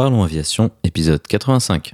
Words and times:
Parlons 0.00 0.22
Aviation, 0.22 0.70
épisode 0.82 1.20
85. 1.28 1.92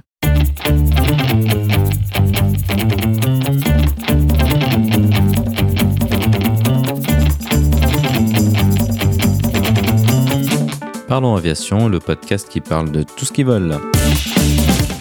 Parlons 11.09 11.35
Aviation, 11.35 11.89
le 11.89 11.99
podcast 11.99 12.47
qui 12.47 12.61
parle 12.61 12.93
de 12.93 13.03
tout 13.03 13.25
ce 13.25 13.33
qui 13.33 13.43
vole. 13.43 13.77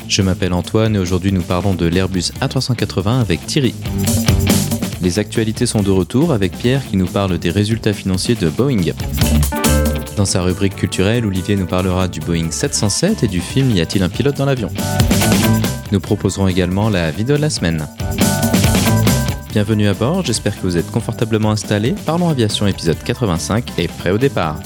Je 0.09 0.23
m'appelle 0.23 0.53
Antoine 0.53 0.97
et 0.97 0.99
aujourd'hui 0.99 1.31
nous 1.31 1.43
parlons 1.43 1.75
de 1.75 1.87
l'Airbus 1.87 2.33
A380 2.41 3.21
avec 3.21 3.47
Thierry. 3.47 3.77
Les 5.01 5.21
actualités 5.21 5.67
sont 5.67 5.85
de 5.85 5.93
retour 5.93 6.33
avec 6.33 6.59
Pierre 6.59 6.85
qui 6.85 6.97
nous 6.97 7.07
parle 7.07 7.39
des 7.39 7.51
résultats 7.51 7.93
financiers 7.93 8.35
de 8.35 8.49
Boeing. 8.49 8.83
Dans 10.17 10.25
sa 10.25 10.41
rubrique 10.41 10.77
culturelle, 10.77 11.27
Olivier 11.27 11.57
nous 11.57 11.67
parlera 11.67 12.09
du 12.09 12.21
Boeing 12.21 12.51
707 12.51 13.25
et 13.25 13.29
du 13.29 13.43
film 13.43 13.71
Y 13.73 13.83
a-t-il 13.83 14.03
un 14.03 14.09
pilote 14.09 14.35
dans 14.39 14.47
l'avion? 14.47 14.71
Nous 15.93 16.01
proposerons 16.01 16.49
également 16.49 16.89
la 16.89 17.11
vidéo 17.11 17.37
de 17.37 17.43
la 17.43 17.51
semaine. 17.51 17.87
Bienvenue 19.51 19.89
à 19.89 19.93
bord, 19.93 20.25
j'espère 20.25 20.57
que 20.57 20.63
vous 20.63 20.79
êtes 20.79 20.91
confortablement 20.91 21.51
installés. 21.51 21.95
Parlons 22.07 22.31
Aviation 22.31 22.67
épisode 22.67 22.97
85 23.05 23.79
et 23.79 23.89
prêt 23.89 24.11
au 24.11 24.17
départ. 24.17 24.59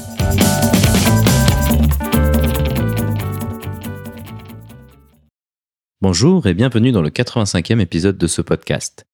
Bonjour 6.01 6.47
et 6.47 6.55
bienvenue 6.55 6.93
dans 6.93 7.03
le 7.03 7.11
85e 7.11 7.81
épisode 7.81 8.17
de 8.17 8.29
ce 8.29 8.41
podcast. 8.41 9.05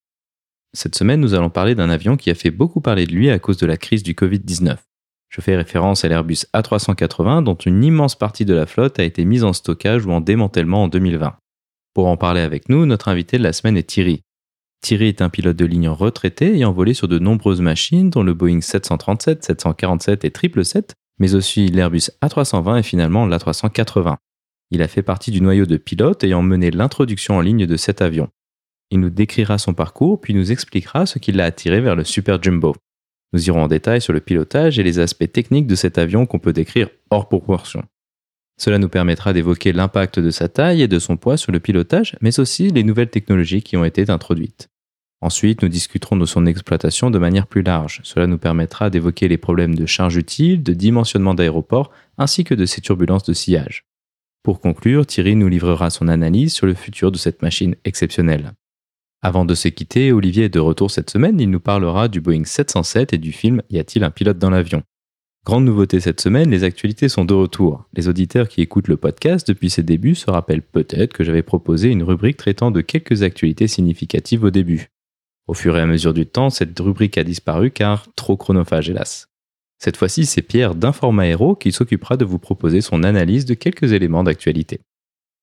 Cette 0.75 0.97
semaine, 0.97 1.21
nous 1.21 1.33
allons 1.33 1.49
parler 1.49 1.75
d'un 1.75 1.89
avion 1.89 2.19
qui 2.19 2.29
a 2.29 2.35
fait 2.35 2.51
beaucoup 2.51 2.83
parler 2.83 3.07
de 3.07 3.13
lui 3.13 3.31
à 3.31 3.39
cause 3.39 3.57
de 3.57 3.65
la 3.65 3.79
crise 3.79 4.03
du 4.03 4.13
Covid-19. 4.13 4.77
Je 5.29 5.41
fais 5.41 5.57
référence 5.57 6.05
à 6.05 6.09
l'Airbus 6.09 6.47
A380 6.55 7.45
dont 7.45 7.55
une 7.55 7.85
immense 7.85 8.15
partie 8.15 8.45
de 8.45 8.55
la 8.55 8.67
flotte 8.67 8.99
a 8.99 9.05
été 9.05 9.25
mise 9.25 9.45
en 9.45 9.53
stockage 9.53 10.07
ou 10.07 10.13
en 10.13 10.21
démantèlement 10.21 10.85
en 10.85 10.89
2020. 10.89 11.37
Pour 11.95 12.07
en 12.07 12.17
parler 12.17 12.41
avec 12.41 12.69
nous, 12.69 12.87
notre 12.87 13.09
invité 13.09 13.39
de 13.39 13.43
la 13.43 13.53
semaine 13.53 13.77
est 13.77 13.89
Thierry. 13.89 14.23
Thierry 14.83 15.09
est 15.09 15.23
un 15.23 15.31
pilote 15.31 15.57
de 15.57 15.65
ligne 15.65 15.89
retraité 15.89 16.55
ayant 16.55 16.73
volé 16.73 16.95
sur 16.95 17.09
de 17.09 17.19
nombreuses 17.19 17.61
machines 17.61 18.11
dont 18.11 18.23
le 18.23 18.35
Boeing 18.35 18.61
737, 18.61 19.45
747 19.45 20.25
et 20.25 20.29
777, 20.29 20.95
mais 21.19 21.35
aussi 21.35 21.69
l'Airbus 21.69 22.11
A320 22.23 22.79
et 22.79 22.83
finalement 22.83 23.27
l'A380. 23.27 24.17
Il 24.71 24.83
a 24.83 24.89
fait 24.89 25.03
partie 25.03 25.31
du 25.31 25.41
noyau 25.41 25.67
de 25.67 25.77
pilotes 25.77 26.25
ayant 26.25 26.43
mené 26.43 26.71
l'introduction 26.71 27.37
en 27.37 27.41
ligne 27.41 27.67
de 27.67 27.77
cet 27.77 28.03
avion. 28.03 28.29
Il 28.91 29.01
nous 29.01 29.11
décrira 29.11 29.59
son 29.59 29.75
parcours 29.75 30.21
puis 30.21 30.35
nous 30.35 30.53
expliquera 30.53 31.07
ce 31.07 31.19
qui 31.19 31.33
l'a 31.33 31.45
attiré 31.45 31.81
vers 31.81 31.97
le 31.97 32.05
Super 32.05 32.43
Jumbo. 32.43 32.75
Nous 33.33 33.49
irons 33.49 33.65
en 33.65 33.69
détail 33.69 34.01
sur 34.01 34.13
le 34.13 34.21
pilotage 34.21 34.79
et 34.79 34.83
les 34.83 34.99
aspects 34.99 35.31
techniques 35.31 35.67
de 35.67 35.75
cet 35.75 35.99
avion 35.99 36.27
qu'on 36.27 36.39
peut 36.39 36.53
décrire 36.53 36.89
hors 37.11 37.29
proportion. 37.29 37.83
Cela 38.59 38.79
nous 38.79 38.89
permettra 38.89 39.33
d'évoquer 39.33 39.73
l'impact 39.73 40.19
de 40.19 40.31
sa 40.31 40.49
taille 40.49 40.83
et 40.83 40.89
de 40.89 40.99
son 40.99 41.17
poids 41.17 41.37
sur 41.37 41.53
le 41.53 41.61
pilotage, 41.61 42.17
mais 42.23 42.41
aussi 42.41 42.71
les 42.71 42.85
nouvelles 42.85 43.11
technologies 43.11 43.63
qui 43.63 43.77
ont 43.77 43.85
été 43.85 44.09
introduites. 44.11 44.69
Ensuite, 45.21 45.63
nous 45.63 45.69
discuterons 45.69 46.17
de 46.17 46.27
son 46.27 46.47
exploitation 46.47 47.11
de 47.11 47.19
manière 47.19 47.47
plus 47.47 47.63
large. 47.63 48.01
Cela 48.05 48.27
nous 48.27 48.39
permettra 48.39 48.91
d'évoquer 48.91 49.29
les 49.29 49.39
problèmes 49.39 49.75
de 49.75 49.87
charge 49.87 50.17
utile, 50.17 50.63
de 50.63 50.73
dimensionnement 50.73 51.35
d'aéroport, 51.35 51.91
ainsi 52.19 52.45
que 52.45 52.55
de 52.55 52.67
ses 52.67 52.81
turbulences 52.81 53.25
de 53.25 53.33
sillage. 53.33 53.85
Pour 54.43 54.61
conclure, 54.61 55.07
Thierry 55.07 55.35
nous 55.35 55.49
livrera 55.49 55.91
son 55.91 56.09
analyse 56.09 56.53
sur 56.53 56.67
le 56.67 56.75
futur 56.75 57.11
de 57.11 57.19
cette 57.19 57.43
machine 57.43 57.77
exceptionnelle. 57.85 58.53
Avant 59.23 59.45
de 59.45 59.55
se 59.55 59.69
quitter, 59.69 60.13
Olivier 60.13 60.45
est 60.45 60.49
de 60.51 60.61
retour 60.61 60.91
cette 60.91 61.11
semaine, 61.11 61.41
il 61.41 61.51
nous 61.51 61.61
parlera 61.61 62.09
du 62.09 62.21
Boeing 62.21 62.45
707 62.45 63.13
et 63.13 63.19
du 63.19 63.33
film 63.33 63.63
Y 63.71 63.79
a-t-il 63.79 64.05
un 64.05 64.11
pilote 64.11 64.39
dans 64.39 64.51
l'avion? 64.51 64.83
Grande 65.47 65.65
nouveauté 65.65 66.01
cette 66.01 66.21
semaine, 66.21 66.51
les 66.51 66.65
actualités 66.65 67.09
sont 67.09 67.25
de 67.25 67.33
retour. 67.33 67.89
Les 67.95 68.09
auditeurs 68.09 68.49
qui 68.49 68.63
écoutent 68.63 68.89
le 68.89 68.97
podcast 68.97 69.47
depuis 69.47 69.71
ses 69.71 69.85
débuts 69.85 70.17
se 70.17 70.29
rappellent 70.29 70.61
peut-être 70.61 71.13
que 71.13 71.23
j'avais 71.23 71.43
proposé 71.43 71.89
une 71.89 72.03
rubrique 72.03 72.37
traitant 72.37 72.73
de 72.73 72.81
quelques 72.81 73.23
actualités 73.23 73.69
significatives 73.69 74.43
au 74.43 74.51
début. 74.51 74.89
Au 75.47 75.55
fur 75.55 75.79
et 75.79 75.81
à 75.81 75.87
mesure 75.87 76.13
du 76.13 76.27
temps, 76.27 76.51
cette 76.51 76.79
rubrique 76.81 77.17
a 77.17 77.23
disparu 77.23 77.71
car 77.71 78.09
trop 78.17 78.37
chronophage 78.37 78.91
hélas. 78.91 79.29
Cette 79.79 79.97
fois-ci, 79.97 80.27
c'est 80.27 80.43
Pierre 80.43 80.75
d'Informa 80.75 81.27
Hero 81.27 81.55
qui 81.55 81.71
s'occupera 81.71 82.17
de 82.17 82.25
vous 82.25 82.41
proposer 82.41 82.81
son 82.81 83.05
analyse 83.05 83.45
de 83.45 83.55
quelques 83.55 83.93
éléments 83.93 84.25
d'actualité. 84.25 84.81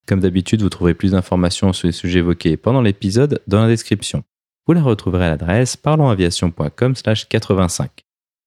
Comme 0.06 0.20
d'habitude, 0.20 0.60
vous 0.60 0.68
trouverez 0.68 0.92
plus 0.94 1.12
d'informations 1.12 1.72
sur 1.72 1.86
les 1.86 1.92
sujets 1.92 2.18
évoqués 2.18 2.58
pendant 2.58 2.82
l'épisode 2.82 3.40
dans 3.46 3.62
la 3.62 3.68
description. 3.68 4.22
Vous 4.66 4.74
la 4.74 4.82
retrouverez 4.82 5.24
à 5.26 5.30
l'adresse 5.30 5.78
parlonsaviation.com/85. 5.78 7.88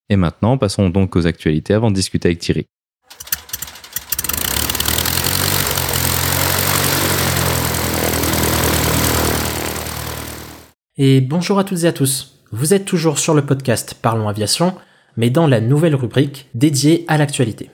Et 0.09 0.15
maintenant, 0.15 0.57
passons 0.57 0.89
donc 0.89 1.15
aux 1.15 1.25
actualités 1.25 1.73
avant 1.73 1.89
de 1.89 1.95
discuter 1.95 2.27
avec 2.29 2.39
Thierry. 2.39 2.67
Et 10.99 11.21
bonjour 11.21 11.59
à 11.59 11.63
toutes 11.63 11.83
et 11.83 11.87
à 11.87 11.93
tous. 11.93 12.39
Vous 12.51 12.73
êtes 12.73 12.85
toujours 12.85 13.19
sur 13.19 13.35
le 13.35 13.45
podcast 13.45 13.95
Parlons 14.01 14.29
Aviation, 14.29 14.73
mais 15.15 15.29
dans 15.29 15.47
la 15.47 15.61
nouvelle 15.61 15.95
rubrique 15.95 16.49
dédiée 16.55 17.05
à 17.07 17.17
l'actualité. 17.17 17.69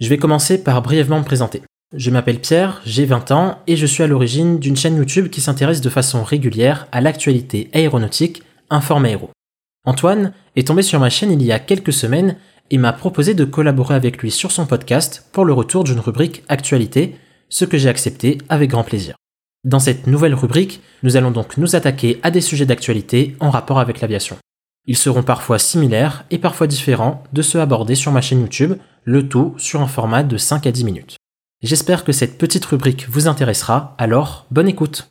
Je 0.00 0.08
vais 0.08 0.18
commencer 0.18 0.64
par 0.64 0.82
brièvement 0.82 1.18
me 1.18 1.24
présenter. 1.24 1.62
Je 1.96 2.10
m'appelle 2.10 2.38
Pierre, 2.38 2.80
j'ai 2.86 3.04
20 3.04 3.32
ans 3.32 3.58
et 3.66 3.74
je 3.74 3.84
suis 3.84 4.04
à 4.04 4.06
l'origine 4.06 4.60
d'une 4.60 4.76
chaîne 4.76 4.96
YouTube 4.96 5.28
qui 5.28 5.40
s'intéresse 5.40 5.80
de 5.80 5.90
façon 5.90 6.22
régulière 6.22 6.86
à 6.92 7.00
l'actualité 7.00 7.68
aéronautique 7.72 8.44
Informe 8.70 9.06
Aéro. 9.06 9.30
Antoine 9.84 10.32
est 10.54 10.68
tombé 10.68 10.82
sur 10.82 11.00
ma 11.00 11.10
chaîne 11.10 11.32
il 11.32 11.42
y 11.42 11.50
a 11.50 11.58
quelques 11.58 11.92
semaines 11.92 12.36
et 12.70 12.78
m'a 12.78 12.92
proposé 12.92 13.34
de 13.34 13.44
collaborer 13.44 13.96
avec 13.96 14.18
lui 14.18 14.30
sur 14.30 14.52
son 14.52 14.66
podcast 14.66 15.26
pour 15.32 15.44
le 15.44 15.52
retour 15.52 15.82
d'une 15.82 15.98
rubrique 15.98 16.44
actualité, 16.48 17.16
ce 17.48 17.64
que 17.64 17.76
j'ai 17.76 17.88
accepté 17.88 18.38
avec 18.48 18.70
grand 18.70 18.84
plaisir. 18.84 19.16
Dans 19.64 19.80
cette 19.80 20.06
nouvelle 20.06 20.34
rubrique, 20.34 20.82
nous 21.02 21.16
allons 21.16 21.32
donc 21.32 21.56
nous 21.56 21.74
attaquer 21.74 22.20
à 22.22 22.30
des 22.30 22.40
sujets 22.40 22.66
d'actualité 22.66 23.34
en 23.40 23.50
rapport 23.50 23.80
avec 23.80 24.00
l'aviation. 24.00 24.38
Ils 24.86 24.96
seront 24.96 25.24
parfois 25.24 25.58
similaires 25.58 26.24
et 26.30 26.38
parfois 26.38 26.68
différents 26.68 27.24
de 27.32 27.42
ceux 27.42 27.60
abordés 27.60 27.96
sur 27.96 28.12
ma 28.12 28.20
chaîne 28.20 28.42
YouTube, 28.42 28.74
le 29.02 29.28
tout 29.28 29.54
sur 29.58 29.80
un 29.80 29.88
format 29.88 30.22
de 30.22 30.36
5 30.36 30.68
à 30.68 30.70
10 30.70 30.84
minutes. 30.84 31.19
J'espère 31.62 32.04
que 32.04 32.12
cette 32.12 32.38
petite 32.38 32.64
rubrique 32.64 33.06
vous 33.10 33.28
intéressera, 33.28 33.94
alors 33.98 34.46
bonne 34.50 34.68
écoute. 34.68 35.10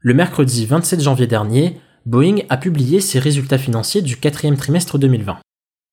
Le 0.00 0.12
mercredi 0.12 0.66
27 0.66 1.00
janvier 1.00 1.26
dernier, 1.26 1.80
Boeing 2.04 2.40
a 2.50 2.58
publié 2.58 3.00
ses 3.00 3.18
résultats 3.18 3.56
financiers 3.56 4.02
du 4.02 4.18
quatrième 4.18 4.58
trimestre 4.58 4.98
2020. 4.98 5.38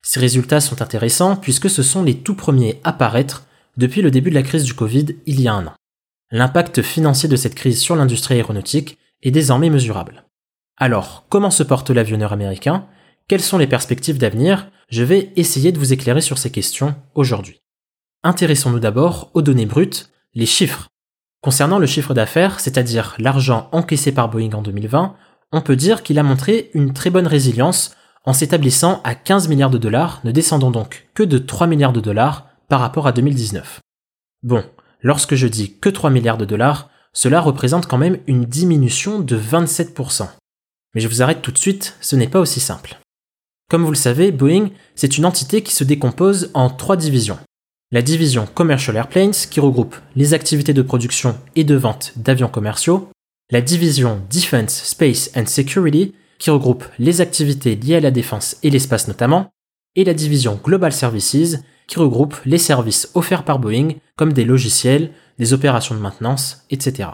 Ces 0.04 0.20
résultats 0.20 0.60
sont 0.60 0.82
intéressants 0.82 1.38
puisque 1.38 1.70
ce 1.70 1.84
sont 1.84 2.04
les 2.04 2.18
tout 2.18 2.36
premiers 2.36 2.82
à 2.84 2.92
paraître 2.92 3.46
depuis 3.78 4.02
le 4.02 4.12
début 4.12 4.30
de 4.30 4.36
la 4.36 4.44
crise 4.44 4.66
du 4.66 4.74
Covid 4.74 5.16
il 5.26 5.40
y 5.40 5.48
a 5.48 5.54
un 5.54 5.68
an. 5.68 5.74
L'impact 6.32 6.82
financier 6.82 7.30
de 7.30 7.38
cette 7.38 7.56
crise 7.56 7.80
sur 7.80 7.96
l'industrie 7.96 8.36
aéronautique 8.36 8.98
est 9.24 9.32
désormais 9.32 9.70
mesurable. 9.70 10.26
Alors, 10.76 11.26
comment 11.30 11.52
se 11.52 11.64
porte 11.64 11.92
l'avionneur 11.92 12.34
américain? 12.34 12.88
Quelles 13.30 13.40
sont 13.40 13.58
les 13.58 13.68
perspectives 13.68 14.18
d'avenir? 14.18 14.70
Je 14.90 15.04
vais 15.04 15.32
essayer 15.38 15.72
de 15.72 15.80
vous 15.80 15.94
éclairer 15.94 16.20
sur 16.20 16.38
ces 16.38 16.52
questions 16.52 16.94
aujourd'hui. 17.16 17.62
Intéressons-nous 18.24 18.80
d'abord 18.80 19.32
aux 19.34 19.42
données 19.42 19.66
brutes, 19.66 20.12
les 20.36 20.46
chiffres. 20.46 20.88
Concernant 21.42 21.80
le 21.80 21.88
chiffre 21.88 22.14
d'affaires, 22.14 22.60
c'est-à-dire 22.60 23.16
l'argent 23.18 23.68
encaissé 23.72 24.12
par 24.12 24.30
Boeing 24.30 24.52
en 24.54 24.62
2020, 24.62 25.16
on 25.52 25.62
peut 25.62 25.76
dire 25.76 26.04
qu'il 26.04 26.20
a 26.20 26.24
montré 26.24 26.70
une 26.76 26.94
très 26.94 27.10
bonne 27.10 27.26
résilience 27.26 27.96
en 28.24 28.34
s'établissant 28.34 29.02
à 29.04 29.16
15 29.16 29.48
milliards 29.48 29.72
de 29.72 29.80
dollars, 29.80 30.22
ne 30.24 30.32
descendant 30.32 30.70
donc 30.70 31.10
que 31.16 31.24
de 31.24 31.40
3 31.40 31.66
milliards 31.66 31.94
de 31.94 32.00
dollars 32.00 32.46
par 32.70 32.80
rapport 32.80 33.08
à 33.08 33.12
2019. 33.12 33.80
Bon, 34.44 34.64
lorsque 35.02 35.34
je 35.34 35.48
dis 35.48 35.80
que 35.80 35.90
3 35.90 36.12
milliards 36.12 36.38
de 36.38 36.46
dollars, 36.46 36.92
cela 37.14 37.42
représente 37.42 37.88
quand 37.88 37.98
même 37.98 38.20
une 38.28 38.46
diminution 38.46 39.20
de 39.20 39.36
27%. 39.36 40.28
Mais 40.94 41.02
je 41.02 41.08
vous 41.08 41.24
arrête 41.24 41.42
tout 41.42 41.52
de 41.52 41.58
suite, 41.58 41.98
ce 42.02 42.16
n'est 42.16 42.28
pas 42.28 42.40
aussi 42.40 42.60
simple. 42.60 43.00
Comme 43.68 43.84
vous 43.84 43.90
le 43.90 43.96
savez, 43.96 44.32
Boeing, 44.32 44.70
c'est 44.94 45.18
une 45.18 45.26
entité 45.26 45.64
qui 45.64 45.74
se 45.74 45.84
décompose 45.84 46.52
en 46.54 46.70
trois 46.70 46.98
divisions 46.98 47.40
la 47.92 48.02
division 48.02 48.46
Commercial 48.46 48.96
Airplanes 48.96 49.32
qui 49.32 49.60
regroupe 49.60 49.96
les 50.16 50.34
activités 50.34 50.74
de 50.74 50.82
production 50.82 51.38
et 51.56 51.66
de 51.66 51.76
vente 51.76 52.14
d'avions 52.16 52.48
commerciaux, 52.48 53.10
la 53.52 53.62
division 53.62 54.22
Defense, 54.32 54.84
Space 54.86 55.30
and 55.36 55.46
Security 55.48 56.16
qui 56.40 56.50
regroupe 56.50 56.86
les 57.00 57.20
activités 57.20 57.76
liées 57.76 57.98
à 57.98 58.00
la 58.00 58.12
défense 58.12 58.56
et 58.64 58.70
l'espace 58.70 59.10
notamment, 59.10 59.52
et 59.96 60.06
la 60.06 60.14
division 60.14 60.60
Global 60.64 60.94
Services 60.94 61.58
qui 61.88 62.00
regroupe 62.00 62.38
les 62.46 62.58
services 62.58 63.12
offerts 63.14 63.44
par 63.44 63.60
Boeing 63.60 63.96
comme 64.16 64.32
des 64.32 64.46
logiciels, 64.46 65.12
des 65.38 65.52
opérations 65.52 65.94
de 65.94 66.00
maintenance, 66.00 66.66
etc. 66.70 67.10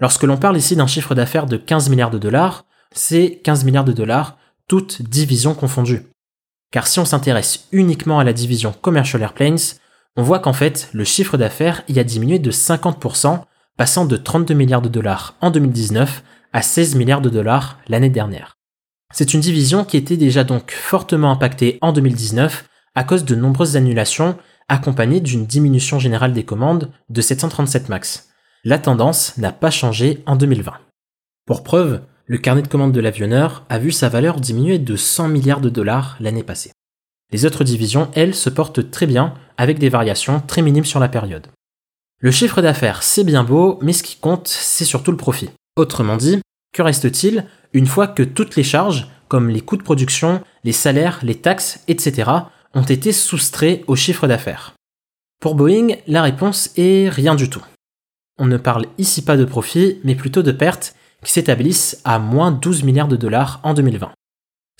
Lorsque 0.00 0.24
l'on 0.24 0.36
parle 0.36 0.56
ici 0.56 0.74
d'un 0.74 0.88
chiffre 0.88 1.14
d'affaires 1.14 1.46
de 1.46 1.56
15 1.56 1.88
milliards 1.88 2.10
de 2.10 2.18
dollars, 2.18 2.64
c'est 2.92 3.40
15 3.44 3.64
milliards 3.64 3.84
de 3.84 3.92
dollars, 3.92 4.38
toutes 4.66 5.02
divisions 5.02 5.54
confondues. 5.54 6.02
Car 6.72 6.88
si 6.88 6.98
on 6.98 7.04
s'intéresse 7.04 7.68
uniquement 7.70 8.18
à 8.18 8.24
la 8.24 8.32
division 8.32 8.72
Commercial 8.72 9.22
Airplanes, 9.22 9.58
on 10.16 10.22
voit 10.22 10.40
qu'en 10.40 10.52
fait, 10.52 10.88
le 10.92 11.04
chiffre 11.04 11.36
d'affaires 11.36 11.82
y 11.88 11.98
a 11.98 12.04
diminué 12.04 12.38
de 12.38 12.50
50%, 12.50 13.42
passant 13.76 14.04
de 14.04 14.16
32 14.16 14.54
milliards 14.54 14.82
de 14.82 14.88
dollars 14.88 15.36
en 15.40 15.50
2019 15.50 16.22
à 16.52 16.62
16 16.62 16.96
milliards 16.96 17.20
de 17.20 17.30
dollars 17.30 17.78
l'année 17.88 18.10
dernière. 18.10 18.56
C'est 19.12 19.34
une 19.34 19.40
division 19.40 19.84
qui 19.84 19.96
était 19.96 20.16
déjà 20.16 20.44
donc 20.44 20.72
fortement 20.72 21.32
impactée 21.32 21.78
en 21.80 21.92
2019 21.92 22.68
à 22.94 23.04
cause 23.04 23.24
de 23.24 23.34
nombreuses 23.34 23.76
annulations 23.76 24.36
accompagné 24.68 25.20
d'une 25.20 25.46
diminution 25.46 25.98
générale 25.98 26.32
des 26.32 26.44
commandes 26.44 26.90
de 27.08 27.20
737 27.20 27.88
MAX. 27.88 28.28
La 28.64 28.78
tendance 28.78 29.36
n'a 29.36 29.52
pas 29.52 29.70
changé 29.70 30.22
en 30.26 30.36
2020. 30.36 30.74
Pour 31.44 31.64
preuve, 31.64 32.02
le 32.26 32.38
carnet 32.38 32.62
de 32.62 32.68
commandes 32.68 32.92
de 32.92 33.00
l'avionneur 33.00 33.64
a 33.68 33.78
vu 33.78 33.90
sa 33.90 34.08
valeur 34.08 34.40
diminuer 34.40 34.78
de 34.78 34.94
100 34.94 35.28
milliards 35.28 35.60
de 35.60 35.70
dollars 35.70 36.16
l'année 36.20 36.44
passée. 36.44 36.70
Les 37.32 37.46
autres 37.46 37.64
divisions, 37.64 38.10
elles, 38.14 38.34
se 38.34 38.50
portent 38.50 38.90
très 38.90 39.06
bien, 39.06 39.34
avec 39.56 39.78
des 39.78 39.88
variations 39.88 40.40
très 40.40 40.62
minimes 40.62 40.84
sur 40.84 41.00
la 41.00 41.08
période. 41.08 41.46
Le 42.18 42.30
chiffre 42.30 42.60
d'affaires, 42.60 43.02
c'est 43.02 43.24
bien 43.24 43.44
beau, 43.44 43.78
mais 43.82 43.92
ce 43.92 44.02
qui 44.02 44.16
compte, 44.16 44.48
c'est 44.48 44.84
surtout 44.84 45.10
le 45.10 45.16
profit. 45.16 45.50
Autrement 45.76 46.16
dit, 46.16 46.40
que 46.72 46.82
reste-t-il 46.82 47.46
une 47.72 47.86
fois 47.86 48.08
que 48.08 48.22
toutes 48.22 48.56
les 48.56 48.62
charges, 48.62 49.08
comme 49.28 49.48
les 49.48 49.60
coûts 49.60 49.76
de 49.76 49.82
production, 49.82 50.42
les 50.64 50.72
salaires, 50.72 51.20
les 51.22 51.36
taxes, 51.36 51.84
etc., 51.88 52.30
ont 52.74 52.82
été 52.82 53.12
soustraits 53.12 53.84
au 53.86 53.96
chiffre 53.96 54.26
d'affaires? 54.26 54.74
Pour 55.40 55.54
Boeing, 55.54 55.96
la 56.06 56.22
réponse 56.22 56.70
est 56.76 57.08
rien 57.08 57.34
du 57.34 57.48
tout. 57.48 57.64
On 58.38 58.46
ne 58.46 58.58
parle 58.58 58.86
ici 58.98 59.22
pas 59.22 59.36
de 59.36 59.44
profit, 59.44 60.00
mais 60.04 60.14
plutôt 60.14 60.42
de 60.42 60.52
pertes 60.52 60.94
qui 61.24 61.32
s'établissent 61.32 62.00
à 62.04 62.18
moins 62.18 62.50
12 62.50 62.82
milliards 62.82 63.08
de 63.08 63.16
dollars 63.16 63.60
en 63.62 63.74
2020. 63.74 64.12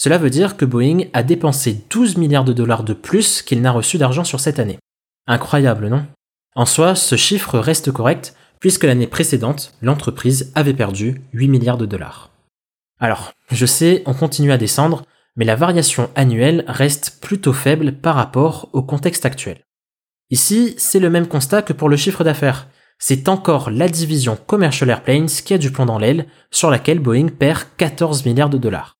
Cela 0.03 0.17
veut 0.17 0.31
dire 0.31 0.57
que 0.57 0.65
Boeing 0.65 1.09
a 1.13 1.23
dépensé 1.23 1.85
12 1.91 2.17
milliards 2.17 2.47
de 2.47 2.55
dollars 2.55 2.85
de 2.85 2.95
plus 2.95 3.43
qu'il 3.43 3.61
n'a 3.61 3.71
reçu 3.71 3.99
d'argent 3.99 4.25
sur 4.25 4.41
cette 4.41 4.59
année. 4.59 4.79
Incroyable, 5.27 5.89
non? 5.89 6.07
En 6.57 6.65
soi, 6.65 6.95
ce 6.95 7.17
chiffre 7.17 7.59
reste 7.59 7.93
correct, 7.93 8.35
puisque 8.61 8.85
l'année 8.85 9.07
précédente, 9.07 9.75
l'entreprise 9.83 10.53
avait 10.55 10.73
perdu 10.73 11.21
8 11.35 11.49
milliards 11.49 11.77
de 11.77 11.85
dollars. 11.85 12.31
Alors, 12.99 13.35
je 13.51 13.67
sais, 13.67 14.03
on 14.07 14.15
continue 14.15 14.53
à 14.53 14.57
descendre, 14.57 15.03
mais 15.37 15.45
la 15.45 15.55
variation 15.55 16.09
annuelle 16.15 16.65
reste 16.67 17.19
plutôt 17.21 17.53
faible 17.53 17.93
par 17.93 18.15
rapport 18.15 18.71
au 18.73 18.83
contexte 18.83 19.27
actuel. 19.27 19.61
Ici, 20.31 20.77
c'est 20.79 20.99
le 20.99 21.11
même 21.11 21.29
constat 21.29 21.61
que 21.61 21.75
pour 21.75 21.91
le 21.91 21.99
chiffre 21.99 22.25
d'affaires. 22.25 22.69
C'est 22.99 23.29
encore 23.29 23.69
la 23.69 23.87
division 23.87 24.39
Commercial 24.47 24.89
Airplanes 24.89 25.27
qui 25.27 25.53
a 25.53 25.59
du 25.59 25.71
plomb 25.71 25.85
dans 25.85 25.99
l'aile, 25.99 26.25
sur 26.51 26.71
laquelle 26.71 27.01
Boeing 27.01 27.29
perd 27.29 27.65
14 27.77 28.25
milliards 28.25 28.49
de 28.49 28.57
dollars. 28.57 28.97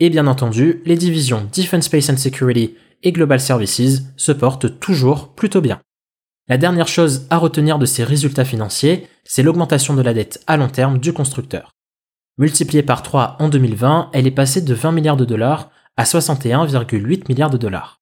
Et 0.00 0.10
bien 0.10 0.26
entendu, 0.26 0.80
les 0.84 0.96
divisions 0.96 1.48
Defense 1.52 1.86
Space 1.86 2.10
and 2.10 2.16
Security 2.16 2.76
et 3.02 3.12
Global 3.12 3.40
Services 3.40 4.02
se 4.16 4.32
portent 4.32 4.78
toujours 4.78 5.34
plutôt 5.34 5.60
bien. 5.60 5.80
La 6.48 6.56
dernière 6.56 6.88
chose 6.88 7.26
à 7.30 7.36
retenir 7.36 7.78
de 7.78 7.86
ces 7.86 8.04
résultats 8.04 8.44
financiers, 8.44 9.08
c'est 9.24 9.42
l'augmentation 9.42 9.94
de 9.94 10.02
la 10.02 10.14
dette 10.14 10.42
à 10.46 10.56
long 10.56 10.68
terme 10.68 10.98
du 10.98 11.12
constructeur. 11.12 11.72
Multipliée 12.38 12.84
par 12.84 13.02
3 13.02 13.36
en 13.40 13.48
2020, 13.48 14.10
elle 14.12 14.26
est 14.26 14.32
passée 14.32 14.62
de 14.62 14.72
20 14.72 14.92
milliards 14.92 15.16
de 15.16 15.24
dollars 15.24 15.70
à 15.96 16.04
61,8 16.04 17.24
milliards 17.28 17.50
de 17.50 17.58
dollars. 17.58 18.00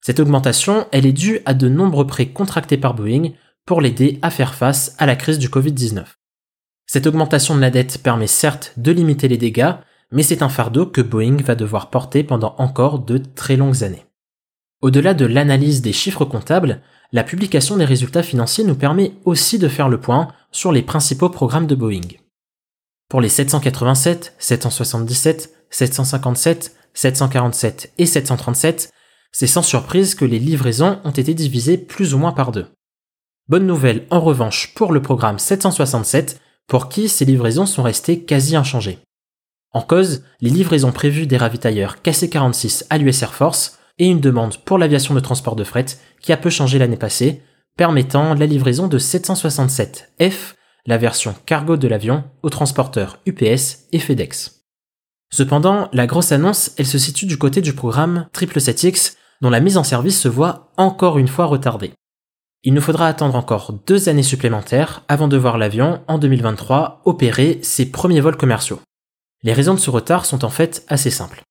Cette 0.00 0.20
augmentation, 0.20 0.86
elle 0.90 1.04
est 1.04 1.12
due 1.12 1.40
à 1.44 1.52
de 1.52 1.68
nombreux 1.68 2.06
prêts 2.06 2.28
contractés 2.28 2.78
par 2.78 2.94
Boeing 2.94 3.32
pour 3.66 3.80
l'aider 3.82 4.18
à 4.22 4.30
faire 4.30 4.54
face 4.54 4.94
à 4.98 5.04
la 5.04 5.16
crise 5.16 5.38
du 5.38 5.48
Covid-19. 5.48 6.04
Cette 6.86 7.06
augmentation 7.06 7.54
de 7.54 7.60
la 7.60 7.70
dette 7.70 7.98
permet 8.02 8.28
certes 8.28 8.72
de 8.76 8.92
limiter 8.92 9.28
les 9.28 9.36
dégâts, 9.36 9.74
mais 10.12 10.22
c'est 10.22 10.42
un 10.42 10.48
fardeau 10.48 10.86
que 10.86 11.00
Boeing 11.00 11.42
va 11.42 11.54
devoir 11.54 11.90
porter 11.90 12.22
pendant 12.22 12.54
encore 12.58 13.00
de 13.00 13.18
très 13.18 13.56
longues 13.56 13.82
années. 13.82 14.06
Au-delà 14.82 15.14
de 15.14 15.26
l'analyse 15.26 15.82
des 15.82 15.92
chiffres 15.92 16.24
comptables, 16.24 16.82
la 17.12 17.24
publication 17.24 17.76
des 17.76 17.84
résultats 17.84 18.22
financiers 18.22 18.64
nous 18.64 18.74
permet 18.74 19.12
aussi 19.24 19.58
de 19.58 19.68
faire 19.68 19.88
le 19.88 20.00
point 20.00 20.28
sur 20.52 20.72
les 20.72 20.82
principaux 20.82 21.30
programmes 21.30 21.66
de 21.66 21.74
Boeing. 21.74 22.08
Pour 23.08 23.20
les 23.20 23.28
787, 23.28 24.34
777, 24.38 25.54
757, 25.70 26.76
747 26.94 27.92
et 27.98 28.06
737, 28.06 28.90
c'est 29.32 29.46
sans 29.46 29.62
surprise 29.62 30.14
que 30.14 30.24
les 30.24 30.38
livraisons 30.38 30.98
ont 31.04 31.10
été 31.10 31.34
divisées 31.34 31.78
plus 31.78 32.14
ou 32.14 32.18
moins 32.18 32.32
par 32.32 32.52
deux. 32.52 32.66
Bonne 33.48 33.66
nouvelle 33.66 34.06
en 34.10 34.20
revanche 34.20 34.74
pour 34.74 34.92
le 34.92 35.02
programme 35.02 35.38
767, 35.38 36.40
pour 36.66 36.88
qui 36.88 37.08
ces 37.08 37.24
livraisons 37.24 37.66
sont 37.66 37.82
restées 37.82 38.24
quasi 38.24 38.56
inchangées. 38.56 38.98
En 39.76 39.82
cause, 39.82 40.22
les 40.40 40.48
livraisons 40.48 40.90
prévues 40.90 41.26
des 41.26 41.36
ravitailleurs 41.36 41.98
KC-46 42.02 42.84
à 42.88 42.96
l'US 42.96 43.20
Air 43.20 43.34
Force 43.34 43.78
et 43.98 44.06
une 44.06 44.22
demande 44.22 44.56
pour 44.64 44.78
l'aviation 44.78 45.12
de 45.14 45.20
transport 45.20 45.54
de 45.54 45.64
fret 45.64 45.84
qui 46.22 46.32
a 46.32 46.38
peu 46.38 46.48
changé 46.48 46.78
l'année 46.78 46.96
passée, 46.96 47.42
permettant 47.76 48.32
la 48.32 48.46
livraison 48.46 48.88
de 48.88 48.98
767F, 48.98 50.54
la 50.86 50.96
version 50.96 51.34
cargo 51.44 51.76
de 51.76 51.88
l'avion, 51.88 52.24
aux 52.42 52.48
transporteurs 52.48 53.18
UPS 53.26 53.84
et 53.92 53.98
FedEx. 53.98 54.62
Cependant, 55.30 55.90
la 55.92 56.06
grosse 56.06 56.32
annonce, 56.32 56.72
elle 56.78 56.86
se 56.86 56.96
situe 56.96 57.26
du 57.26 57.36
côté 57.36 57.60
du 57.60 57.74
programme 57.74 58.28
777X, 58.32 59.16
dont 59.42 59.50
la 59.50 59.60
mise 59.60 59.76
en 59.76 59.84
service 59.84 60.18
se 60.18 60.28
voit 60.28 60.72
encore 60.78 61.18
une 61.18 61.28
fois 61.28 61.44
retardée. 61.44 61.92
Il 62.62 62.72
nous 62.72 62.80
faudra 62.80 63.08
attendre 63.08 63.36
encore 63.36 63.74
deux 63.86 64.08
années 64.08 64.22
supplémentaires 64.22 65.02
avant 65.08 65.28
de 65.28 65.36
voir 65.36 65.58
l'avion, 65.58 66.00
en 66.08 66.16
2023, 66.16 67.02
opérer 67.04 67.58
ses 67.60 67.90
premiers 67.90 68.22
vols 68.22 68.38
commerciaux. 68.38 68.80
Les 69.46 69.52
raisons 69.52 69.74
de 69.74 69.78
ce 69.78 69.90
retard 69.90 70.26
sont 70.26 70.44
en 70.44 70.50
fait 70.50 70.84
assez 70.88 71.10
simples. 71.10 71.44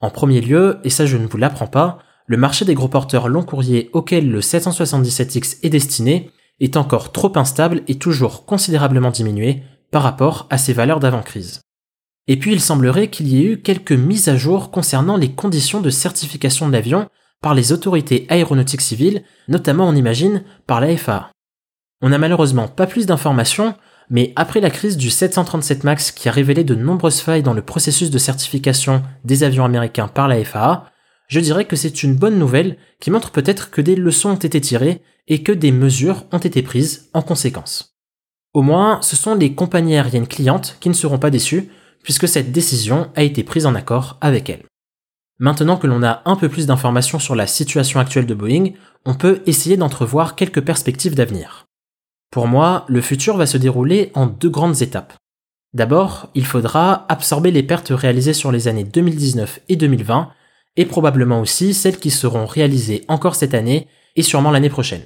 En 0.00 0.10
premier 0.10 0.42
lieu, 0.42 0.80
et 0.84 0.90
ça 0.90 1.06
je 1.06 1.16
ne 1.16 1.26
vous 1.26 1.38
l'apprends 1.38 1.66
pas, 1.66 1.98
le 2.26 2.36
marché 2.36 2.66
des 2.66 2.74
gros 2.74 2.88
porteurs 2.88 3.26
long 3.26 3.42
courrier 3.42 3.88
auquel 3.94 4.30
le 4.30 4.40
777X 4.40 5.60
est 5.62 5.70
destiné 5.70 6.30
est 6.60 6.76
encore 6.76 7.10
trop 7.10 7.32
instable 7.38 7.80
et 7.88 7.94
toujours 7.94 8.44
considérablement 8.44 9.10
diminué 9.10 9.62
par 9.90 10.02
rapport 10.02 10.46
à 10.50 10.58
ses 10.58 10.74
valeurs 10.74 11.00
d'avant-crise. 11.00 11.62
Et 12.26 12.36
puis 12.36 12.52
il 12.52 12.60
semblerait 12.60 13.08
qu'il 13.08 13.28
y 13.28 13.40
ait 13.40 13.52
eu 13.52 13.62
quelques 13.62 13.92
mises 13.92 14.28
à 14.28 14.36
jour 14.36 14.70
concernant 14.70 15.16
les 15.16 15.32
conditions 15.32 15.80
de 15.80 15.88
certification 15.88 16.68
de 16.68 16.74
l'avion 16.74 17.08
par 17.40 17.54
les 17.54 17.72
autorités 17.72 18.26
aéronautiques 18.28 18.82
civiles, 18.82 19.22
notamment 19.48 19.88
on 19.88 19.96
imagine 19.96 20.44
par 20.66 20.82
la 20.82 20.94
FAA. 20.98 21.30
On 22.02 22.10
n'a 22.10 22.18
malheureusement 22.18 22.68
pas 22.68 22.86
plus 22.86 23.06
d'informations, 23.06 23.74
mais 24.10 24.32
après 24.36 24.60
la 24.60 24.70
crise 24.70 24.96
du 24.96 25.10
737 25.10 25.84
MAX 25.84 26.10
qui 26.12 26.28
a 26.28 26.32
révélé 26.32 26.64
de 26.64 26.74
nombreuses 26.74 27.20
failles 27.20 27.42
dans 27.42 27.52
le 27.52 27.62
processus 27.62 28.10
de 28.10 28.18
certification 28.18 29.02
des 29.24 29.44
avions 29.44 29.64
américains 29.64 30.08
par 30.08 30.28
la 30.28 30.42
FAA, 30.44 30.90
je 31.28 31.40
dirais 31.40 31.66
que 31.66 31.76
c'est 31.76 32.02
une 32.02 32.16
bonne 32.16 32.38
nouvelle 32.38 32.78
qui 33.00 33.10
montre 33.10 33.30
peut-être 33.30 33.70
que 33.70 33.82
des 33.82 33.96
leçons 33.96 34.30
ont 34.30 34.36
été 34.36 34.60
tirées 34.60 35.02
et 35.28 35.42
que 35.42 35.52
des 35.52 35.72
mesures 35.72 36.24
ont 36.32 36.38
été 36.38 36.62
prises 36.62 37.10
en 37.12 37.20
conséquence. 37.20 37.98
Au 38.54 38.62
moins, 38.62 39.00
ce 39.02 39.14
sont 39.14 39.34
les 39.34 39.54
compagnies 39.54 39.96
aériennes 39.96 40.26
clientes 40.26 40.78
qui 40.80 40.88
ne 40.88 40.94
seront 40.94 41.18
pas 41.18 41.30
déçues, 41.30 41.68
puisque 42.02 42.26
cette 42.26 42.50
décision 42.50 43.10
a 43.14 43.22
été 43.22 43.42
prise 43.44 43.66
en 43.66 43.74
accord 43.74 44.16
avec 44.22 44.48
elles. 44.48 44.64
Maintenant 45.38 45.76
que 45.76 45.86
l'on 45.86 46.02
a 46.02 46.22
un 46.24 46.34
peu 46.34 46.48
plus 46.48 46.66
d'informations 46.66 47.18
sur 47.18 47.36
la 47.36 47.46
situation 47.46 48.00
actuelle 48.00 48.26
de 48.26 48.34
Boeing, 48.34 48.70
on 49.04 49.14
peut 49.14 49.42
essayer 49.46 49.76
d'entrevoir 49.76 50.34
quelques 50.34 50.62
perspectives 50.64 51.14
d'avenir. 51.14 51.67
Pour 52.30 52.46
moi, 52.46 52.84
le 52.88 53.00
futur 53.00 53.36
va 53.36 53.46
se 53.46 53.56
dérouler 53.56 54.10
en 54.14 54.26
deux 54.26 54.50
grandes 54.50 54.82
étapes. 54.82 55.14
D'abord, 55.74 56.30
il 56.34 56.46
faudra 56.46 57.06
absorber 57.08 57.50
les 57.50 57.62
pertes 57.62 57.90
réalisées 57.90 58.32
sur 58.32 58.52
les 58.52 58.68
années 58.68 58.84
2019 58.84 59.60
et 59.68 59.76
2020, 59.76 60.30
et 60.76 60.86
probablement 60.86 61.40
aussi 61.40 61.74
celles 61.74 61.98
qui 61.98 62.10
seront 62.10 62.46
réalisées 62.46 63.04
encore 63.08 63.34
cette 63.34 63.54
année 63.54 63.88
et 64.16 64.22
sûrement 64.22 64.50
l'année 64.50 64.70
prochaine. 64.70 65.04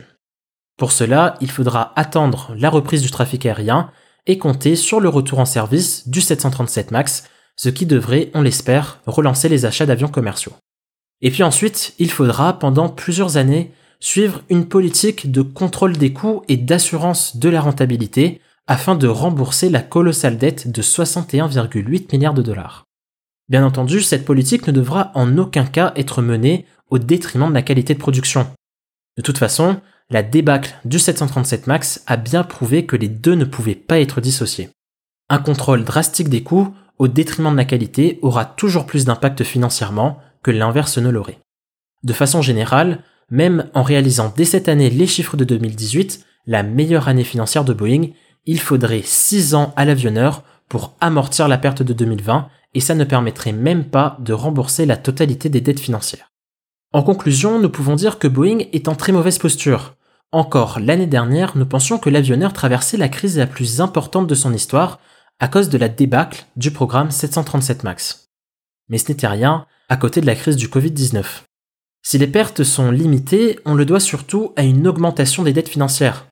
Pour 0.77 0.93
cela, 0.93 1.37
il 1.41 1.51
faudra 1.51 1.93
attendre 1.97 2.55
la 2.57 2.71
reprise 2.71 3.03
du 3.03 3.11
trafic 3.11 3.47
aérien 3.47 3.91
et 4.27 4.39
compter 4.39 4.77
sur 4.77 5.01
le 5.01 5.09
retour 5.09 5.39
en 5.39 5.45
service 5.45 6.09
du 6.09 6.21
737 6.21 6.91
MAX, 6.91 7.25
ce 7.57 7.69
qui 7.69 7.87
devrait, 7.87 8.31
on 8.35 8.43
l'espère, 8.43 9.01
relancer 9.07 9.49
les 9.49 9.65
achats 9.65 9.87
d'avions 9.87 10.09
commerciaux. 10.09 10.53
Et 11.21 11.31
puis 11.31 11.43
ensuite, 11.43 11.95
il 11.99 12.11
faudra, 12.11 12.59
pendant 12.59 12.89
plusieurs 12.89 13.37
années, 13.37 13.73
suivre 14.03 14.43
une 14.51 14.67
politique 14.67 15.31
de 15.31 15.43
contrôle 15.43 15.97
des 15.97 16.13
coûts 16.13 16.43
et 16.49 16.57
d'assurance 16.57 17.37
de 17.37 17.49
la 17.49 17.61
rentabilité 17.61 18.41
afin 18.67 18.97
de 18.97 19.07
rembourser 19.07 19.71
la 19.71 19.81
colossale 19.81 20.39
dette 20.39 20.71
de 20.71 20.83
61,8 20.83 22.13
milliards 22.13 22.35
de 22.35 22.43
dollars. 22.43 22.85
Bien 23.49 23.65
entendu, 23.65 24.01
cette 24.03 24.25
politique 24.25 24.67
ne 24.67 24.73
devra 24.73 25.13
en 25.15 25.39
aucun 25.39 25.65
cas 25.65 25.93
être 25.95 26.21
menée 26.21 26.67
au 26.91 26.99
détriment 26.99 27.49
de 27.49 27.55
la 27.55 27.63
qualité 27.63 27.95
de 27.95 28.01
production. 28.01 28.49
De 29.17 29.23
toute 29.23 29.39
façon, 29.39 29.81
la 30.11 30.25
débâcle 30.25 30.75
du 30.85 30.99
737 30.99 31.69
MAX 31.69 32.03
a 32.09 32.17
bien 32.17 32.43
prouvé 32.43 32.87
que 32.87 32.97
les 32.97 33.09
deux 33.09 33.37
ne 33.37 33.45
pouvaient 33.45 33.77
pas 33.77 34.01
être 34.01 34.21
dissociés. 34.21 34.71
Un 35.29 35.39
contrôle 35.39 35.85
drastique 35.85 36.29
des 36.29 36.43
coûts 36.43 36.75
au 36.99 37.07
détriment 37.07 37.53
de 37.53 37.57
la 37.57 37.65
qualité 37.65 38.19
aura 38.23 38.47
toujours 38.47 38.85
plus 38.85 39.05
d'impact 39.05 39.45
financièrement 39.45 40.19
que 40.43 40.51
l'inverse 40.51 40.99
ne 40.99 41.09
l'aurait. 41.09 41.39
De 42.03 42.13
façon 42.13 42.43
générale, 42.43 43.05
même 43.33 43.71
en 43.73 43.83
réalisant 43.83 44.31
dès 44.37 44.45
cette 44.45 44.69
année 44.69 44.91
les 44.91 45.07
chiffres 45.07 45.39
de 45.39 45.45
2018, 45.45 46.23
la 46.47 46.63
meilleure 46.63 47.09
année 47.09 47.25
financière 47.25 47.65
de 47.65 47.73
Boeing, 47.73 48.09
il 48.45 48.61
faudrait 48.61 49.01
6 49.03 49.55
ans 49.55 49.73
à 49.75 49.87
l'avionneur 49.87 50.43
pour 50.69 50.95
amortir 51.01 51.49
la 51.49 51.57
perte 51.57 51.83
de 51.83 51.95
2020 51.95 52.49
et 52.75 52.81
ça 52.81 52.95
ne 52.95 53.05
permettrait 53.05 53.53
même 53.53 53.87
pas 53.87 54.19
de 54.21 54.35
rembourser 54.35 54.85
la 54.85 54.99
totalité 54.99 55.49
des 55.49 55.63
dettes 55.63 55.81
financières. 55.81 56.31
En 56.93 57.03
conclusion, 57.03 57.59
nous 57.59 57.71
pouvons 57.71 57.97
dire 57.97 58.19
que 58.19 58.29
Boeing 58.29 58.67
est 58.75 58.87
en 58.87 58.95
très 58.95 59.13
mauvaise 59.13 59.39
posture. 59.39 59.97
Encore 60.31 60.79
l'année 60.79 61.07
dernière, 61.07 61.57
nous 61.57 61.65
pensions 61.65 61.99
que 61.99 62.11
l'avionneur 62.11 62.53
traversait 62.53 62.99
la 62.99 63.09
crise 63.09 63.39
la 63.39 63.47
plus 63.47 63.81
importante 63.81 64.27
de 64.27 64.35
son 64.35 64.53
histoire 64.53 65.01
à 65.41 65.49
cause 65.49 65.71
de 65.71 65.79
la 65.79 65.89
débâcle 65.89 66.45
du 66.57 66.71
programme 66.71 67.11
737 67.11 67.83
MAX. 67.83 68.29
Mais 68.91 68.99
ce 68.99 69.11
n'était 69.11 69.27
rien 69.27 69.65
à 69.89 69.97
côté 69.97 70.21
de 70.21 70.27
la 70.27 70.35
crise 70.35 70.57
du 70.57 70.69
Covid-19. 70.69 71.25
Si 72.03 72.19
les 72.19 72.27
pertes 72.27 72.65
sont 72.65 72.91
limitées, 72.91 73.61
on 73.65 73.75
le 73.75 73.85
doit 73.85 74.01
surtout 74.01 74.53
à 74.57 74.65
une 74.65 74.89
augmentation 74.89 75.45
des 75.45 75.53
dettes 75.53 75.69
financières. 75.69 76.27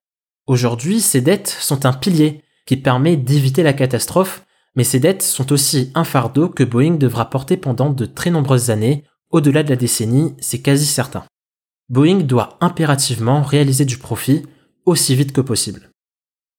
Aujourd'hui, 0.46 1.00
ces 1.00 1.20
dettes 1.20 1.56
sont 1.60 1.86
un 1.86 1.92
pilier 1.92 2.42
qui 2.66 2.76
permet 2.76 3.16
d'éviter 3.16 3.62
la 3.62 3.72
catastrophe, 3.72 4.44
mais 4.74 4.84
ces 4.84 4.98
dettes 4.98 5.22
sont 5.22 5.52
aussi 5.52 5.92
un 5.94 6.04
fardeau 6.04 6.48
que 6.48 6.64
Boeing 6.64 6.96
devra 6.96 7.30
porter 7.30 7.56
pendant 7.56 7.90
de 7.90 8.04
très 8.04 8.30
nombreuses 8.30 8.70
années, 8.70 9.04
au-delà 9.30 9.62
de 9.62 9.70
la 9.70 9.76
décennie, 9.76 10.34
c'est 10.40 10.60
quasi 10.60 10.86
certain. 10.86 11.24
Boeing 11.88 12.20
doit 12.20 12.58
impérativement 12.60 13.42
réaliser 13.42 13.84
du 13.84 13.98
profit 13.98 14.42
aussi 14.86 15.14
vite 15.14 15.32
que 15.32 15.40
possible. 15.40 15.90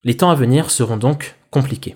Les 0.04 0.18
temps 0.18 0.32
à 0.32 0.36
venir 0.36 0.72
seront 0.72 0.98
donc 0.98 1.36
compliqués. 1.52 1.96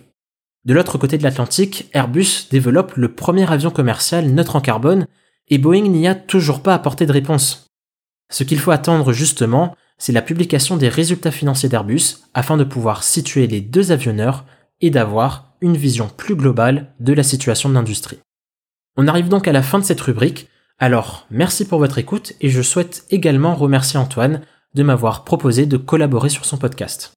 De 0.65 0.74
l'autre 0.74 0.98
côté 0.98 1.17
de 1.17 1.24
l'Atlantique, 1.24 1.89
Airbus 1.93 2.48
développe 2.50 2.95
le 2.95 3.13
premier 3.13 3.50
avion 3.50 3.72
commercial 3.72 4.27
neutre 4.29 4.55
en 4.55 4.62
carbone 4.62 5.07
et 5.50 5.58
Boeing 5.58 5.90
n'y 5.90 6.08
a 6.08 6.16
toujours 6.16 6.62
pas 6.62 6.74
apporté 6.74 7.06
de 7.06 7.12
réponse. 7.12 7.68
Ce 8.32 8.44
qu'il 8.44 8.60
faut 8.60 8.72
attendre 8.72 9.14
justement, 9.14 9.75
c'est 9.98 10.12
la 10.12 10.22
publication 10.22 10.78
des 10.78 10.90
résultats 10.90 11.32
financiers 11.32 11.70
d'Airbus 11.70 12.18
afin 12.34 12.58
de 12.58 12.64
pouvoir 12.64 13.04
situer 13.04 13.48
les 13.48 13.62
deux 13.62 13.92
avionneurs 13.92 14.46
et 14.82 14.90
d'avoir 14.90 15.54
une 15.62 15.78
vision 15.78 16.10
plus 16.10 16.36
globale 16.36 16.94
de 17.00 17.14
la 17.14 17.24
situation 17.24 17.70
de 17.70 17.75
l'industrie. 17.75 18.20
On 18.98 19.08
arrive 19.08 19.30
donc 19.30 19.48
à 19.48 19.52
la 19.52 19.64
fin 19.64 19.80
de 19.80 19.84
cette 19.84 20.02
rubrique, 20.02 20.50
alors 20.80 21.28
merci 21.30 21.66
pour 21.66 21.80
votre 21.80 21.98
écoute 21.98 22.34
et 22.42 22.50
je 22.50 22.62
souhaite 22.62 23.06
également 23.10 23.56
remercier 23.56 24.00
Antoine 24.00 24.42
de 24.74 24.84
m'avoir 24.84 25.24
proposé 25.24 25.66
de 25.66 25.78
collaborer 25.78 26.30
sur 26.30 26.46
son 26.46 26.58
podcast. 26.58 27.14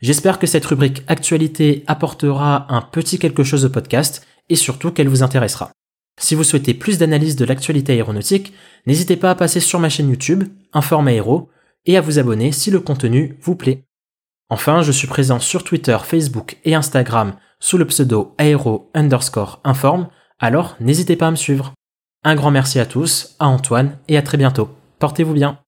J'espère 0.00 0.38
que 0.38 0.46
cette 0.46 0.66
rubrique 0.66 1.02
actualité 1.06 1.84
apportera 1.86 2.72
un 2.72 2.82
petit 2.82 3.18
quelque 3.18 3.44
chose 3.44 3.64
au 3.64 3.70
podcast 3.70 4.26
et 4.48 4.56
surtout 4.56 4.90
qu'elle 4.90 5.08
vous 5.08 5.22
intéressera. 5.22 5.70
Si 6.18 6.34
vous 6.34 6.44
souhaitez 6.44 6.74
plus 6.74 6.98
d'analyse 6.98 7.36
de 7.36 7.44
l'actualité 7.44 7.92
aéronautique, 7.92 8.52
n'hésitez 8.86 9.16
pas 9.16 9.30
à 9.30 9.34
passer 9.34 9.60
sur 9.60 9.78
ma 9.78 9.88
chaîne 9.88 10.10
YouTube, 10.10 10.44
Informe 10.72 11.08
Aéro, 11.08 11.48
et 11.86 11.96
à 11.96 12.00
vous 12.00 12.18
abonner 12.18 12.52
si 12.52 12.70
le 12.70 12.80
contenu 12.80 13.36
vous 13.40 13.56
plaît. 13.56 13.84
Enfin, 14.50 14.82
je 14.82 14.92
suis 14.92 15.06
présent 15.06 15.40
sur 15.40 15.64
Twitter, 15.64 15.96
Facebook 16.02 16.58
et 16.64 16.74
Instagram 16.74 17.34
sous 17.60 17.76
le 17.76 17.86
pseudo 17.86 18.34
aéro 18.38 18.90
underscore 18.94 19.60
informe, 19.64 20.08
alors 20.38 20.76
n'hésitez 20.80 21.16
pas 21.16 21.28
à 21.28 21.30
me 21.30 21.36
suivre. 21.36 21.72
Un 22.24 22.34
grand 22.34 22.50
merci 22.50 22.78
à 22.78 22.86
tous, 22.86 23.36
à 23.38 23.48
Antoine 23.48 23.98
et 24.08 24.16
à 24.16 24.22
très 24.22 24.38
bientôt. 24.38 24.70
Portez-vous 24.98 25.34
bien. 25.34 25.58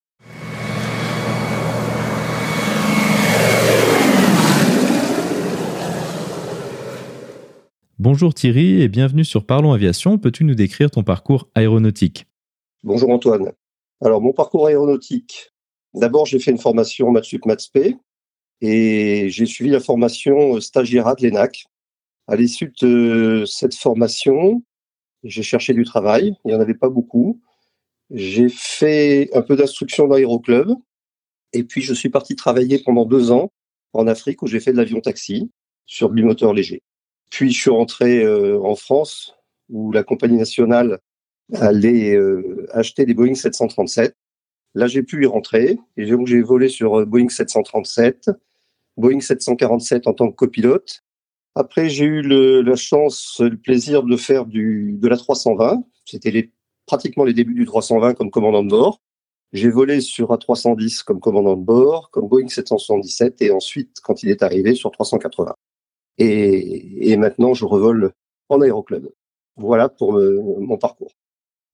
Bonjour 8.02 8.32
Thierry 8.32 8.80
et 8.80 8.88
bienvenue 8.88 9.26
sur 9.26 9.44
Parlons 9.44 9.74
Aviation. 9.74 10.16
Peux-tu 10.16 10.44
nous 10.44 10.54
décrire 10.54 10.90
ton 10.90 11.02
parcours 11.02 11.50
aéronautique? 11.54 12.24
Bonjour 12.82 13.10
Antoine. 13.10 13.52
Alors 14.00 14.22
mon 14.22 14.32
parcours 14.32 14.68
aéronautique, 14.68 15.52
d'abord 15.92 16.24
j'ai 16.24 16.38
fait 16.38 16.50
une 16.50 16.56
formation 16.56 17.10
Matsup 17.10 17.44
Matspé 17.44 17.98
et 18.62 19.28
j'ai 19.28 19.44
suivi 19.44 19.68
la 19.68 19.80
formation 19.80 20.58
stagiaire 20.62 21.14
de 21.14 21.26
l'ENAC. 21.26 21.66
À 22.26 22.36
l'issue 22.36 22.72
de 22.80 23.44
cette 23.46 23.74
formation, 23.74 24.62
j'ai 25.22 25.42
cherché 25.42 25.74
du 25.74 25.84
travail, 25.84 26.36
il 26.46 26.48
n'y 26.48 26.54
en 26.54 26.60
avait 26.60 26.72
pas 26.72 26.88
beaucoup. 26.88 27.42
J'ai 28.08 28.48
fait 28.48 29.28
un 29.34 29.42
peu 29.42 29.56
d'instruction 29.56 30.08
dans 30.08 30.14
l'aéroclub 30.14 30.70
et 31.52 31.64
puis 31.64 31.82
je 31.82 31.92
suis 31.92 32.08
parti 32.08 32.34
travailler 32.34 32.82
pendant 32.82 33.04
deux 33.04 33.30
ans 33.30 33.52
en 33.92 34.06
Afrique 34.06 34.40
où 34.40 34.46
j'ai 34.46 34.58
fait 34.58 34.72
de 34.72 34.78
l'avion 34.78 35.02
taxi 35.02 35.50
sur 35.84 36.08
bimoteur 36.08 36.54
léger. 36.54 36.82
Puis 37.30 37.52
je 37.52 37.60
suis 37.60 37.70
rentré 37.70 38.24
euh, 38.24 38.60
en 38.60 38.74
France 38.74 39.34
où 39.68 39.92
la 39.92 40.02
compagnie 40.02 40.36
nationale 40.36 40.98
allait 41.54 42.14
euh, 42.14 42.66
acheter 42.72 43.06
des 43.06 43.14
Boeing 43.14 43.34
737. 43.34 44.14
Là, 44.74 44.86
j'ai 44.86 45.02
pu 45.02 45.22
y 45.22 45.26
rentrer 45.26 45.78
et 45.96 46.06
donc 46.06 46.26
j'ai 46.26 46.42
volé 46.42 46.68
sur 46.68 47.00
euh, 47.00 47.04
Boeing 47.04 47.28
737, 47.28 48.30
Boeing 48.96 49.20
747 49.20 50.06
en 50.06 50.12
tant 50.12 50.30
que 50.30 50.36
copilote. 50.36 51.02
Après, 51.54 51.88
j'ai 51.88 52.04
eu 52.04 52.22
le, 52.22 52.62
la 52.62 52.76
chance, 52.76 53.40
le 53.40 53.56
plaisir 53.56 54.02
de 54.02 54.16
faire 54.16 54.46
du, 54.46 54.96
de 54.98 55.08
la 55.08 55.16
320. 55.16 55.82
C'était 56.04 56.30
les, 56.30 56.52
pratiquement 56.86 57.24
les 57.24 57.34
débuts 57.34 57.54
du 57.54 57.64
320 57.64 58.14
comme 58.14 58.30
commandant 58.30 58.62
de 58.62 58.70
bord. 58.70 59.00
J'ai 59.52 59.70
volé 59.70 60.00
sur 60.00 60.30
A310 60.30 61.02
comme 61.02 61.18
commandant 61.18 61.56
de 61.56 61.64
bord, 61.64 62.10
comme 62.10 62.28
Boeing 62.28 62.48
777 62.48 63.42
et 63.42 63.50
ensuite, 63.50 63.96
quand 64.00 64.22
il 64.22 64.30
est 64.30 64.42
arrivé, 64.44 64.76
sur 64.76 64.92
380. 64.92 65.54
Et, 66.18 67.16
maintenant, 67.16 67.54
je 67.54 67.64
revole 67.64 68.12
en 68.48 68.60
aéroclub. 68.60 69.08
Voilà 69.56 69.88
pour 69.88 70.12
mon 70.12 70.76
parcours. 70.76 71.12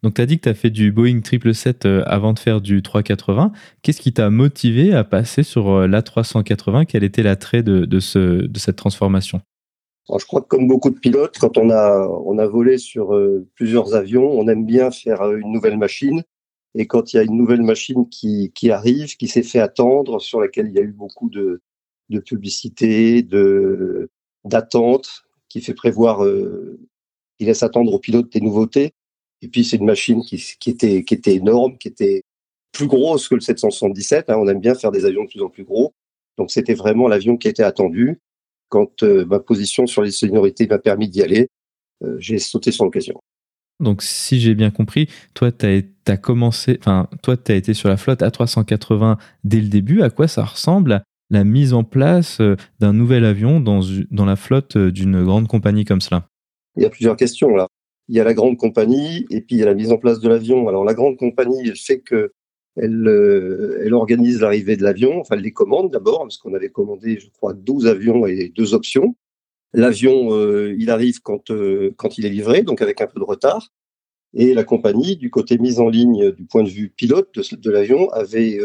Donc, 0.02 0.14
tu 0.14 0.20
as 0.20 0.26
dit 0.26 0.36
que 0.36 0.42
tu 0.42 0.48
as 0.48 0.54
fait 0.54 0.70
du 0.70 0.92
Boeing 0.92 1.20
777 1.24 1.86
euh, 1.86 2.02
avant 2.06 2.32
de 2.32 2.38
faire 2.38 2.60
du 2.60 2.82
380. 2.82 3.52
Qu'est-ce 3.82 4.00
qui 4.00 4.12
t'a 4.12 4.30
motivé 4.30 4.94
à 4.94 5.04
passer 5.04 5.42
sur 5.42 5.70
euh, 5.70 5.88
l'A380 5.88 6.86
Quel 6.86 7.02
était 7.02 7.22
l'attrait 7.22 7.62
de, 7.62 7.84
de, 7.86 8.00
ce, 8.00 8.46
de 8.46 8.58
cette 8.58 8.76
transformation? 8.76 9.40
Je 10.08 10.24
crois 10.24 10.42
que 10.42 10.46
comme 10.46 10.68
beaucoup 10.68 10.90
de 10.90 10.98
pilotes, 10.98 11.38
quand 11.40 11.58
on 11.58 11.70
a, 11.70 12.06
on 12.24 12.38
a 12.38 12.46
volé 12.46 12.78
sur 12.78 13.16
euh, 13.16 13.48
plusieurs 13.56 13.94
avions, 13.94 14.30
on 14.30 14.46
aime 14.46 14.64
bien 14.64 14.92
faire 14.92 15.28
une 15.32 15.50
nouvelle 15.50 15.78
machine. 15.78 16.22
Et 16.76 16.86
quand 16.86 17.12
il 17.12 17.16
y 17.16 17.18
a 17.18 17.22
une 17.22 17.36
nouvelle 17.36 17.62
machine 17.62 18.08
qui, 18.08 18.52
qui 18.54 18.70
arrive, 18.70 19.16
qui 19.16 19.26
s'est 19.26 19.42
fait 19.42 19.60
attendre, 19.60 20.20
sur 20.20 20.40
laquelle 20.40 20.68
il 20.68 20.74
y 20.74 20.78
a 20.78 20.82
eu 20.82 20.92
beaucoup 20.92 21.30
de, 21.30 21.62
de 22.10 22.20
publicité, 22.20 23.22
de, 23.22 24.10
d'attente 24.46 25.24
qui 25.48 25.60
fait 25.60 25.74
prévoir, 25.74 26.24
euh, 26.24 26.78
qui 27.38 27.44
laisse 27.44 27.62
attendre 27.62 27.92
aux 27.92 27.98
pilotes 27.98 28.32
des 28.32 28.40
nouveautés. 28.40 28.92
Et 29.42 29.48
puis 29.48 29.64
c'est 29.64 29.76
une 29.76 29.84
machine 29.84 30.22
qui, 30.22 30.36
était 30.66 31.04
qui 31.04 31.14
était 31.14 31.34
énorme, 31.34 31.76
qui 31.78 31.88
était 31.88 32.22
plus 32.72 32.86
grosse 32.86 33.28
que 33.28 33.34
le 33.34 33.40
777. 33.40 34.30
Hein. 34.30 34.36
On 34.38 34.48
aime 34.48 34.60
bien 34.60 34.74
faire 34.74 34.92
des 34.92 35.04
avions 35.04 35.24
de 35.24 35.28
plus 35.28 35.42
en 35.42 35.48
plus 35.48 35.64
gros. 35.64 35.92
Donc 36.38 36.50
c'était 36.50 36.74
vraiment 36.74 37.08
l'avion 37.08 37.36
qui 37.36 37.48
était 37.48 37.62
attendu. 37.62 38.18
Quand 38.68 39.02
euh, 39.02 39.24
ma 39.26 39.38
position 39.38 39.86
sur 39.86 40.02
les 40.02 40.10
seniorités 40.10 40.66
m'a 40.66 40.78
permis 40.78 41.08
d'y 41.08 41.22
aller, 41.22 41.48
euh, 42.02 42.16
j'ai 42.18 42.38
sauté 42.38 42.72
sur 42.72 42.84
l'occasion. 42.84 43.20
Donc, 43.78 44.02
si 44.02 44.40
j'ai 44.40 44.54
bien 44.54 44.70
compris, 44.70 45.08
toi, 45.34 45.52
tu 45.52 45.66
as, 46.06 46.16
commencé, 46.16 46.78
enfin, 46.80 47.08
toi, 47.22 47.36
tu 47.36 47.52
as 47.52 47.56
été 47.56 47.74
sur 47.74 47.88
la 47.88 47.96
flotte 47.96 48.22
A380 48.22 49.18
dès 49.44 49.60
le 49.60 49.68
début. 49.68 50.02
À 50.02 50.10
quoi 50.10 50.28
ça 50.28 50.44
ressemble? 50.44 51.02
La 51.30 51.45
mise 51.45 51.73
en 51.73 51.85
place 51.85 52.40
euh, 52.40 52.56
d'un 52.78 52.92
nouvel 52.92 53.25
avion 53.25 53.61
dans, 53.61 53.80
la 54.25 54.37
flotte 54.37 54.76
euh, 54.76 54.92
d'une 54.92 55.25
grande 55.25 55.49
compagnie 55.49 55.85
comme 55.85 56.00
cela? 56.00 56.28
Il 56.76 56.83
y 56.83 56.87
a 56.87 56.90
plusieurs 56.90 57.16
questions 57.16 57.54
là. 57.56 57.68
Il 58.09 58.14
y 58.14 58.21
a 58.21 58.25
la 58.25 58.35
grande 58.35 58.56
compagnie 58.56 59.26
et 59.30 59.40
puis 59.40 59.56
il 59.56 59.59
y 59.59 59.62
a 59.62 59.66
la 59.66 59.75
mise 59.75 59.90
en 59.90 59.99
place 59.99 60.21
de 60.21 60.28
l'avion. 60.28 60.68
Alors 60.68 60.85
la 60.85 60.95
grande 60.95 61.16
compagnie, 61.16 61.61
elle 61.66 61.76
fait 61.76 62.00
que 62.00 62.33
elle, 62.76 63.09
euh, 63.09 63.83
elle 63.85 63.95
organise 63.95 64.40
l'arrivée 64.40 64.76
de 64.76 64.83
l'avion, 64.83 65.21
enfin 65.21 65.35
elle 65.37 65.42
les 65.42 65.52
commande 65.52 65.90
d'abord, 65.90 66.21
parce 66.21 66.37
qu'on 66.37 66.54
avait 66.54 66.68
commandé, 66.68 67.18
je 67.18 67.30
crois, 67.30 67.54
12 67.54 67.87
avions 67.87 68.26
et 68.26 68.52
deux 68.54 68.75
options. 68.75 69.16
L'avion, 69.73 70.30
il 70.71 70.90
arrive 70.90 71.21
quand, 71.21 71.50
il 71.50 72.25
est 72.25 72.30
livré, 72.30 72.62
donc 72.62 72.80
avec 72.80 73.00
un 73.00 73.06
peu 73.06 73.18
de 73.18 73.25
retard. 73.25 73.73
Et 74.33 74.54
la 74.54 74.64
compagnie, 74.64 75.16
du 75.16 75.28
côté 75.28 75.59
mise 75.59 75.80
en 75.80 75.88
ligne 75.88 76.30
du 76.33 76.45
point 76.45 76.62
de 76.62 76.68
vue 76.68 76.88
pilote 76.88 77.38
de 77.52 77.71
l'avion, 77.71 78.09
avait 78.11 78.59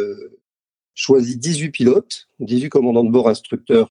choisi 0.94 1.38
18 1.38 1.72
pilotes, 1.72 2.28
18 2.40 2.70
commandants 2.70 3.04
de 3.04 3.12
bord 3.12 3.30
instructeurs 3.30 3.90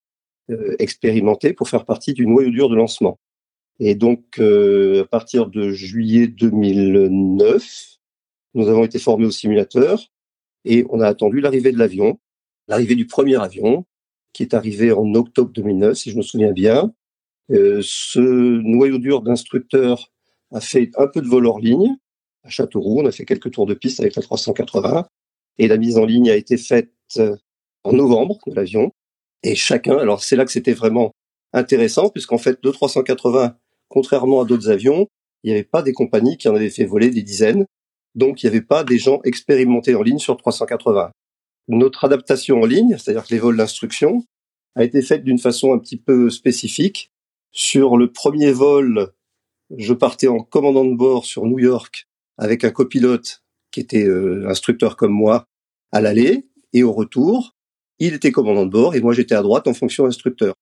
euh, 0.49 0.75
expérimentés 0.79 1.53
pour 1.53 1.69
faire 1.69 1.85
partie 1.85 2.13
du 2.13 2.25
noyau 2.27 2.49
dur 2.49 2.69
de 2.69 2.75
lancement. 2.75 3.19
Et 3.79 3.95
donc, 3.95 4.39
euh, 4.39 5.03
à 5.03 5.07
partir 5.07 5.47
de 5.47 5.71
juillet 5.71 6.27
2009, 6.27 7.97
nous 8.53 8.67
avons 8.67 8.83
été 8.83 8.99
formés 8.99 9.25
au 9.25 9.31
simulateur 9.31 10.07
et 10.65 10.85
on 10.89 10.99
a 10.99 11.07
attendu 11.07 11.41
l'arrivée 11.41 11.71
de 11.71 11.77
l'avion, 11.77 12.19
l'arrivée 12.67 12.95
du 12.95 13.07
premier 13.07 13.41
avion, 13.41 13.85
qui 14.33 14.43
est 14.43 14.53
arrivé 14.53 14.91
en 14.91 15.13
octobre 15.15 15.51
2009, 15.51 15.97
si 15.97 16.11
je 16.11 16.17
me 16.17 16.21
souviens 16.21 16.51
bien. 16.51 16.93
Euh, 17.49 17.81
ce 17.83 18.19
noyau 18.19 18.97
dur 18.97 19.21
d'instructeurs 19.21 20.11
a 20.51 20.61
fait 20.61 20.91
un 20.97 21.07
peu 21.07 21.21
de 21.21 21.27
vol 21.27 21.45
hors 21.45 21.59
ligne 21.59 21.97
à 22.43 22.49
Châteauroux. 22.49 23.01
On 23.01 23.05
a 23.05 23.11
fait 23.11 23.25
quelques 23.25 23.51
tours 23.51 23.65
de 23.65 23.73
piste 23.73 23.99
avec 23.99 24.15
la 24.15 24.21
380 24.21 25.07
et 25.57 25.67
la 25.67 25.77
mise 25.77 25.97
en 25.97 26.05
ligne 26.05 26.29
a 26.29 26.35
été 26.35 26.57
faite 26.57 26.91
euh, 27.17 27.35
en 27.83 27.93
novembre 27.93 28.39
de 28.47 28.55
l'avion. 28.55 28.91
Et 29.43 29.55
chacun, 29.55 29.97
alors 29.97 30.23
c'est 30.23 30.35
là 30.35 30.45
que 30.45 30.51
c'était 30.51 30.73
vraiment 30.73 31.11
intéressant, 31.53 32.09
puisqu'en 32.09 32.37
fait, 32.37 32.59
le 32.63 32.71
380, 32.71 33.55
contrairement 33.89 34.41
à 34.41 34.45
d'autres 34.45 34.69
avions, 34.69 35.07
il 35.43 35.51
n'y 35.51 35.53
avait 35.53 35.63
pas 35.63 35.81
des 35.81 35.93
compagnies 35.93 36.37
qui 36.37 36.47
en 36.47 36.55
avaient 36.55 36.69
fait 36.69 36.85
voler 36.85 37.09
des 37.09 37.23
dizaines. 37.23 37.65
Donc, 38.15 38.43
il 38.43 38.45
n'y 38.45 38.55
avait 38.55 38.65
pas 38.65 38.83
des 38.83 38.99
gens 38.99 39.19
expérimentés 39.23 39.95
en 39.95 40.01
ligne 40.01 40.19
sur 40.19 40.37
380. 40.37 41.11
Notre 41.67 42.05
adaptation 42.05 42.61
en 42.61 42.65
ligne, 42.65 42.97
c'est-à-dire 42.97 43.25
que 43.25 43.33
les 43.33 43.39
vols 43.39 43.57
d'instruction, 43.57 44.23
a 44.75 44.83
été 44.83 45.01
faite 45.01 45.23
d'une 45.23 45.39
façon 45.39 45.73
un 45.73 45.79
petit 45.79 45.97
peu 45.97 46.29
spécifique. 46.29 47.11
Sur 47.51 47.97
le 47.97 48.11
premier 48.11 48.51
vol, 48.51 49.11
je 49.77 49.93
partais 49.93 50.27
en 50.27 50.39
commandant 50.39 50.85
de 50.85 50.95
bord 50.95 51.25
sur 51.25 51.45
New 51.45 51.59
York 51.59 52.07
avec 52.37 52.63
un 52.63 52.71
copilote 52.71 53.40
qui 53.71 53.79
était 53.79 54.05
euh, 54.05 54.47
instructeur 54.47 54.95
comme 54.95 55.11
moi 55.11 55.45
à 55.91 56.01
l'aller 56.01 56.49
et 56.73 56.83
au 56.83 56.91
retour. 56.91 57.55
Il 57.99 58.13
était 58.13 58.31
commandant 58.31 58.65
de 58.65 58.71
bord 58.71 58.95
et 58.95 59.01
moi 59.01 59.13
j'étais 59.13 59.35
à 59.35 59.41
droite 59.41 59.67
en 59.67 59.73
fonction 59.73 60.05
instructeur. 60.05 60.55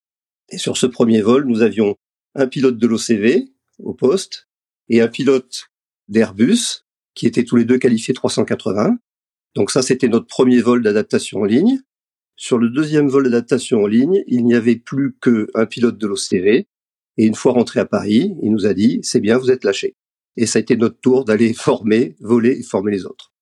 Et 0.50 0.58
sur 0.58 0.78
ce 0.78 0.86
premier 0.86 1.22
vol, 1.22 1.46
nous 1.46 1.62
avions 1.62 1.96
un 2.36 2.48
pilote 2.48 2.78
de 2.78 2.88
l'OCV 2.88 3.52
au 3.80 3.94
poste 3.94 4.48
et 4.90 5.02
un 5.02 5.08
pilote 5.08 5.70
d'Airbus 6.08 6.86
qui 7.14 7.28
étaient 7.28 7.44
tous 7.44 7.56
les 7.56 7.66
deux 7.66 7.78
qualifiés 7.78 8.14
380. 8.14 8.98
Donc 9.56 9.72
ça, 9.72 9.82
c'était 9.82 10.08
notre 10.08 10.28
premier 10.28 10.62
vol 10.62 10.82
d'adaptation 10.82 11.42
en 11.42 11.46
ligne. 11.46 11.82
Sur 12.36 12.58
le 12.58 12.70
deuxième 12.70 13.08
vol 13.08 13.26
d'adaptation 13.26 13.84
en 13.84 13.88
ligne, 13.88 14.24
il 14.28 14.46
n'y 14.46 14.56
avait 14.56 14.78
plus 14.78 15.18
qu'un 15.22 15.66
pilote 15.66 15.98
de 15.98 16.08
l'OCV. 16.08 16.68
Et 17.18 17.26
une 17.26 17.36
fois 17.36 17.52
rentré 17.52 17.80
à 17.80 17.86
Paris, 17.86 18.36
il 18.42 18.52
nous 18.52 18.66
a 18.66 18.74
dit, 18.74 19.00
c'est 19.04 19.20
bien, 19.20 19.38
vous 19.38 19.52
êtes 19.52 19.66
lâché. 19.66 19.96
Et 20.40 20.46
ça 20.46 20.58
a 20.58 20.62
été 20.62 20.78
notre 20.78 21.00
tour 21.02 21.26
d'aller 21.26 21.54
former, 21.54 22.16
voler 22.22 22.52
et 22.60 22.64
former 22.64 22.92
les 22.92 23.06
autres. 23.06 23.34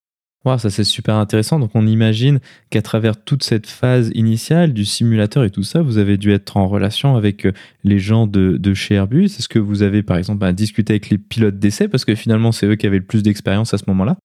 Wow, 0.46 0.58
ça 0.58 0.70
c'est 0.70 0.84
super 0.84 1.16
intéressant. 1.16 1.60
Donc 1.60 1.72
on 1.76 1.86
imagine 1.86 2.40
qu'à 2.70 2.82
travers 2.82 3.22
toute 3.24 3.44
cette 3.44 3.68
phase 3.68 4.12
initiale 4.16 4.74
du 4.74 4.84
simulateur 4.84 5.44
et 5.44 5.50
tout 5.50 5.64
ça, 5.64 5.82
vous 5.82 6.00
avez 6.00 6.18
dû 6.18 6.32
être 6.32 6.58
en 6.58 6.68
relation 6.68 7.16
avec 7.16 7.46
euh, 7.46 7.52
les 7.84 8.00
gens 8.00 8.26
de, 8.28 8.58
de 8.58 8.74
chez 8.74 8.96
Airbus. 8.96 9.26
Est-ce 9.26 9.50
que 9.50 9.60
vous 9.60 9.84
avez 9.84 10.04
par 10.04 10.18
exemple 10.18 10.40
bah, 10.40 10.54
discuté 10.54 10.94
avec 10.94 11.10
les 11.10 11.18
pilotes 11.18 11.60
d'essai? 11.60 11.88
Parce 11.88 12.04
que 12.04 12.16
finalement 12.16 12.52
c'est 12.52 12.66
eux 12.66 12.76
qui 12.76 12.88
avaient 12.88 13.00
le 13.00 13.06
plus 13.06 13.24
d'expérience 13.24 13.74
à 13.74 13.78
ce 13.78 13.84
moment-là 13.88 14.18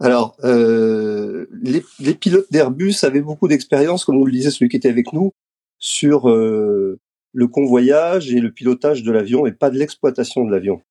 alors, 0.00 0.36
euh, 0.44 1.46
les, 1.60 1.82
les, 1.98 2.14
pilotes 2.14 2.52
d'Airbus 2.52 2.94
avaient 3.02 3.20
beaucoup 3.20 3.48
d'expérience, 3.48 4.04
comme 4.04 4.16
nous 4.16 4.26
le 4.26 4.30
disait 4.30 4.52
celui 4.52 4.68
qui 4.68 4.76
était 4.76 4.88
avec 4.88 5.12
nous, 5.12 5.32
sur 5.80 6.30
euh, 6.30 7.00
le 7.32 7.48
convoyage 7.48 8.32
et 8.32 8.38
le 8.38 8.52
pilotage 8.52 9.02
de 9.02 9.10
l'avion, 9.10 9.44
et 9.44 9.50
pas 9.50 9.70
de 9.70 9.76
l'exploitation 9.76 10.44
de 10.44 10.52
l'avion. 10.52 10.82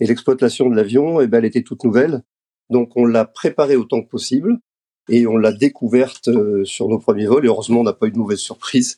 Et 0.00 0.06
l'exploitation 0.06 0.68
de 0.68 0.76
l'avion, 0.76 1.20
eh 1.20 1.26
ben, 1.26 1.38
elle 1.38 1.44
était 1.44 1.62
toute 1.62 1.84
nouvelle, 1.84 2.22
donc 2.70 2.96
on 2.96 3.04
l'a 3.04 3.24
préparée 3.24 3.76
autant 3.76 4.02
que 4.02 4.08
possible, 4.08 4.58
et 5.08 5.26
on 5.26 5.36
l'a 5.36 5.52
découverte 5.52 6.28
euh, 6.28 6.64
sur 6.64 6.88
nos 6.88 6.98
premiers 6.98 7.26
vols. 7.26 7.44
Et 7.44 7.48
heureusement, 7.48 7.80
on 7.80 7.84
n'a 7.84 7.92
pas 7.92 8.06
eu 8.06 8.12
de 8.12 8.18
mauvaise 8.18 8.38
surprise. 8.38 8.96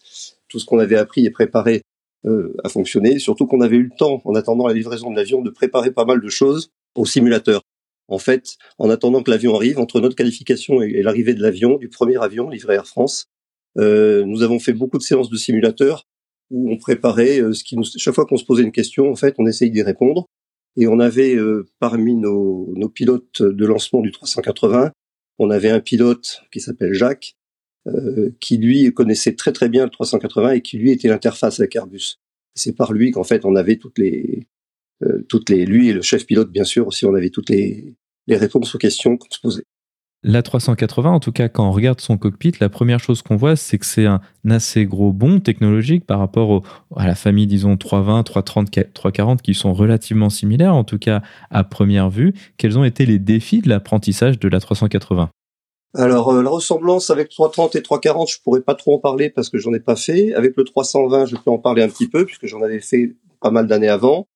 Tout 0.49 0.59
ce 0.59 0.67
qu'on 0.67 0.79
avait 0.79 0.97
appris 0.97 1.25
et 1.25 1.31
préparé 1.31 1.83
euh, 2.27 2.55
a 2.63 2.69
fonctionné. 2.69 3.19
Surtout 3.19 3.47
qu'on 3.47 3.61
avait 3.61 3.77
eu 3.77 3.85
le 3.85 3.97
temps, 3.97 4.23
en 4.25 4.35
attendant 4.35 4.67
la 4.67 4.75
livraison 4.75 5.11
de 5.11 5.17
l'avion, 5.17 5.43
de 5.43 5.51
préparer 5.51 5.91
pas 5.91 6.05
mal 6.05 6.21
de 6.21 6.29
choses 6.29 6.71
au 6.95 7.05
simulateur. 7.05 7.63
En 8.09 8.19
fait, 8.19 8.57
en 8.79 8.91
attendant 8.91 9.23
que 9.23 9.31
l'avion 9.31 9.55
arrive, 9.55 9.79
entre 9.79 10.01
notre 10.01 10.15
qualification 10.15 10.83
et, 10.83 11.03
l'arrivée 11.03 11.35
de 11.35 11.43
l'avion, 11.43 11.77
du 11.77 11.89
premier 11.89 12.23
avion 12.23 12.49
livré 12.49 12.75
Air 12.75 12.87
France, 12.87 13.27
euh, 13.79 14.25
nous 14.25 14.43
avons 14.43 14.59
fait 14.59 14.73
beaucoup 14.73 14.99
de 14.99 15.03
séances 15.03 15.31
de 15.31 15.37
simulateurs 15.37 16.07
où 16.51 16.71
on 16.71 16.77
préparait 16.77 17.41
euh, 17.41 17.53
ce 17.53 17.65
qui 17.65 17.77
nous, 17.77 17.85
chaque 17.85 18.15
fois 18.15 18.27
qu'on 18.27 18.37
se 18.37 18.45
posait 18.45 18.63
une 18.63 18.73
question, 18.73 19.11
en 19.11 19.17
fait, 19.17 19.35
on 19.39 19.47
essayait 19.47 19.71
d'y 19.71 19.83
répondre. 19.83 20.27
Et 20.76 20.87
on 20.87 20.99
avait 20.99 21.37
euh, 21.37 21.66
parmi 21.78 22.14
nos, 22.14 22.73
nos, 22.76 22.88
pilotes 22.88 23.43
de 23.43 23.66
lancement 23.66 24.00
du 24.00 24.11
380, 24.11 24.93
on 25.38 25.50
avait 25.50 25.71
un 25.71 25.81
pilote 25.81 26.43
qui 26.52 26.61
s'appelle 26.61 26.95
Jacques, 26.95 27.37
euh, 27.87 28.31
qui 28.40 28.57
lui 28.57 28.93
connaissait 28.93 29.35
très 29.35 29.52
très 29.52 29.69
bien 29.69 29.85
le 29.85 29.90
380 29.90 30.52
et 30.52 30.62
qui 30.62 30.78
lui 30.78 30.90
était 30.90 31.09
l'interface 31.09 31.61
avec 31.61 31.76
Airbus. 31.76 32.16
C'est 32.54 32.75
par 32.76 32.93
lui 32.93 33.11
qu'en 33.11 33.25
fait 33.25 33.45
on 33.45 33.57
avait 33.57 33.76
toutes 33.76 33.99
les 33.99 34.49
euh, 35.02 35.25
toutes 35.28 35.50
les, 35.50 35.66
lui 35.66 35.88
et 35.88 35.93
le 35.93 36.02
chef 36.02 36.26
pilote, 36.26 36.50
bien 36.50 36.64
sûr, 36.64 36.87
aussi, 36.87 37.04
on 37.04 37.14
avait 37.14 37.31
toutes 37.31 37.50
les, 37.50 37.95
les 38.26 38.37
réponses 38.37 38.75
aux 38.75 38.78
questions 38.78 39.16
qu'on 39.16 39.31
se 39.31 39.40
posait. 39.40 39.64
La 40.26 40.43
380, 40.43 41.11
en 41.11 41.21
tout 41.21 41.33
cas, 41.33 41.50
quand 41.50 41.69
on 41.69 41.71
regarde 41.71 42.00
son 42.00 42.16
cockpit, 42.16 42.52
la 42.59 42.71
première 42.71 42.99
chose 42.99 43.21
qu'on 43.21 43.37
voit, 43.37 43.57
c'est 43.57 43.76
que 43.76 43.85
c'est 43.85 44.07
un 44.07 44.23
assez 44.49 44.87
gros 44.87 45.12
bond 45.12 45.38
technologique 45.38 46.07
par 46.07 46.19
rapport 46.19 46.62
à 46.97 47.07
la 47.07 47.14
famille, 47.14 47.47
disons, 47.47 47.76
320, 47.76 48.23
330, 48.23 48.95
340, 48.95 49.43
qui 49.43 49.52
sont 49.52 49.75
relativement 49.75 50.31
similaires, 50.31 50.75
en 50.75 50.83
tout 50.83 50.99
cas 50.99 51.21
à 51.50 51.62
première 51.62 52.09
vue. 52.09 52.33
Quels 52.57 52.78
ont 52.78 52.85
été 52.85 53.04
les 53.04 53.19
défis 53.19 53.61
de 53.61 53.69
l'apprentissage 53.69 54.38
de 54.38 54.49
la 54.49 54.61
380 54.61 55.28
alors 55.97 56.33
euh, 56.33 56.43
la 56.43 56.50
ressemblance 56.50 57.11
avec 57.11 57.28
330 57.28 57.76
et 57.76 57.83
340, 57.83 58.28
je 58.28 58.38
pourrais 58.43 58.62
pas 58.62 58.75
trop 58.75 58.97
en 58.97 58.99
parler 58.99 59.31
parce 59.31 59.49
que 59.49 59.59
j'en 59.59 59.73
ai 59.75 59.78
pas 59.78 59.95
fait. 59.95 60.35
Avec 60.35 60.57
le 60.57 60.64
320, 60.64 61.26
je 61.26 61.37
peux 61.37 61.52
en 61.52 61.59
parler 61.59 61.85
un 61.85 61.88
petit 61.88 62.09
peu 62.09 62.26
puisque 62.26 62.47
j'en 62.47 62.62
avais 62.62 62.81
fait 62.81 63.14
pas 63.40 63.52
mal 63.52 63.69
d'années 63.69 63.88
avant. 63.88 64.26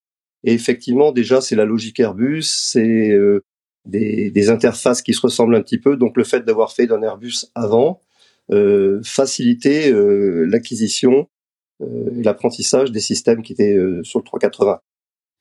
Et 0.44 0.52
effectivement, 0.52 1.10
déjà, 1.10 1.40
c'est 1.40 1.56
la 1.56 1.64
logique 1.64 1.98
Airbus, 1.98 2.44
c'est 2.44 3.10
euh, 3.10 3.42
des, 3.88 4.30
des, 4.30 4.50
interfaces 4.50 5.02
qui 5.02 5.14
se 5.14 5.20
ressemblent 5.20 5.56
un 5.56 5.62
petit 5.62 5.78
peu. 5.78 5.96
Donc, 5.96 6.16
le 6.16 6.24
fait 6.24 6.44
d'avoir 6.44 6.72
fait 6.72 6.86
d'un 6.86 7.02
Airbus 7.02 7.46
avant 7.54 8.02
euh, 8.50 9.00
facilitait 9.04 9.92
euh, 9.92 10.46
l'acquisition 10.48 11.28
euh, 11.82 12.10
et 12.18 12.22
l'apprentissage 12.22 12.92
des 12.92 13.00
systèmes 13.00 13.42
qui 13.42 13.52
étaient 13.52 13.76
euh, 13.76 14.02
sur 14.04 14.20
le 14.20 14.24
380. 14.24 14.80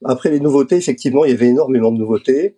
Après 0.06 0.30
les 0.30 0.39
nouveautés, 0.39 0.76
effectivement, 0.76 1.26
il 1.26 1.32
y 1.32 1.34
avait 1.34 1.48
énormément 1.48 1.91
de 1.91 1.98
nouveautés. 1.98 2.58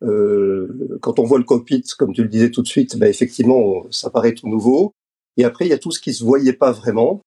quand 0.00 1.18
on 1.18 1.24
voit 1.24 1.38
le 1.38 1.44
cockpit, 1.44 1.82
comme 1.98 2.12
tu 2.12 2.22
le 2.22 2.28
disais 2.28 2.50
tout 2.50 2.62
de 2.62 2.68
suite, 2.68 2.96
bah, 2.98 3.08
effectivement, 3.08 3.86
ça 3.90 4.10
paraît 4.10 4.34
tout 4.34 4.48
nouveau. 4.48 4.92
Et 5.36 5.44
après, 5.44 5.66
il 5.66 5.70
y 5.70 5.74
a 5.74 5.78
tout 5.78 5.90
ce 5.90 6.00
qui 6.00 6.14
se 6.14 6.22
voyait 6.22 6.52
pas 6.52 6.72
vraiment, 6.72 7.22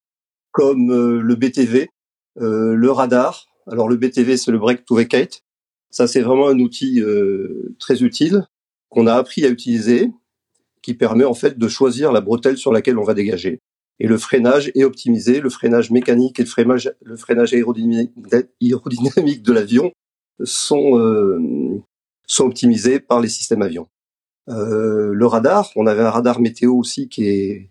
comme 0.51 0.87
le 1.19 1.35
BTV, 1.35 1.89
le 2.37 2.91
radar, 2.91 3.47
alors 3.67 3.89
le 3.89 3.97
BTV, 3.97 4.37
c'est 4.37 4.51
le 4.51 4.59
Break 4.59 4.85
to 4.85 4.95
Vacate. 4.95 5.41
Ça, 5.91 6.07
c'est 6.07 6.21
vraiment 6.21 6.47
un 6.47 6.59
outil 6.59 7.01
euh, 7.01 7.75
très 7.79 8.03
utile 8.03 8.47
qu'on 8.89 9.07
a 9.07 9.13
appris 9.13 9.45
à 9.45 9.49
utiliser, 9.49 10.11
qui 10.81 10.93
permet 10.93 11.25
en 11.25 11.33
fait 11.33 11.57
de 11.57 11.67
choisir 11.67 12.11
la 12.11 12.21
bretelle 12.21 12.57
sur 12.57 12.71
laquelle 12.71 12.97
on 12.97 13.03
va 13.03 13.13
dégager. 13.13 13.59
Et 13.99 14.07
le 14.07 14.17
freinage 14.17 14.71
est 14.75 14.83
optimisé, 14.83 15.41
le 15.41 15.49
freinage 15.49 15.91
mécanique 15.91 16.39
et 16.39 16.43
le 16.43 17.17
freinage, 17.17 17.53
aérodynamique, 17.53 18.13
de 19.43 19.53
l'avion 19.53 19.91
sont, 20.43 20.97
euh, 20.97 21.81
sont 22.25 22.45
optimisés 22.45 22.99
par 22.99 23.19
les 23.19 23.27
systèmes 23.27 23.61
avions. 23.61 23.87
Euh, 24.49 25.11
le 25.13 25.25
radar, 25.25 25.69
on 25.75 25.85
avait 25.85 26.01
un 26.01 26.09
radar 26.09 26.39
météo 26.39 26.73
aussi 26.75 27.09
qui, 27.09 27.27
est, 27.27 27.69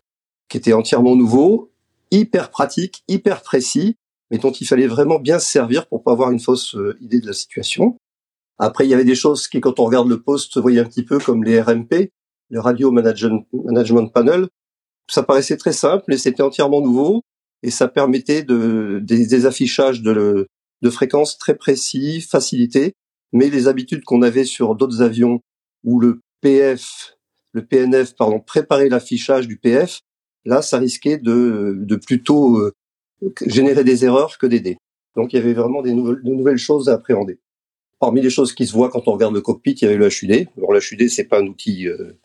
qui 0.49 0.59
était 0.59 0.75
entièrement 0.75 1.17
nouveau, 1.17 1.71
hyper 2.11 2.51
pratique, 2.51 3.03
hyper 3.09 3.43
précis, 3.43 3.97
mais 4.31 4.39
dont 4.39 4.53
il 4.53 4.67
fallait 4.67 4.87
vraiment 4.87 5.19
bien 5.19 5.39
se 5.39 5.51
servir 5.51 5.87
pour 5.87 6.03
pas 6.03 6.13
avoir 6.13 6.31
une 6.31 6.41
fausse 6.41 6.77
euh, 6.77 6.97
idée 7.01 7.21
de 7.21 7.27
la 7.27 7.33
situation. 7.33 7.97
Après, 8.59 8.87
il 8.87 8.91
y 8.91 8.95
avait 8.95 9.05
des 9.05 9.15
choses 9.15 9.47
qui, 9.47 9.61
quand 9.61 9.79
on 9.79 9.85
regarde 9.85 10.09
le 10.09 10.21
poste, 10.21 10.53
se 10.53 10.59
voyaient 10.59 10.81
un 10.81 10.85
petit 10.85 11.05
peu 11.05 11.19
comme 11.19 11.45
les 11.45 11.61
RMP, 11.61 12.11
le 12.51 12.61
Radio 12.61 12.91
Management, 12.91 14.13
Panel. 14.13 14.49
Ça 15.09 15.23
paraissait 15.23 15.57
très 15.57 15.73
simple 15.73 16.13
et 16.13 16.19
c'était 16.19 16.43
entièrement 16.43 16.81
nouveau 16.81 17.23
et 17.63 17.71
ça 17.71 17.89
permettait 17.89 18.43
de, 18.43 19.01
des, 19.03 19.47
affichages 19.47 20.03
de, 20.03 20.49
fréquences 20.91 21.39
très 21.39 21.55
précis, 21.55 22.21
facilités. 22.21 22.95
Mais 23.33 23.49
les 23.49 23.69
habitudes 23.69 24.05
qu'on 24.05 24.23
avait 24.23 24.45
sur 24.45 24.75
d'autres 24.75 25.03
avions 25.03 25.41
où 25.85 26.01
le 26.01 26.21
PF, 26.41 27.17
le 27.53 27.65
PNF, 27.65 28.15
pardon, 28.17 28.41
préparait 28.41 28.89
l'affichage 28.89 29.47
du 29.47 29.59
PF, 29.59 30.01
là, 30.45 30.63
ça 30.63 30.79
risquait 30.79 31.19
de, 31.19 31.77
de 31.79 31.97
plutôt 31.97 32.57
euh, 32.57 32.75
générer 33.47 33.85
des 33.85 34.05
erreurs 34.05 34.39
que 34.39 34.47
d'aider. 34.47 34.79
Donc 35.17 35.33
il 35.33 35.37
y 35.37 35.39
avait 35.39 35.55
vraiment 35.55 35.83
des 35.83 35.93
de 35.93 36.35
nouvelles 36.35 36.59
choses 36.59 36.89
à 36.89 36.95
appréhender. 36.95 37.39
Parmi 38.01 38.21
les 38.21 38.31
choses 38.31 38.53
qui 38.53 38.67
se 38.67 38.73
voient 38.73 38.91
quand 38.91 39.09
on 39.09 39.13
regarde 39.13 39.35
le 39.35 39.41
cockpit, 39.41 39.73
il 39.73 39.83
y 39.83 39.87
avait 39.87 39.97
le 39.97 40.09
HUD. 40.09 40.49
Alors 40.57 40.73
le 40.73 40.81
HUD, 40.81 41.09
c'est 41.09 41.25
pas 41.25 41.41
un 41.41 41.47
outil 41.47 41.89
euh, 41.89 42.19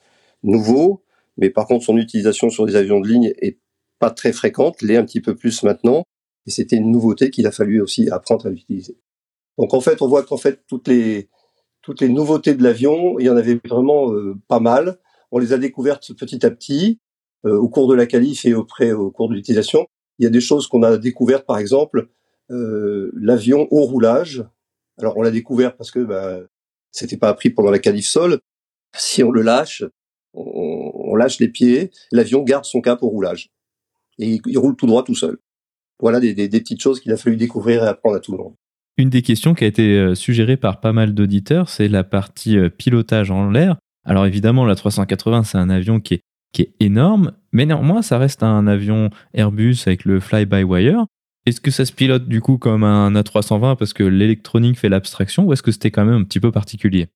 nouveau, 0.44 1.04
mais 1.38 1.50
par 1.50 1.68
contre 1.68 1.86
son 1.86 1.98
utilisation 1.98 2.50
sur 2.50 2.66
des 2.66 2.76
avions 2.76 3.00
de 3.00 3.08
ligne 3.08 3.34
est 3.42 3.58
pas 4.00 4.12
très 4.12 4.34
fréquente, 4.34 4.82
l'est 4.82 4.98
un 4.98 5.06
petit 5.06 5.22
peu 5.22 5.36
plus 5.36 5.64
maintenant, 5.64 6.04
et 6.46 6.52
c'était 6.52 6.76
une 6.76 6.92
nouveauté 6.92 7.30
qu'il 7.32 7.48
a 7.48 7.52
fallu 7.52 7.82
aussi 7.82 8.10
apprendre 8.10 8.46
à 8.46 8.50
l'utiliser. 8.50 8.98
Donc 9.58 9.74
en 9.74 9.82
fait, 9.82 10.02
on 10.02 10.08
voit 10.08 10.24
qu'en 10.24 10.38
fait 10.38 10.62
toutes 10.68 10.88
les 10.88 11.30
toutes 11.82 12.02
les 12.02 12.10
nouveautés 12.10 12.56
de 12.56 12.64
l'avion, 12.64 13.20
il 13.20 13.26
y 13.26 13.30
en 13.30 13.38
avait 13.38 13.60
vraiment 13.68 14.12
euh, 14.14 14.36
pas 14.48 14.60
mal. 14.60 15.00
On 15.32 15.40
les 15.40 15.54
a 15.54 15.58
découvertes 15.58 16.14
petit 16.14 16.46
à 16.46 16.50
petit 16.50 17.00
euh, 17.46 17.58
au 17.58 17.68
cours 17.68 17.88
de 17.88 17.94
la 17.94 18.06
qualif 18.06 18.46
et 18.46 18.54
auprès 18.54 18.94
au 18.94 19.12
cours 19.12 19.30
de 19.30 19.36
l'utilisation. 19.36 19.86
Il 20.18 20.24
y 20.24 20.28
a 20.28 20.30
des 20.30 20.42
choses 20.42 20.68
qu'on 20.68 20.84
a 20.84 20.98
découvertes, 20.98 21.46
par 21.46 21.58
exemple, 21.58 22.08
euh, 22.52 23.12
l'avion 23.16 23.68
au 23.70 23.84
roulage. 23.84 24.46
Alors 24.98 25.18
on 25.18 25.22
l'a 25.22 25.32
découvert 25.32 25.76
parce 25.76 25.92
que 25.92 26.00
bah, 26.00 26.40
c'était 26.92 27.18
pas 27.18 27.30
appris 27.30 27.50
pendant 27.50 27.72
la 27.72 27.80
qualif 27.80 28.06
sol. 28.06 28.40
Si 28.96 29.24
on 29.24 29.32
le 29.32 29.42
lâche, 29.42 29.84
on, 30.34 31.16
lâche 31.16 31.40
les 31.40 31.48
pieds, 31.48 31.92
l'avion 32.12 32.44
garde 32.44 32.66
son 32.66 32.82
cap 32.82 33.02
au 33.04 33.10
roulage 33.10 33.50
et 34.20 34.40
il, 34.46 34.58
roule 34.58 34.76
tout 34.76 34.88
droit 34.88 35.04
tout 35.04 35.16
seul. 35.16 35.38
Voilà 36.00 36.20
des, 36.20 36.34
des, 36.34 36.48
des 36.48 36.60
petites 36.60 36.82
choses 36.82 37.00
qu'il 37.00 37.12
a 37.12 37.18
fallu 37.18 37.38
découvrir 37.38 37.84
et 37.84 37.88
apprendre 37.88 38.16
à 38.16 38.20
tout 38.20 38.32
le 38.32 38.40
monde. 38.40 38.56
Une 38.98 39.10
des 39.10 39.22
questions 39.22 39.56
qui 39.56 39.64
a 39.64 39.68
été 39.68 39.98
euh, 39.98 40.16
suggérée 40.16 40.58
par 40.58 40.80
pas 40.80 40.94
mal 40.94 41.14
d'auditeurs, 41.14 41.70
c'est 41.70 41.88
la 41.88 42.04
partie 42.04 42.58
euh, 42.58 42.70
pilotage 42.70 43.32
en 43.32 43.50
l'air. 43.50 43.78
Alors 44.06 44.26
évidemment, 44.26 44.66
la 44.66 44.76
380, 44.76 45.44
c'est 45.44 45.58
un 45.58 45.70
avion 45.70 46.00
qui 46.00 46.16
est 46.16 46.22
qui 46.54 46.62
est 46.62 46.74
énorme, 46.80 47.34
mais 47.52 47.66
néanmoins, 47.66 48.02
ça 48.02 48.18
reste 48.18 48.44
un 48.44 48.68
avion 48.68 49.10
Airbus 49.34 49.78
avec 49.86 50.06
le 50.06 50.20
fly-by-wire. 50.20 51.06
Est-ce 51.46 51.60
que 51.60 51.72
ça 51.72 51.86
se 51.86 51.92
pilote 51.92 52.28
du 52.28 52.40
coup 52.42 52.58
comme 52.58 52.84
un 52.84 53.14
A320 53.14 53.76
parce 53.76 53.94
que 53.94 54.04
l'électronique 54.04 54.80
fait 54.80 54.90
l'abstraction 54.90 55.46
ou 55.46 55.54
est-ce 55.54 55.64
que 55.64 55.72
c'était 55.72 55.92
quand 55.92 56.06
même 56.06 56.22
un 56.22 56.24
petit 56.24 56.40
peu 56.40 56.52
particulier? 56.52 57.08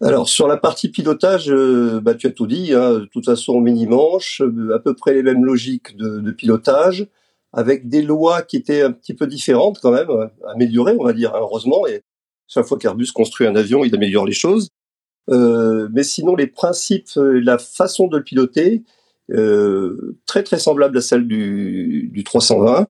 Alors 0.00 0.28
sur 0.28 0.46
la 0.46 0.56
partie 0.56 0.88
pilotage, 0.90 1.50
euh, 1.50 2.00
bah, 2.00 2.14
tu 2.14 2.26
as 2.26 2.30
tout 2.30 2.46
dit. 2.46 2.72
Hein. 2.72 3.00
De 3.00 3.04
toute 3.06 3.24
façon, 3.24 3.60
mini-manche, 3.60 4.42
euh, 4.42 4.74
à 4.74 4.78
peu 4.78 4.94
près 4.94 5.14
les 5.14 5.22
mêmes 5.22 5.44
logiques 5.44 5.96
de, 5.96 6.20
de, 6.20 6.30
pilotage, 6.30 7.06
avec 7.52 7.88
des 7.88 8.02
lois 8.02 8.42
qui 8.42 8.56
étaient 8.56 8.82
un 8.82 8.92
petit 8.92 9.14
peu 9.14 9.26
différentes 9.26 9.78
quand 9.80 9.92
même, 9.92 10.10
euh, 10.10 10.26
améliorées, 10.52 10.96
on 10.98 11.04
va 11.04 11.12
dire, 11.12 11.34
hein, 11.34 11.38
heureusement. 11.40 11.86
Et 11.86 12.02
chaque 12.48 12.66
fois 12.66 12.78
qu'Airbus 12.78 13.12
construit 13.12 13.46
un 13.46 13.56
avion, 13.56 13.84
il 13.84 13.94
améliore 13.94 14.26
les 14.26 14.32
choses. 14.32 14.68
Euh, 15.30 15.88
mais 15.92 16.02
sinon, 16.02 16.36
les 16.36 16.46
principes, 16.46 17.08
la 17.16 17.58
façon 17.58 18.08
de 18.08 18.18
le 18.18 18.24
piloter, 18.24 18.84
euh, 19.30 20.18
très 20.26 20.42
très 20.42 20.58
semblable 20.58 20.98
à 20.98 21.00
celle 21.00 21.26
du, 21.26 22.10
du 22.12 22.24
320. 22.24 22.86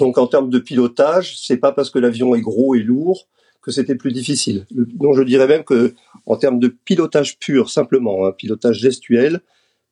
Donc 0.00 0.16
en 0.16 0.26
termes 0.26 0.48
de 0.48 0.58
pilotage, 0.58 1.38
c'est 1.38 1.58
pas 1.58 1.72
parce 1.72 1.90
que 1.90 1.98
l'avion 1.98 2.34
est 2.34 2.40
gros 2.40 2.74
et 2.74 2.82
lourd 2.82 3.28
que 3.60 3.70
c'était 3.70 3.94
plus 3.94 4.12
difficile. 4.12 4.66
Donc 4.70 5.14
je 5.14 5.22
dirais 5.22 5.46
même 5.46 5.62
que 5.62 5.94
en 6.24 6.36
termes 6.36 6.58
de 6.58 6.68
pilotage 6.68 7.38
pur, 7.38 7.68
simplement, 7.70 8.24
un 8.24 8.28
hein, 8.28 8.32
pilotage 8.32 8.78
gestuel, 8.78 9.40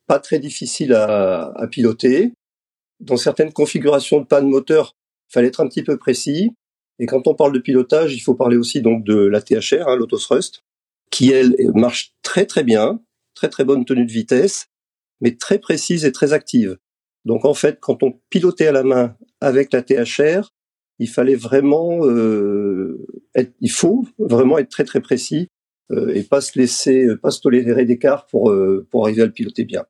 pas 0.06 0.18
très 0.18 0.38
difficile 0.38 0.94
à, 0.94 1.52
à, 1.54 1.66
piloter. 1.66 2.32
Dans 3.00 3.18
certaines 3.18 3.52
configurations 3.52 4.20
de 4.20 4.24
panne 4.24 4.48
moteur, 4.48 4.96
fallait 5.28 5.48
être 5.48 5.60
un 5.60 5.68
petit 5.68 5.82
peu 5.82 5.98
précis. 5.98 6.52
Et 6.98 7.04
quand 7.04 7.28
on 7.28 7.34
parle 7.34 7.52
de 7.52 7.58
pilotage, 7.58 8.14
il 8.14 8.20
faut 8.20 8.34
parler 8.34 8.56
aussi 8.56 8.80
donc 8.80 9.04
de 9.04 9.14
la 9.14 9.42
THR, 9.42 9.88
hein, 9.88 9.96
l'autothrust, 9.96 10.62
qui 11.10 11.30
elle 11.30 11.54
marche 11.74 12.14
très 12.22 12.46
très 12.46 12.64
bien, 12.64 13.02
très 13.34 13.50
très 13.50 13.64
bonne 13.64 13.84
tenue 13.84 14.06
de 14.06 14.12
vitesse, 14.12 14.68
mais 15.20 15.36
très 15.36 15.58
précise 15.58 16.06
et 16.06 16.12
très 16.12 16.32
active. 16.32 16.78
Donc 17.28 17.44
en 17.44 17.52
fait, 17.52 17.78
quand 17.78 18.02
on 18.02 18.18
pilotait 18.30 18.68
à 18.68 18.72
la 18.72 18.82
main 18.82 19.14
avec 19.42 19.70
la 19.74 19.82
THR, 19.82 20.50
il 20.98 21.10
fallait 21.10 21.34
vraiment 21.34 22.06
euh, 22.06 23.06
être, 23.34 23.52
il 23.60 23.70
faut 23.70 24.06
vraiment 24.18 24.56
être 24.56 24.70
très 24.70 24.84
très 24.84 25.02
précis 25.02 25.48
euh, 25.90 26.08
et 26.14 26.22
pas 26.22 26.40
se 26.40 26.58
laisser, 26.58 27.06
pas 27.22 27.30
se 27.30 27.42
tolérer 27.42 27.84
d'écart 27.84 28.26
pour 28.28 28.50
euh, 28.50 28.86
pour 28.90 29.04
arriver 29.04 29.20
à 29.20 29.26
le 29.26 29.32
piloter 29.32 29.64
bien. 29.64 29.84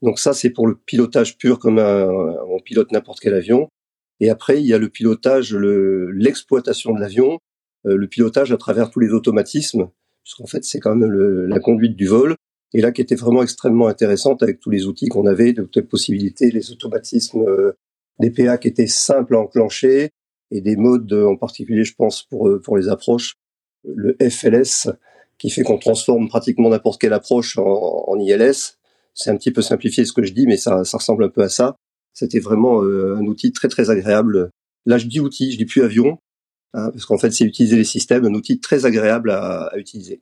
Donc 0.00 0.18
ça 0.18 0.32
c'est 0.32 0.48
pour 0.48 0.66
le 0.66 0.74
pilotage 0.74 1.36
pur 1.36 1.58
comme 1.58 1.78
un, 1.78 2.08
on 2.48 2.58
pilote 2.60 2.90
n'importe 2.92 3.20
quel 3.20 3.34
avion. 3.34 3.68
Et 4.18 4.30
après 4.30 4.58
il 4.58 4.66
y 4.66 4.72
a 4.72 4.78
le 4.78 4.88
pilotage, 4.88 5.54
l'exploitation 5.54 6.94
de 6.94 7.00
l'avion, 7.00 7.40
le 7.84 8.06
pilotage 8.06 8.52
à 8.52 8.56
travers 8.56 8.90
tous 8.90 9.00
les 9.00 9.10
automatismes, 9.10 9.90
puisqu'en 10.24 10.46
fait 10.46 10.64
c'est 10.64 10.80
quand 10.80 10.96
même 10.96 11.12
la 11.12 11.60
conduite 11.60 11.94
du 11.94 12.06
vol. 12.06 12.36
Et 12.72 12.80
là 12.80 12.92
qui 12.92 13.00
était 13.00 13.16
vraiment 13.16 13.42
extrêmement 13.42 13.88
intéressante 13.88 14.42
avec 14.42 14.60
tous 14.60 14.70
les 14.70 14.86
outils 14.86 15.08
qu'on 15.08 15.26
avait, 15.26 15.54
toutes 15.54 15.76
les 15.76 15.82
possibilités, 15.82 16.50
les 16.50 16.70
automatismes, 16.70 17.44
des 18.20 18.30
PA 18.30 18.58
qui 18.58 18.68
étaient 18.68 18.86
simples 18.86 19.34
à 19.34 19.40
enclencher, 19.40 20.10
et 20.50 20.60
des 20.60 20.76
modes 20.76 21.12
en 21.12 21.36
particulier, 21.36 21.84
je 21.84 21.94
pense, 21.94 22.22
pour, 22.24 22.48
euh, 22.48 22.60
pour 22.60 22.76
les 22.76 22.88
approches, 22.88 23.36
le 23.84 24.16
FLS, 24.20 24.90
qui 25.38 25.50
fait 25.50 25.62
qu'on 25.62 25.78
transforme 25.78 26.28
pratiquement 26.28 26.68
n'importe 26.68 27.00
quelle 27.00 27.12
approche 27.12 27.56
en, 27.56 27.64
en 28.06 28.18
ILS. 28.18 28.76
C'est 29.14 29.30
un 29.30 29.36
petit 29.36 29.50
peu 29.50 29.62
simplifié 29.62 30.04
ce 30.04 30.12
que 30.12 30.22
je 30.22 30.32
dis, 30.32 30.46
mais 30.46 30.56
ça, 30.56 30.84
ça 30.84 30.98
ressemble 30.98 31.24
un 31.24 31.28
peu 31.28 31.42
à 31.42 31.48
ça. 31.48 31.76
C'était 32.12 32.40
vraiment 32.40 32.82
euh, 32.82 33.16
un 33.16 33.26
outil 33.26 33.52
très 33.52 33.68
très 33.68 33.90
agréable. 33.90 34.50
Là, 34.86 34.98
je 34.98 35.06
dis 35.06 35.20
outil, 35.20 35.52
je 35.52 35.56
dis 35.56 35.64
plus 35.64 35.82
avion, 35.82 36.18
hein, 36.74 36.90
parce 36.90 37.06
qu'en 37.06 37.18
fait, 37.18 37.30
c'est 37.30 37.44
utiliser 37.44 37.76
les 37.76 37.84
systèmes, 37.84 38.24
un 38.24 38.34
outil 38.34 38.60
très 38.60 38.84
agréable 38.86 39.30
à, 39.30 39.66
à 39.72 39.78
utiliser. 39.78 40.20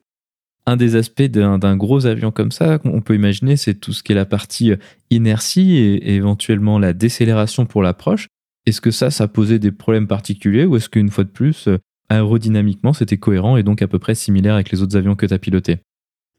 Un 0.68 0.76
des 0.76 0.96
aspects 0.96 1.22
d'un 1.22 1.76
gros 1.78 2.04
avion 2.04 2.31
comme 2.31 2.52
ça, 2.52 2.78
on 2.85 3.00
peut 3.00 3.14
imaginer, 3.14 3.57
c'est 3.57 3.72
tout 3.72 3.94
ce 3.94 4.02
qui 4.02 4.12
est 4.12 4.14
la 4.14 4.26
partie 4.26 4.72
euh, 4.72 4.76
inertie 5.09 5.78
et 5.78 6.14
éventuellement 6.14 6.78
la 6.78 6.92
décélération 6.92 7.64
pour 7.64 7.83
l'approche. 7.83 8.28
Est-ce 8.66 8.83
que 8.83 8.90
ça, 8.90 9.11
ça 9.11 9.28
posait 9.28 9.59
des 9.59 9.72
problèmes 9.72 10.07
particuliers 10.07 10.66
ou 10.66 10.76
est-ce 10.76 10.90
qu'une 10.90 11.09
fois 11.09 11.24
de 11.24 11.31
plus, 11.31 11.68
euh, 11.68 11.78
aérodynamiquement, 12.11 12.92
c'était 12.92 13.16
cohérent 13.16 13.57
et 13.57 13.62
donc 13.62 13.81
à 13.81 13.88
peu 13.88 13.98
près 13.98 14.14
similaire 14.14 14.57
avec 14.57 14.70
les 14.70 14.83
autres 14.83 14.94
avions 14.94 15.16
que 15.16 15.24
tu 15.24 15.33
as 15.33 15.38
pilotés? 15.38 15.78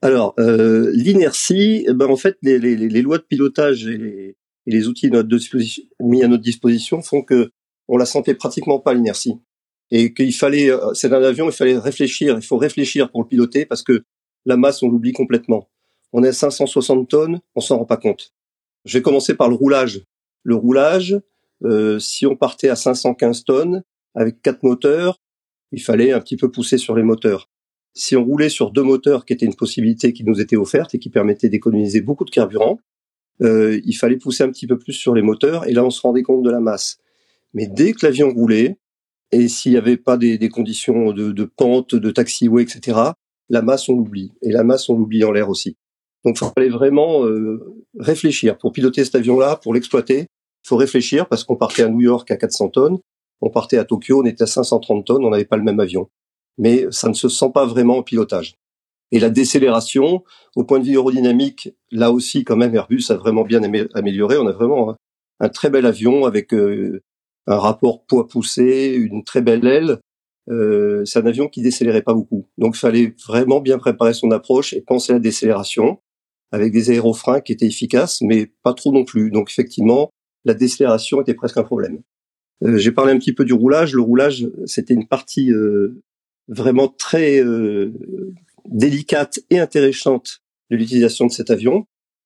Alors, 0.04 0.36
euh, 0.40 0.92
l'inertie, 0.94 1.88
eh 1.90 1.94
ben, 1.96 2.06
en 2.06 2.16
fait, 2.16 2.38
les, 2.44 2.60
lois 3.02 3.18
de 3.18 3.26
pilotage 3.28 3.88
et 3.88 4.36
les, 4.68 4.88
outils 4.88 5.10
mis 6.00 6.22
à 6.22 6.28
notre 6.28 6.44
disposition 6.44 7.02
font 7.02 7.24
que 7.24 7.50
on 7.88 7.98
la 7.98 8.06
sentait 8.06 8.36
pratiquement 8.36 8.80
pas 8.80 8.94
l'inertie 8.94 9.34
et 9.90 10.14
qu'il 10.14 10.36
fallait, 10.36 10.70
c'est 10.94 11.12
un 11.12 11.24
avion, 11.24 11.50
il 11.50 11.52
fallait 11.52 11.80
réfléchir, 11.80 12.36
il 12.38 12.46
faut 12.46 12.58
réfléchir 12.58 13.10
pour 13.10 13.24
le 13.24 13.28
piloter 13.28 13.66
parce 13.66 13.82
que 13.82 14.04
la 14.46 14.58
masse, 14.58 14.84
on 14.84 14.90
l'oublie 14.90 15.14
complètement. 15.14 15.70
On 16.14 16.24
est 16.24 16.30
à 16.30 16.34
560 16.34 17.08
tonnes, 17.08 17.42
on 17.56 17.62
s'en 17.62 17.78
rend 17.78 17.86
pas 17.86 17.98
compte. 17.98 18.34
Je 18.86 18.98
vais 18.98 19.02
commencer 19.02 19.36
par 19.36 19.50
le 19.50 19.56
roulage. 19.56 20.04
Le 20.44 20.56
roulage, 20.56 21.20
euh, 21.64 22.00
si 22.00 22.26
on 22.26 22.36
partait 22.36 22.70
à 22.70 22.76
515 22.76 23.44
tonnes 23.44 23.84
avec 24.16 24.42
quatre 24.42 24.64
moteurs, 24.64 25.20
il 25.72 25.82
fallait 25.82 26.12
un 26.12 26.20
petit 26.20 26.38
peu 26.38 26.50
pousser 26.50 26.78
sur 26.78 26.96
les 26.96 27.04
moteurs. 27.04 27.50
Si 27.94 28.16
on 28.16 28.24
roulait 28.24 28.50
sur 28.50 28.72
deux 28.72 28.84
moteurs, 28.84 29.26
qui 29.26 29.34
était 29.34 29.46
une 29.46 29.56
possibilité 29.56 30.14
qui 30.14 30.24
nous 30.24 30.40
était 30.40 30.56
offerte 30.56 30.96
et 30.96 31.00
qui 31.00 31.10
permettait 31.10 31.50
d'économiser 31.50 32.02
beaucoup 32.02 32.26
de 32.26 32.32
carburant, 32.32 32.80
euh, 33.42 33.80
il 33.86 33.94
fallait 33.94 34.18
pousser 34.18 34.44
un 34.44 34.50
petit 34.50 34.68
peu 34.68 34.78
plus 34.78 34.94
sur 34.94 35.14
les 35.14 35.22
moteurs 35.22 35.68
et 35.68 35.74
là 35.74 35.86
on 35.86 35.90
se 35.90 36.02
rendait 36.02 36.24
compte 36.24 36.44
de 36.44 36.50
la 36.50 36.60
masse. 36.60 36.98
Mais 37.54 37.68
dès 37.68 37.94
que 37.94 38.06
l'avion 38.06 38.32
roulait, 38.32 38.78
et 39.32 39.48
s'il 39.48 39.72
n'y 39.72 39.78
avait 39.78 39.98
pas 39.98 40.18
des, 40.18 40.38
des 40.38 40.50
conditions 40.50 41.14
de, 41.14 41.32
de, 41.32 41.44
pente, 41.46 41.96
de 41.96 42.12
taxiway, 42.12 42.64
etc., 42.64 42.98
la 43.50 43.62
masse 43.62 43.90
on 43.90 43.96
l'oublie. 43.96 44.32
Et 44.42 44.52
la 44.52 44.64
masse 44.64 44.90
on 44.90 44.98
l'oublie 44.98 45.24
en 45.24 45.32
l'air 45.32 45.50
aussi. 45.50 45.78
Donc 46.26 46.40
il 46.42 46.48
fallait 46.56 46.70
vraiment 46.70 47.26
euh, 47.26 47.76
réfléchir 47.98 48.58
pour 48.58 48.72
piloter 48.72 49.06
cet 49.06 49.16
avion-là, 49.16 49.56
pour 49.56 49.74
l'exploiter 49.74 50.28
faut 50.70 50.78
réfléchir 50.78 51.28
parce 51.28 51.44
qu'on 51.44 51.56
partait 51.56 51.84
à 51.84 51.90
New 51.90 52.02
York 52.02 52.30
à 52.32 52.38
400 52.38 52.70
tonnes, 52.70 53.00
on 53.42 53.50
partait 53.50 53.78
à 53.78 53.86
Tokyo, 53.86 54.22
on 54.22 54.26
était 54.26 54.44
à 54.44 54.48
530 54.48 55.06
tonnes, 55.06 55.26
on 55.26 55.30
n'avait 55.30 55.46
pas 55.46 55.58
le 55.58 55.64
même 55.64 55.80
avion. 55.80 56.10
Mais 56.58 56.86
ça 56.92 57.10
ne 57.10 57.14
se 57.14 57.30
sent 57.30 57.52
pas 57.54 57.66
vraiment 57.66 57.98
au 57.98 58.04
pilotage. 58.04 58.56
Et 59.12 59.20
la 59.20 59.30
décélération, 59.30 60.24
au 60.56 60.64
point 60.64 60.80
de 60.80 60.86
vue 60.86 60.92
aérodynamique, 60.92 61.70
là 61.90 62.12
aussi, 62.12 62.44
quand 62.44 62.58
même, 62.58 62.76
Airbus 62.76 63.06
a 63.10 63.16
vraiment 63.16 63.44
bien 63.44 63.62
amélioré. 63.94 64.38
On 64.38 64.46
a 64.46 64.52
vraiment 64.52 64.96
un, 65.40 65.50
très 65.50 65.70
bel 65.70 65.86
avion 65.86 66.26
avec 66.26 66.54
euh, 66.54 67.02
un 67.48 67.58
rapport 67.58 68.06
poids 68.06 68.28
poussé, 68.28 68.94
une 68.94 69.24
très 69.24 69.42
belle 69.42 69.66
aile. 69.66 70.00
Euh, 70.50 71.06
c'est 71.06 71.20
un 71.20 71.26
avion 71.26 71.48
qui 71.48 71.62
décélérait 71.62 72.02
pas 72.02 72.14
beaucoup. 72.14 72.48
Donc, 72.58 72.76
il 72.76 72.80
fallait 72.80 73.16
vraiment 73.28 73.60
bien 73.60 73.78
préparer 73.78 74.14
son 74.14 74.32
approche 74.32 74.74
et 74.74 74.82
penser 74.82 75.12
à 75.12 75.16
la 75.16 75.20
décélération 75.20 76.00
avec 76.52 76.72
des 76.72 76.90
aérofreins 76.90 77.42
qui 77.42 77.52
étaient 77.52 77.68
efficaces, 77.68 78.22
mais 78.22 78.52
pas 78.64 78.74
trop 78.74 78.92
non 78.92 79.06
plus. 79.06 79.30
Donc, 79.30 79.52
effectivement, 79.52 80.10
la 80.46 80.54
décélération 80.54 81.22
était 81.22 81.34
presque 81.34 81.58
un 81.58 81.64
problème. 81.64 82.02
Euh, 82.64 82.78
j'ai 82.78 82.92
parlé 82.92 83.14
un 83.14 83.18
petit 83.18 83.34
peu 83.34 83.46
du 83.46 83.54
roulage. 83.54 83.94
Le 83.94 84.02
roulage, 84.02 84.48
c'était 84.66 84.94
une 84.94 85.08
partie 85.08 85.52
euh, 85.52 86.02
vraiment 86.48 86.88
très 86.88 87.40
euh, 87.44 87.94
délicate 88.66 89.40
et 89.50 89.60
intéressante 89.60 90.42
de 90.70 90.78
l'utilisation 90.78 91.26
de 91.26 91.32
cet 91.32 91.50
avion 91.50 91.86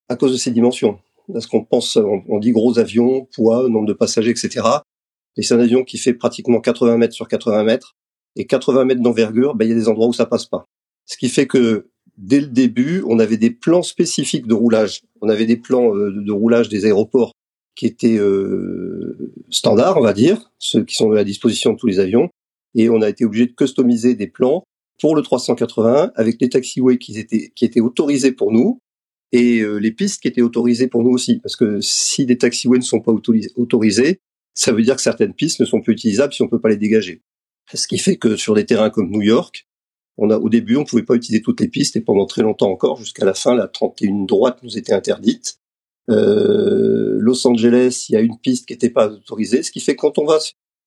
à 0.09 0.15
cause 0.15 0.31
de 0.31 0.37
ses 0.37 0.51
dimensions. 0.51 0.99
Parce 1.31 1.47
qu'on 1.47 1.63
pense, 1.63 1.97
on, 1.97 2.39
dit 2.39 2.51
gros 2.51 2.79
avion, 2.79 3.27
poids, 3.33 3.69
nombre 3.69 3.87
de 3.87 3.93
passagers, 3.93 4.31
etc. 4.31 4.67
Et 5.37 5.41
c'est 5.41 5.53
un 5.53 5.59
avion 5.59 5.83
qui 5.83 5.97
fait 5.97 6.13
pratiquement 6.13 6.59
80 6.59 6.97
mètres 6.97 7.13
sur 7.13 7.29
80 7.29 7.63
mètres. 7.63 7.95
Et 8.35 8.45
80 8.45 8.85
mètres 8.85 9.01
d'envergure, 9.01 9.55
ben, 9.55 9.65
il 9.65 9.69
y 9.69 9.71
a 9.71 9.75
des 9.75 9.87
endroits 9.87 10.07
où 10.07 10.13
ça 10.13 10.25
passe 10.25 10.45
pas. 10.45 10.65
Ce 11.05 11.17
qui 11.17 11.29
fait 11.29 11.47
que 11.47 11.87
dès 12.17 12.39
le 12.39 12.47
début, 12.47 13.03
on 13.07 13.19
avait 13.19 13.37
des 13.37 13.51
plans 13.51 13.83
spécifiques 13.83 14.47
de 14.47 14.53
roulage. 14.53 15.01
On 15.21 15.29
avait 15.29 15.45
des 15.45 15.57
plans 15.57 15.93
de 15.93 16.31
roulage 16.31 16.69
des 16.69 16.85
aéroports 16.85 17.33
qui 17.75 17.85
étaient 17.85 18.17
euh, 18.17 19.33
standards, 19.49 19.97
on 19.97 20.01
va 20.01 20.13
dire, 20.13 20.51
ceux 20.59 20.83
qui 20.83 20.95
sont 20.95 21.11
à 21.11 21.15
la 21.15 21.23
disposition 21.23 21.73
de 21.73 21.77
tous 21.77 21.87
les 21.87 21.99
avions, 21.99 22.29
et 22.75 22.89
on 22.89 23.01
a 23.01 23.09
été 23.09 23.25
obligé 23.25 23.47
de 23.47 23.53
customiser 23.53 24.15
des 24.15 24.27
plans 24.27 24.63
pour 24.99 25.15
le 25.15 25.21
381 25.21 26.11
avec 26.15 26.39
les 26.39 26.49
taxiways 26.49 26.97
qui 26.97 27.17
étaient 27.17 27.51
qui 27.55 27.65
étaient 27.65 27.81
autorisés 27.81 28.31
pour 28.31 28.51
nous 28.51 28.79
et 29.31 29.61
euh, 29.61 29.77
les 29.77 29.91
pistes 29.91 30.21
qui 30.21 30.27
étaient 30.27 30.43
autorisées 30.43 30.87
pour 30.87 31.03
nous 31.03 31.09
aussi, 31.09 31.39
parce 31.39 31.55
que 31.55 31.81
si 31.81 32.25
des 32.25 32.37
taxiways 32.37 32.77
ne 32.77 32.83
sont 32.83 33.01
pas 33.01 33.11
autorisés, 33.11 34.21
ça 34.53 34.71
veut 34.71 34.83
dire 34.83 34.95
que 34.95 35.01
certaines 35.01 35.33
pistes 35.33 35.59
ne 35.59 35.65
sont 35.65 35.81
plus 35.81 35.93
utilisables 35.93 36.33
si 36.33 36.43
on 36.43 36.47
peut 36.47 36.61
pas 36.61 36.69
les 36.69 36.77
dégager. 36.77 37.21
Ce 37.73 37.87
qui 37.87 37.97
fait 37.97 38.17
que 38.17 38.35
sur 38.35 38.55
des 38.55 38.65
terrains 38.65 38.89
comme 38.89 39.09
New 39.09 39.21
York, 39.21 39.67
on 40.17 40.29
a 40.29 40.37
au 40.37 40.49
début 40.49 40.75
on 40.75 40.83
pouvait 40.83 41.03
pas 41.03 41.15
utiliser 41.15 41.41
toutes 41.41 41.59
les 41.59 41.67
pistes 41.67 41.95
et 41.95 42.01
pendant 42.01 42.25
très 42.25 42.43
longtemps 42.43 42.69
encore 42.69 42.97
jusqu'à 42.97 43.25
la 43.25 43.33
fin 43.33 43.55
la 43.55 43.67
31 43.67 44.25
droite 44.25 44.59
nous 44.61 44.77
était 44.77 44.93
interdite 44.93 45.59
euh, 46.09 47.17
Los 47.19 47.47
Angeles, 47.47 48.07
il 48.09 48.13
y 48.13 48.15
a 48.15 48.21
une 48.21 48.37
piste 48.37 48.67
qui 48.67 48.73
n'était 48.73 48.89
pas 48.89 49.07
autorisée, 49.07 49.63
ce 49.63 49.71
qui 49.71 49.79
fait 49.79 49.95
que 49.95 50.01
quand 50.01 50.17
on 50.17 50.25
va, 50.25 50.37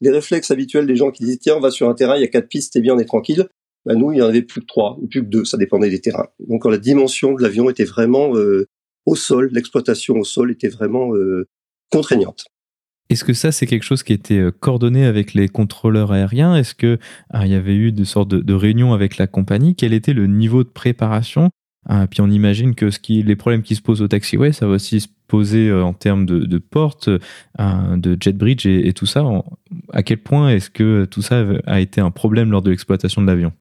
les 0.01 0.11
réflexes 0.11 0.51
habituels 0.51 0.87
des 0.87 0.97
gens 0.97 1.11
qui 1.11 1.25
disent 1.25 1.39
tiens 1.39 1.57
on 1.57 1.61
va 1.61 1.71
sur 1.71 1.89
un 1.89 1.95
terrain, 1.95 2.17
il 2.17 2.21
y 2.21 2.25
a 2.25 2.29
quatre 2.29 2.49
pistes, 2.49 2.75
c'est 2.75 2.81
bien, 2.81 2.95
on 2.95 2.99
est 2.99 3.07
tranquille. 3.07 3.49
Ben 3.87 3.97
nous, 3.97 4.11
il 4.13 4.19
y 4.19 4.23
en 4.23 4.27
avait 4.27 4.43
plus 4.43 4.63
que 4.63 4.67
trois 4.67 4.99
ou 5.01 5.07
plus 5.07 5.23
que 5.23 5.29
deux, 5.29 5.45
ça 5.45 5.57
dépendait 5.57 5.91
des 5.91 6.01
terrains. 6.01 6.29
Donc 6.41 6.67
la 6.67 6.77
dimension 6.77 7.33
de 7.33 7.43
l'avion 7.43 7.71
était 7.71 7.85
vraiment 7.85 8.37
euh, 8.37 8.67
au 9.07 9.15
sol, 9.15 9.49
l'exploitation 9.53 10.17
au 10.17 10.25
sol 10.25 10.51
était 10.51 10.69
vraiment 10.69 11.15
euh, 11.15 11.47
contraignante. 11.91 12.47
Est-ce 13.09 13.25
que 13.25 13.33
ça, 13.33 13.53
c'est 13.53 13.67
quelque 13.67 13.85
chose 13.85 14.03
qui 14.03 14.13
était 14.13 14.39
euh, 14.39 14.51
coordonné 14.51 15.05
avec 15.05 15.35
les 15.35 15.49
contrôleurs 15.49 16.13
aériens? 16.13 16.57
Est-ce 16.57 16.75
que 16.75 16.99
ah, 17.31 17.47
y 17.47 17.55
avait 17.55 17.77
eu 17.77 17.93
de 17.93 18.05
sortes 18.05 18.29
de, 18.29 18.55
réunions 18.55 18.93
avec 18.93 19.17
la 19.17 19.27
compagnie? 19.27 19.77
Quel 19.77 19.93
était 19.93 20.13
le 20.13 20.27
niveau 20.27 20.65
de 20.65 20.69
préparation? 20.69 21.51
Ah, 21.89 22.09
puis 22.09 22.21
on 22.21 22.29
imagine 22.29 22.75
que 22.75 22.91
les 23.09 23.37
problèmes 23.37 23.63
qui 23.63 23.77
se 23.77 23.83
posent 23.83 24.03
au 24.03 24.09
taxiway, 24.09 24.53
ça 24.53 24.67
va 24.67 24.75
aussi 24.75 25.01
se 25.01 25.09
poser 25.29 25.69
euh, 25.69 25.85
en 25.85 25.93
termes 25.93 26.27
de, 26.27 26.41
de 26.41 26.59
portes, 26.59 27.09
euh, 27.09 27.97
de 27.97 28.17
jet 28.21 28.33
bridge 28.33 28.67
et, 28.67 28.93
tout 28.93 29.07
ça. 29.07 29.25
à 29.93 30.03
quel 30.03 30.19
point 30.19 30.51
est-ce 30.51 30.69
que 30.69 31.05
tout 31.05 31.23
ça 31.23 31.45
a 31.67 31.81
été 31.81 32.01
un 32.01 32.11
problème 32.11 32.51
lors 32.51 32.63
de 32.63 32.71
l'exploitation 32.71 33.23
de 33.23 33.27
l'avion? 33.29 33.53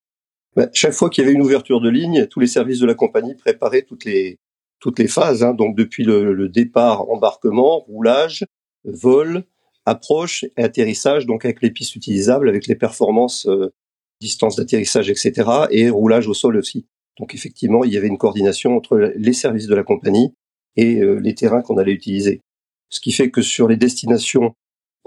Bah, 0.55 0.67
Chaque 0.73 0.93
fois 0.93 1.10
qu'il 1.10 1.23
y 1.23 1.27
avait 1.27 1.36
une 1.36 1.43
ouverture 1.43 1.81
de 1.81 1.89
ligne, 1.89 2.25
tous 2.27 2.39
les 2.39 2.47
services 2.47 2.79
de 2.79 2.88
la 2.88 2.95
compagnie 2.95 3.36
préparaient 3.36 3.84
toutes 3.84 4.05
les, 4.05 4.39
phases. 5.08 5.43
Hein, 5.43 5.53
donc 5.53 5.75
depuis 5.75 6.03
le, 6.03 6.49
départ, 6.49 7.10
embarquement, 7.10 7.79
roulage, 7.81 8.43
vol, 8.86 9.43
approche 9.86 10.45
et 10.58 10.63
atterrissage, 10.63 11.26
donc 11.26 11.45
avec 11.45 11.62
les 11.62 11.71
pistes 11.71 11.95
utilisables, 11.95 12.50
avec 12.50 12.67
les 12.67 12.76
performances, 12.76 13.48
euh, 13.48 13.74
distance 14.21 14.56
d'atterrissage, 14.56 15.10
etc. 15.10 15.50
et 15.71 15.89
roulage 15.89 16.28
au 16.28 16.34
sol 16.34 16.58
aussi. 16.58 16.88
Donc 17.19 17.34
effectivement, 17.34 17.84
il 17.84 17.93
y 17.93 17.98
avait 17.98 18.08
une 18.08 18.17
coordination 18.17 18.76
entre 18.76 19.13
les 19.15 19.34
services 19.34 19.67
de 19.67 19.76
la 19.76 19.84
compagnie 19.84 20.34
et 20.76 21.02
euh, 21.02 21.19
les 21.19 21.36
terrains 21.36 21.62
qu'on 21.62 21.78
allait 21.78 21.93
utiliser. 21.93 22.41
Ce 22.89 23.00
qui 23.00 23.12
fait 23.12 23.30
que 23.30 23.41
sur 23.41 23.67
les 23.67 23.78
destinations, 23.78 24.56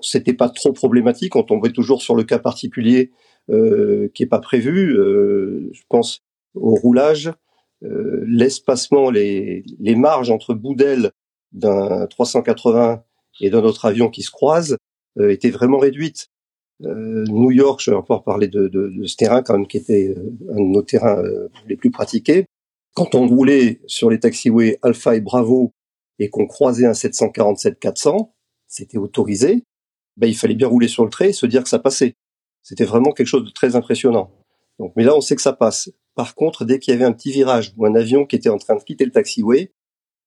c'était 0.00 0.34
pas 0.34 0.48
trop 0.48 0.72
problématique. 0.72 1.36
On 1.36 1.42
tombait 1.42 1.72
toujours 1.72 2.02
sur 2.02 2.14
le 2.14 2.24
cas 2.24 2.38
particulier 2.38 3.10
qui 3.50 4.22
est 4.22 4.28
pas 4.28 4.40
prévu. 4.40 4.92
je 4.92 5.82
pense 5.88 6.20
au 6.54 6.74
roulage, 6.74 7.32
l'espacement, 7.80 9.10
les, 9.10 9.64
les 9.80 9.94
marges 9.94 10.30
entre 10.30 10.52
bout 10.52 10.74
d'aile 10.74 11.12
d'un 11.52 12.06
380 12.08 13.02
et 13.40 13.50
d'un 13.50 13.62
autre 13.62 13.84
avion 13.84 14.10
qui 14.10 14.22
se 14.22 14.30
croise 14.30 14.76
étaient 15.20 15.50
vraiment 15.50 15.78
réduites. 15.78 16.28
New 16.80 17.50
York, 17.50 17.80
je 17.82 17.90
vais 17.90 17.96
encore 17.96 18.22
parler 18.22 18.46
de, 18.46 18.68
de, 18.68 18.88
de, 18.88 19.06
ce 19.06 19.16
terrain 19.16 19.42
quand 19.42 19.54
même 19.54 19.66
qui 19.66 19.78
était 19.78 20.14
un 20.50 20.60
de 20.60 20.72
nos 20.72 20.82
terrains 20.82 21.20
les 21.66 21.76
plus 21.76 21.90
pratiqués. 21.90 22.46
Quand 22.94 23.14
on 23.14 23.26
roulait 23.26 23.80
sur 23.86 24.10
les 24.10 24.20
taxiways 24.20 24.78
Alpha 24.82 25.16
et 25.16 25.20
Bravo 25.20 25.72
et 26.18 26.30
qu'on 26.30 26.46
croisait 26.46 26.86
un 26.86 26.92
747-400, 26.92 28.30
c'était 28.68 28.98
autorisé, 28.98 29.64
ben, 30.16 30.26
il 30.26 30.36
fallait 30.36 30.54
bien 30.54 30.68
rouler 30.68 30.88
sur 30.88 31.04
le 31.04 31.10
trait 31.10 31.30
et 31.30 31.32
se 31.32 31.46
dire 31.46 31.62
que 31.62 31.68
ça 31.68 31.78
passait. 31.78 32.14
C'était 32.62 32.84
vraiment 32.84 33.12
quelque 33.12 33.26
chose 33.26 33.44
de 33.44 33.50
très 33.50 33.76
impressionnant. 33.76 34.30
Donc, 34.78 34.92
mais 34.96 35.04
là, 35.04 35.16
on 35.16 35.20
sait 35.20 35.36
que 35.36 35.42
ça 35.42 35.52
passe. 35.52 35.90
Par 36.14 36.34
contre, 36.34 36.64
dès 36.64 36.78
qu'il 36.78 36.92
y 36.92 36.96
avait 36.96 37.04
un 37.04 37.12
petit 37.12 37.30
virage 37.30 37.72
ou 37.76 37.86
un 37.86 37.94
avion 37.94 38.26
qui 38.26 38.36
était 38.36 38.48
en 38.48 38.58
train 38.58 38.76
de 38.76 38.82
quitter 38.82 39.04
le 39.04 39.12
taxiway, 39.12 39.72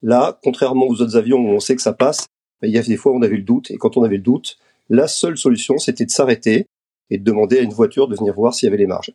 là, 0.02 0.40
contrairement 0.44 0.88
aux 0.88 1.02
autres 1.02 1.18
avions 1.18 1.40
où 1.40 1.50
on 1.50 1.60
sait 1.60 1.76
que 1.76 1.82
ça 1.82 1.94
passe, 1.94 2.28
il 2.68 2.74
y 2.74 2.78
a 2.78 2.82
des 2.82 2.98
fois 2.98 3.12
où 3.12 3.18
on 3.18 3.22
avait 3.22 3.38
le 3.38 3.44
doute. 3.44 3.72
Et 3.72 3.78
quand 3.78 3.98
on 3.98 4.04
avait 4.04 4.18
le 4.18 4.24
doute, 4.24 4.58
la 4.90 5.08
seule 5.08 5.38
solution, 5.38 5.78
c'était 5.78 6.06
de 6.06 6.12
s'arrêter 6.12 6.68
et 7.10 7.18
de 7.18 7.24
demander 7.24 7.60
à 7.60 7.62
une 7.62 7.74
voiture 7.74 8.08
de 8.08 8.16
venir 8.16 8.34
voir 8.34 8.54
s'il 8.54 8.68
y 8.68 8.70
avait 8.70 8.78
les 8.78 8.88
marges. 8.88 9.12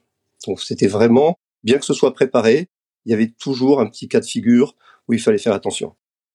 Donc, 0.47 0.61
c'était 0.61 0.87
vraiment, 0.87 1.39
bien 1.65 1.79
que 1.79 1.85
ce 1.85 1.95
soit 1.95 2.13
préparé, 2.13 2.69
il 3.05 3.11
y 3.11 3.15
avait 3.15 3.33
toujours 3.39 3.81
un 3.81 3.87
petit 3.87 4.09
cas 4.09 4.21
de 4.21 4.27
figure 4.27 4.75
où 5.09 5.15
il 5.15 5.21
fallait 5.21 5.39
faire 5.39 5.53
attention. 5.53 5.95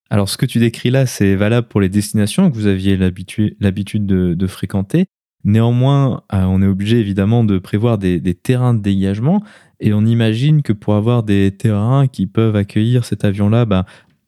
Alors, 0.10 0.28
ce 0.28 0.38
que 0.38 0.45
tu 0.45 0.60
décris 0.60 0.89
là, 0.89 1.06
c'est 1.06 1.36
valable 1.36 1.67
pour 1.67 1.80
les 1.80 1.89
destinations 1.89 2.50
que 2.50 2.56
vous 2.56 2.67
aviez 2.67 2.97
l'habitude 2.97 4.06
de, 4.06 4.47
fréquenter. 4.47 5.06
Néanmoins, 5.43 6.24
euh, 6.34 6.43
on 6.43 6.62
est 6.62 6.67
obligé 6.67 7.00
évidemment 7.00 7.43
de 7.43 7.58
prévoir 7.58 7.97
des, 7.97 8.21
terrains 8.36 8.74
de 8.74 8.82
dégagement 8.82 9.41
et 9.80 9.93
on 9.93 10.06
imagine 10.06 10.62
que 10.62 10.74
pour 10.74 10.95
avoir 10.95 11.24
des 11.24 11.56
terrains 11.58 12.08
qui 12.08 12.28
peuvent 12.28 12.56
accueillir 12.56 13.06
cet 13.06 13.26
avion-là 13.26 13.65
bah, 13.65 13.86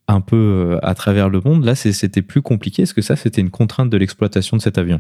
un 0.08 0.22
peu 0.22 0.36
euh, 0.36 0.80
à 0.84 0.96
travers 0.96 1.30
le 1.30 1.42
monde, 1.44 1.64
là 1.64 1.76
c'était 1.76 2.22
plus 2.22 2.42
compliqué. 2.42 2.84
Est-ce 2.84 2.94
que 2.94 3.02
ça 3.02 3.16
c'était 3.16 3.42
une 3.42 3.52
contrainte 3.52 3.90
de 3.90 3.98
l'exploitation 3.98 4.58
de 4.58 4.62
cet 4.62 4.78
avion? 4.78 5.00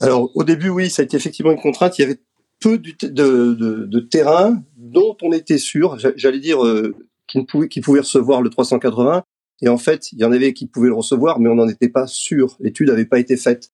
Alors 0.00 0.30
au 0.34 0.44
début 0.44 0.68
oui, 0.68 0.90
ça 0.90 1.02
a 1.02 1.04
été 1.04 1.16
effectivement 1.16 1.52
une 1.52 1.60
contrainte. 1.60 1.98
Il 1.98 2.02
y 2.02 2.04
avait 2.04 2.20
peu 2.60 2.78
de, 2.78 3.84
de, 3.86 4.00
terrains 4.00 4.62
dont 4.76 5.16
on 5.22 5.32
était 5.32 5.58
sûr, 5.58 5.98
j'allais 6.16 6.38
dire, 6.38 6.64
euh, 6.64 6.94
qui, 7.26 7.42
pouvait, 7.44 7.68
qui 7.68 7.80
pouvaient 7.80 8.00
recevoir 8.00 8.42
le 8.42 8.50
380. 8.50 9.24
Et 9.62 9.68
en 9.68 9.78
fait, 9.78 10.12
il 10.12 10.20
y 10.20 10.24
en 10.24 10.32
avait 10.32 10.52
qui 10.52 10.66
pouvaient 10.66 10.88
le 10.88 10.94
recevoir, 10.94 11.40
mais 11.40 11.48
on 11.48 11.54
n'en 11.54 11.68
était 11.68 11.88
pas 11.88 12.06
sûr. 12.06 12.56
L'étude 12.60 12.88
n'avait 12.88 13.06
pas 13.06 13.18
été 13.18 13.36
faite. 13.36 13.70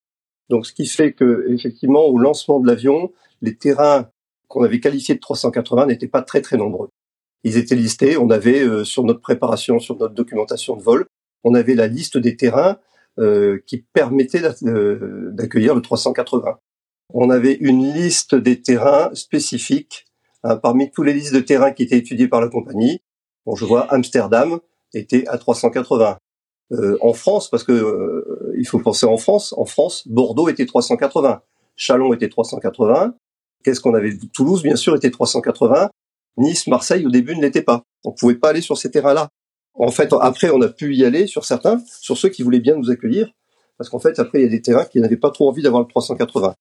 Donc, 0.49 0.65
ce 0.65 0.73
qui 0.73 0.85
fait 0.85 1.13
que, 1.13 1.45
effectivement, 1.49 2.05
au 2.05 2.17
lancement 2.17 2.59
de 2.59 2.67
l'avion, 2.67 3.11
les 3.41 3.55
terrains 3.55 4.09
qu'on 4.47 4.63
avait 4.63 4.79
qualifiés 4.79 5.15
de 5.15 5.19
380 5.19 5.87
n'étaient 5.87 6.07
pas 6.07 6.21
très 6.21 6.41
très 6.41 6.57
nombreux. 6.57 6.89
Ils 7.43 7.57
étaient 7.57 7.75
listés. 7.75 8.17
On 8.17 8.29
avait 8.29 8.61
euh, 8.61 8.83
sur 8.83 9.03
notre 9.03 9.21
préparation, 9.21 9.79
sur 9.79 9.97
notre 9.97 10.13
documentation 10.13 10.75
de 10.75 10.83
vol, 10.83 11.05
on 11.43 11.53
avait 11.53 11.75
la 11.75 11.87
liste 11.87 12.17
des 12.17 12.35
terrains 12.35 12.77
euh, 13.19 13.59
qui 13.65 13.77
permettaient 13.93 14.41
d'accueillir 14.41 15.75
le 15.75 15.81
380 15.81 16.59
on 17.13 17.29
avait 17.29 17.53
une 17.53 17.93
liste 17.93 18.35
des 18.35 18.61
terrains 18.61 19.13
spécifiques 19.13 20.05
hein, 20.43 20.57
parmi 20.57 20.91
tous 20.91 21.03
les 21.03 21.13
listes 21.13 21.33
de 21.33 21.39
terrains 21.39 21.71
qui 21.71 21.83
étaient 21.83 21.97
étudiés 21.97 22.27
par 22.27 22.41
la 22.41 22.49
compagnie. 22.49 23.01
Bon, 23.45 23.55
je 23.55 23.65
vois 23.65 23.91
Amsterdam 23.93 24.59
était 24.93 25.25
à 25.27 25.37
380. 25.37 26.17
Euh, 26.73 26.97
en 26.99 27.13
France, 27.13 27.49
parce 27.49 27.63
que 27.63 27.71
euh, 27.71 28.53
il 28.57 28.67
faut 28.67 28.79
penser 28.79 29.05
en 29.05 29.15
France, 29.15 29.53
en 29.57 29.63
France, 29.63 30.05
Bordeaux 30.07 30.49
était 30.49 30.65
380, 30.65 31.41
Chalon 31.77 32.13
était 32.13 32.27
380. 32.27 33.15
Qu'est-ce 33.63 33.79
qu'on 33.79 33.93
avait? 33.93 34.17
Toulouse, 34.33 34.63
bien 34.63 34.75
sûr, 34.75 34.95
était 34.95 35.11
380. 35.11 35.89
Nice, 36.37 36.67
Marseille, 36.67 37.05
au 37.05 37.09
début, 37.09 37.35
ne 37.35 37.41
l'était 37.41 37.61
pas. 37.61 37.83
On 38.03 38.11
pouvait 38.11 38.35
pas 38.35 38.49
aller 38.49 38.61
sur 38.61 38.77
ces 38.77 38.91
terrains-là. 38.91 39.29
En 39.73 39.91
fait, 39.91 40.13
après, 40.21 40.49
on 40.49 40.61
a 40.61 40.69
pu 40.69 40.95
y 40.95 41.05
aller 41.05 41.27
sur 41.27 41.45
certains, 41.45 41.81
sur 42.01 42.17
ceux 42.17 42.29
qui 42.29 42.43
voulaient 42.43 42.59
bien 42.59 42.75
nous 42.75 42.89
accueillir, 42.89 43.29
parce 43.77 43.89
qu'en 43.89 43.99
fait, 43.99 44.19
après, 44.19 44.39
il 44.39 44.43
y 44.43 44.47
a 44.47 44.49
des 44.49 44.61
terrains 44.61 44.85
qui 44.85 44.99
n'avaient 44.99 45.17
pas 45.17 45.31
trop 45.31 45.49
envie 45.49 45.61
d'avoir 45.61 45.81
le 45.81 45.87
380 45.87 46.55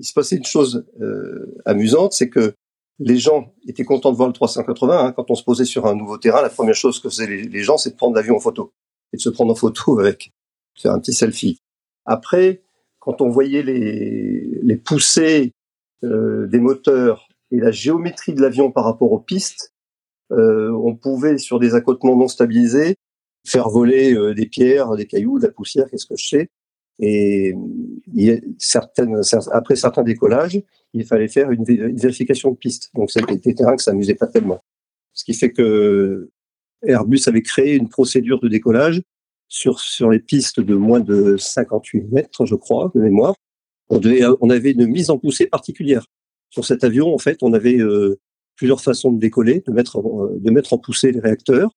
il 0.00 0.04
se 0.04 0.12
passait 0.14 0.36
une 0.36 0.44
chose 0.44 0.86
euh, 1.00 1.54
amusante, 1.66 2.14
c'est 2.14 2.30
que 2.30 2.54
les 2.98 3.18
gens 3.18 3.52
étaient 3.68 3.84
contents 3.84 4.10
de 4.10 4.16
voir 4.16 4.28
le 4.28 4.34
380. 4.34 4.98
Hein. 4.98 5.12
Quand 5.12 5.30
on 5.30 5.34
se 5.34 5.44
posait 5.44 5.64
sur 5.64 5.86
un 5.86 5.94
nouveau 5.94 6.18
terrain, 6.18 6.42
la 6.42 6.50
première 6.50 6.74
chose 6.74 7.00
que 7.00 7.08
faisaient 7.08 7.26
les, 7.26 7.62
gens, 7.62 7.76
c'est 7.76 7.90
de 7.90 7.96
prendre 7.96 8.14
l'avion 8.14 8.36
en 8.36 8.40
photo 8.40 8.72
et 9.12 9.16
de 9.16 9.22
se 9.22 9.28
prendre 9.28 9.52
en 9.52 9.54
photo 9.54 9.98
avec, 10.00 10.32
faire 10.74 10.92
un 10.92 11.00
petit 11.00 11.12
selfie. 11.12 11.58
Après, 12.06 12.62
quand 12.98 13.20
on 13.20 13.28
voyait 13.28 13.62
les, 13.62 14.58
les 14.62 14.76
poussées 14.76 15.52
euh, 16.02 16.46
des 16.46 16.60
moteurs 16.60 17.28
et 17.50 17.58
la 17.58 17.70
géométrie 17.70 18.34
de 18.34 18.40
l'avion 18.40 18.70
par 18.70 18.84
rapport 18.84 19.12
aux 19.12 19.20
pistes, 19.20 19.72
euh, 20.32 20.70
on 20.72 20.94
pouvait, 20.94 21.38
sur 21.38 21.58
des 21.58 21.74
accotements 21.74 22.16
non 22.16 22.28
stabilisés, 22.28 22.96
faire 23.46 23.68
voler 23.68 24.14
des 24.34 24.46
pierres, 24.46 24.94
des 24.96 25.06
cailloux, 25.06 25.38
de 25.38 25.46
la 25.46 25.52
poussière, 25.52 25.88
qu'est-ce 25.90 26.06
que 26.06 26.16
je 26.16 26.28
sais, 26.28 26.50
et 27.02 27.54
certaines, 28.58 29.20
après 29.52 29.76
certains 29.76 30.02
décollages, 30.02 30.60
il 30.92 31.06
fallait 31.06 31.28
faire 31.28 31.50
une, 31.50 31.64
vérification 31.64 32.50
de 32.50 32.56
piste. 32.56 32.90
Donc 32.94 33.10
c'était 33.10 33.36
des 33.36 33.54
terrains 33.54 33.76
que 33.76 33.82
ça 33.82 33.92
amusait 33.92 34.14
pas 34.14 34.26
tellement. 34.26 34.62
Ce 35.14 35.24
qui 35.24 35.32
fait 35.32 35.50
que 35.50 36.28
Airbus 36.82 37.22
avait 37.26 37.42
créé 37.42 37.74
une 37.74 37.88
procédure 37.88 38.38
de 38.40 38.48
décollage 38.48 39.02
sur, 39.48 39.80
sur 39.80 40.10
les 40.10 40.20
pistes 40.20 40.60
de 40.60 40.74
moins 40.74 41.00
de 41.00 41.36
58 41.38 42.12
mètres, 42.12 42.44
je 42.44 42.54
crois, 42.54 42.90
de 42.94 43.00
mémoire. 43.00 43.34
On, 43.88 43.98
devait, 43.98 44.22
on 44.40 44.50
avait 44.50 44.72
une 44.72 44.86
mise 44.86 45.10
en 45.10 45.18
poussée 45.18 45.46
particulière. 45.46 46.06
Sur 46.50 46.64
cet 46.64 46.84
avion, 46.84 47.14
en 47.14 47.18
fait, 47.18 47.42
on 47.42 47.52
avait 47.52 47.78
euh, 47.78 48.18
plusieurs 48.56 48.80
façons 48.80 49.12
de 49.12 49.18
décoller, 49.18 49.62
de 49.66 49.72
mettre, 49.72 50.02
de 50.02 50.50
mettre 50.50 50.72
en 50.72 50.78
poussée 50.78 51.12
les 51.12 51.20
réacteurs. 51.20 51.70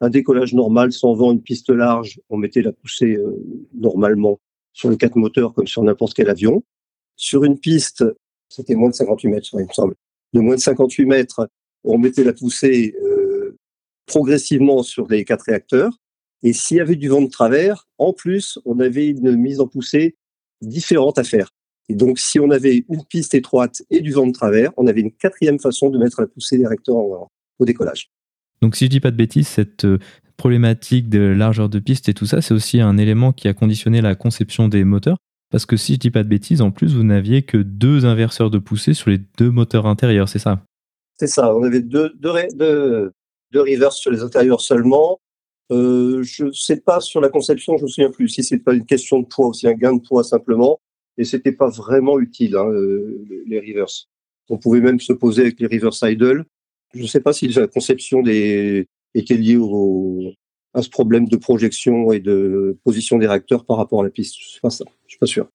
Un 0.00 0.10
décollage 0.10 0.54
normal 0.54 0.92
sans 0.92 1.14
vent, 1.14 1.32
une 1.32 1.42
piste 1.42 1.70
large, 1.70 2.20
on 2.28 2.36
mettait 2.36 2.62
la 2.62 2.72
poussée 2.72 3.16
euh, 3.16 3.44
normalement 3.74 4.38
sur 4.72 4.90
les 4.90 4.96
quatre 4.96 5.16
moteurs 5.16 5.54
comme 5.54 5.66
sur 5.66 5.82
n'importe 5.82 6.14
quel 6.14 6.30
avion. 6.30 6.62
Sur 7.16 7.42
une 7.42 7.58
piste, 7.58 8.04
c'était 8.48 8.76
moins 8.76 8.90
de 8.90 8.94
58 8.94 9.28
mètres, 9.28 9.48
il 9.54 9.66
me 9.66 9.72
semble, 9.72 9.96
de 10.34 10.40
moins 10.40 10.54
de 10.54 10.60
58 10.60 11.06
mètres, 11.06 11.48
on 11.82 11.98
mettait 11.98 12.22
la 12.22 12.32
poussée 12.32 12.94
euh, 13.02 13.56
progressivement 14.06 14.82
sur 14.82 15.08
les 15.08 15.24
quatre 15.24 15.46
réacteurs. 15.46 15.98
Et 16.44 16.52
s'il 16.52 16.76
y 16.76 16.80
avait 16.80 16.94
du 16.94 17.08
vent 17.08 17.22
de 17.22 17.28
travers, 17.28 17.88
en 17.98 18.12
plus, 18.12 18.60
on 18.64 18.78
avait 18.78 19.08
une 19.08 19.34
mise 19.36 19.58
en 19.58 19.66
poussée 19.66 20.16
différente 20.62 21.18
à 21.18 21.24
faire. 21.24 21.50
Et 21.88 21.94
donc, 21.94 22.18
si 22.18 22.38
on 22.38 22.50
avait 22.50 22.84
une 22.88 23.04
piste 23.04 23.34
étroite 23.34 23.82
et 23.90 24.00
du 24.00 24.12
vent 24.12 24.26
de 24.26 24.32
travers, 24.32 24.70
on 24.76 24.86
avait 24.86 25.00
une 25.00 25.12
quatrième 25.12 25.58
façon 25.58 25.88
de 25.88 25.98
mettre 25.98 26.20
la 26.20 26.26
poussée 26.26 26.58
des 26.58 26.66
réacteurs 26.66 26.96
au 26.96 27.64
décollage. 27.64 28.10
Donc, 28.60 28.76
si 28.76 28.86
je 28.86 28.90
dis 28.90 29.00
pas 29.00 29.10
de 29.10 29.16
bêtises, 29.16 29.48
cette, 29.48 29.84
euh, 29.84 29.98
problématique 30.38 31.10
de 31.10 31.20
largeur 31.20 31.68
de 31.68 31.78
piste 31.80 32.08
et 32.08 32.14
tout 32.14 32.24
ça, 32.24 32.40
c'est 32.40 32.54
aussi 32.54 32.80
un 32.80 32.96
élément 32.96 33.32
qui 33.32 33.48
a 33.48 33.54
conditionné 33.54 34.00
la 34.00 34.14
conception 34.14 34.68
des 34.68 34.84
moteurs. 34.84 35.18
Parce 35.50 35.66
que 35.66 35.76
si 35.76 35.94
je 35.94 35.98
dis 35.98 36.10
pas 36.10 36.22
de 36.22 36.28
bêtises, 36.28 36.62
en 36.62 36.70
plus, 36.70 36.94
vous 36.94 37.02
n'aviez 37.02 37.42
que 37.42 37.58
deux 37.58 38.06
inverseurs 38.06 38.50
de 38.50 38.58
poussée 38.58 38.94
sur 38.94 39.10
les 39.10 39.18
deux 39.36 39.50
moteurs 39.50 39.86
intérieurs, 39.86 40.28
c'est 40.28 40.38
ça? 40.38 40.62
C'est 41.16 41.26
ça, 41.26 41.54
on 41.54 41.64
avait 41.64 41.80
deux, 41.80 42.12
deux, 42.20 42.32
deux, 42.54 43.12
deux 43.50 43.60
reverse 43.60 43.96
sur 43.96 44.10
les 44.10 44.22
intérieurs 44.22 44.60
seulement. 44.60 45.20
Euh, 45.72 46.22
je 46.22 46.44
ne 46.44 46.52
sais 46.52 46.80
pas 46.80 47.00
sur 47.00 47.20
la 47.20 47.28
conception, 47.28 47.76
je 47.76 47.82
ne 47.82 47.86
me 47.86 47.90
souviens 47.90 48.10
plus 48.10 48.28
si 48.28 48.44
c'est 48.44 48.58
pas 48.58 48.74
une 48.74 48.86
question 48.86 49.20
de 49.20 49.26
poids 49.26 49.48
ou 49.48 49.52
si 49.52 49.66
un 49.66 49.72
gain 49.72 49.94
de 49.94 50.00
poids 50.00 50.22
simplement. 50.22 50.78
Et 51.18 51.24
c'était 51.24 51.52
pas 51.52 51.68
vraiment 51.68 52.18
utile, 52.18 52.56
hein, 52.56 52.66
euh, 52.68 53.24
les 53.46 53.60
reverse. 53.60 54.08
On 54.48 54.56
pouvait 54.56 54.80
même 54.80 55.00
se 55.00 55.12
poser 55.12 55.42
avec 55.42 55.60
les 55.60 55.66
reverse 55.66 56.02
idle. 56.02 56.44
Je 56.94 57.02
ne 57.02 57.06
sais 57.06 57.20
pas 57.20 57.32
si 57.32 57.48
la 57.48 57.66
conception 57.66 58.22
des, 58.22 58.86
était 59.14 59.36
lié 59.36 59.56
au, 59.56 60.32
à 60.74 60.82
ce 60.82 60.88
problème 60.88 61.26
de 61.28 61.36
projection 61.36 62.12
et 62.12 62.20
de 62.20 62.78
position 62.84 63.18
des 63.18 63.26
réacteurs 63.26 63.66
par 63.66 63.76
rapport 63.76 64.00
à 64.00 64.04
la 64.04 64.10
piste. 64.10 64.36
Je 64.38 64.58
je 64.62 64.84
suis 65.08 65.18
pas 65.18 65.26
sûr. 65.26 65.48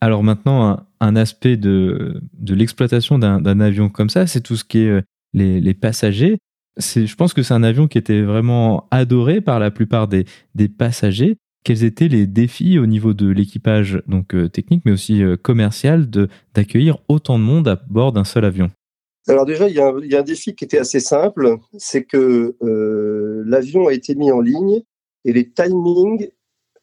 Alors 0.00 0.22
maintenant, 0.22 0.86
un, 1.00 1.16
aspect 1.16 1.56
de, 1.56 2.20
de 2.34 2.54
l'exploitation 2.54 3.18
d'un 3.18 3.60
avion 3.60 3.88
comme 3.88 4.10
ça, 4.10 4.26
c'est 4.26 4.40
tout 4.40 4.56
ce 4.56 4.64
qui 4.64 4.80
est 4.80 4.88
euh, 4.88 5.02
les, 5.32 5.60
les 5.60 5.74
passagers. 5.74 6.38
Je 6.78 7.14
pense 7.14 7.32
que 7.32 7.42
c'est 7.42 7.54
un 7.54 7.62
avion 7.62 7.88
qui 7.88 7.96
était 7.96 8.22
vraiment 8.22 8.86
adoré 8.90 9.40
par 9.40 9.58
la 9.58 9.70
plupart 9.70 10.08
des, 10.08 10.26
des 10.54 10.68
passagers. 10.68 11.38
Quels 11.66 11.82
étaient 11.82 12.06
les 12.06 12.28
défis 12.28 12.78
au 12.78 12.86
niveau 12.86 13.12
de 13.12 13.28
l'équipage 13.28 14.00
donc 14.06 14.36
euh, 14.36 14.48
technique, 14.48 14.82
mais 14.84 14.92
aussi 14.92 15.24
euh, 15.24 15.36
commercial, 15.36 16.08
d'accueillir 16.54 16.98
autant 17.08 17.40
de 17.40 17.44
monde 17.44 17.66
à 17.66 17.82
bord 17.90 18.12
d'un 18.12 18.22
seul 18.22 18.44
avion? 18.44 18.70
Alors 19.26 19.46
déjà, 19.46 19.68
il 19.68 19.74
y, 19.74 19.80
a 19.80 19.88
un, 19.88 20.22
défi 20.22 20.54
qui 20.54 20.62
était 20.62 20.78
assez 20.78 21.00
simple, 21.00 21.56
c'est 21.76 22.04
que 22.04 22.54
euh, 22.62 23.42
l'avion 23.44 23.88
a 23.88 23.94
été 23.94 24.14
mis 24.14 24.30
en 24.30 24.40
ligne 24.40 24.82
et 25.24 25.32
les 25.32 25.50
timings 25.50 26.30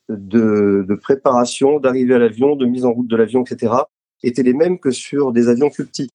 de, 0.10 0.86
préparation, 1.02 1.80
d'arrivée 1.80 2.16
à 2.16 2.20
l'avion, 2.20 2.58
de 2.58 2.66
mise 2.66 2.84
en 2.84 2.92
route 2.92 3.08
de 3.08 3.16
l'avion, 3.16 3.46
etc., 3.46 3.72
étaient 4.22 4.44
les 4.44 4.52
mêmes 4.52 4.80
que 4.80 4.92
sur 4.92 5.32
des 5.32 5.48
avions 5.48 5.70
plus 5.70 5.86
petits. 5.86 6.10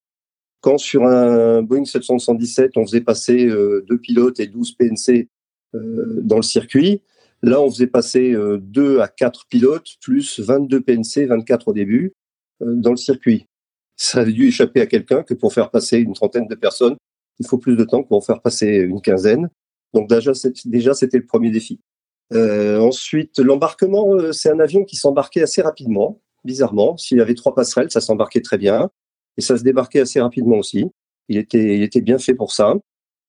Quand 0.60 0.76
sur 0.76 1.06
un 1.06 1.62
Boeing 1.62 1.86
777, 1.86 2.72
on 2.76 2.84
faisait 2.84 3.00
passer 3.00 3.46
deux 3.46 3.98
pilotes 3.98 4.40
et 4.40 4.46
12 4.46 4.72
PNC 4.72 5.28
dans 5.72 6.36
le 6.36 6.42
circuit, 6.42 7.00
là, 7.42 7.60
on 7.60 7.70
faisait 7.70 7.86
passer 7.86 8.34
deux 8.60 9.00
à 9.00 9.08
quatre 9.08 9.46
pilotes 9.48 9.96
plus 10.00 10.40
22 10.40 10.80
PNC, 10.80 11.26
24 11.28 11.68
au 11.68 11.72
début, 11.72 12.12
dans 12.60 12.90
le 12.90 12.96
circuit. 12.96 13.46
ça 13.96 14.20
avait 14.20 14.32
dû 14.32 14.46
échapper 14.46 14.80
à 14.80 14.86
quelqu'un 14.86 15.22
que 15.22 15.34
pour 15.34 15.52
faire 15.52 15.70
passer 15.70 15.98
une 15.98 16.14
trentaine 16.14 16.46
de 16.46 16.54
personnes, 16.54 16.96
il 17.38 17.46
faut 17.46 17.58
plus 17.58 17.76
de 17.76 17.84
temps 17.84 18.02
que 18.02 18.08
pour 18.08 18.24
faire 18.24 18.40
passer 18.40 18.76
une 18.76 19.00
quinzaine. 19.00 19.48
Donc 19.94 20.08
déjà, 20.08 20.32
déjà 20.64 20.94
c'était 20.94 21.18
le 21.18 21.26
premier 21.26 21.50
défi. 21.50 21.80
Euh, 22.32 22.78
ensuite, 22.78 23.38
l'embarquement, 23.38 24.14
euh, 24.14 24.32
c'est 24.32 24.50
un 24.50 24.60
avion 24.60 24.84
qui 24.84 24.96
s'embarquait 24.96 25.42
assez 25.42 25.62
rapidement, 25.62 26.20
bizarrement. 26.44 26.96
S'il 26.96 27.18
y 27.18 27.20
avait 27.20 27.34
trois 27.34 27.54
passerelles, 27.54 27.90
ça 27.90 28.00
s'embarquait 28.00 28.42
très 28.42 28.58
bien. 28.58 28.90
Et 29.36 29.40
ça 29.40 29.56
se 29.56 29.62
débarquait 29.62 30.00
assez 30.00 30.20
rapidement 30.20 30.56
aussi. 30.56 30.86
Il 31.28 31.38
était, 31.38 31.76
il 31.76 31.82
était 31.82 32.00
bien 32.00 32.18
fait 32.18 32.34
pour 32.34 32.52
ça. 32.52 32.74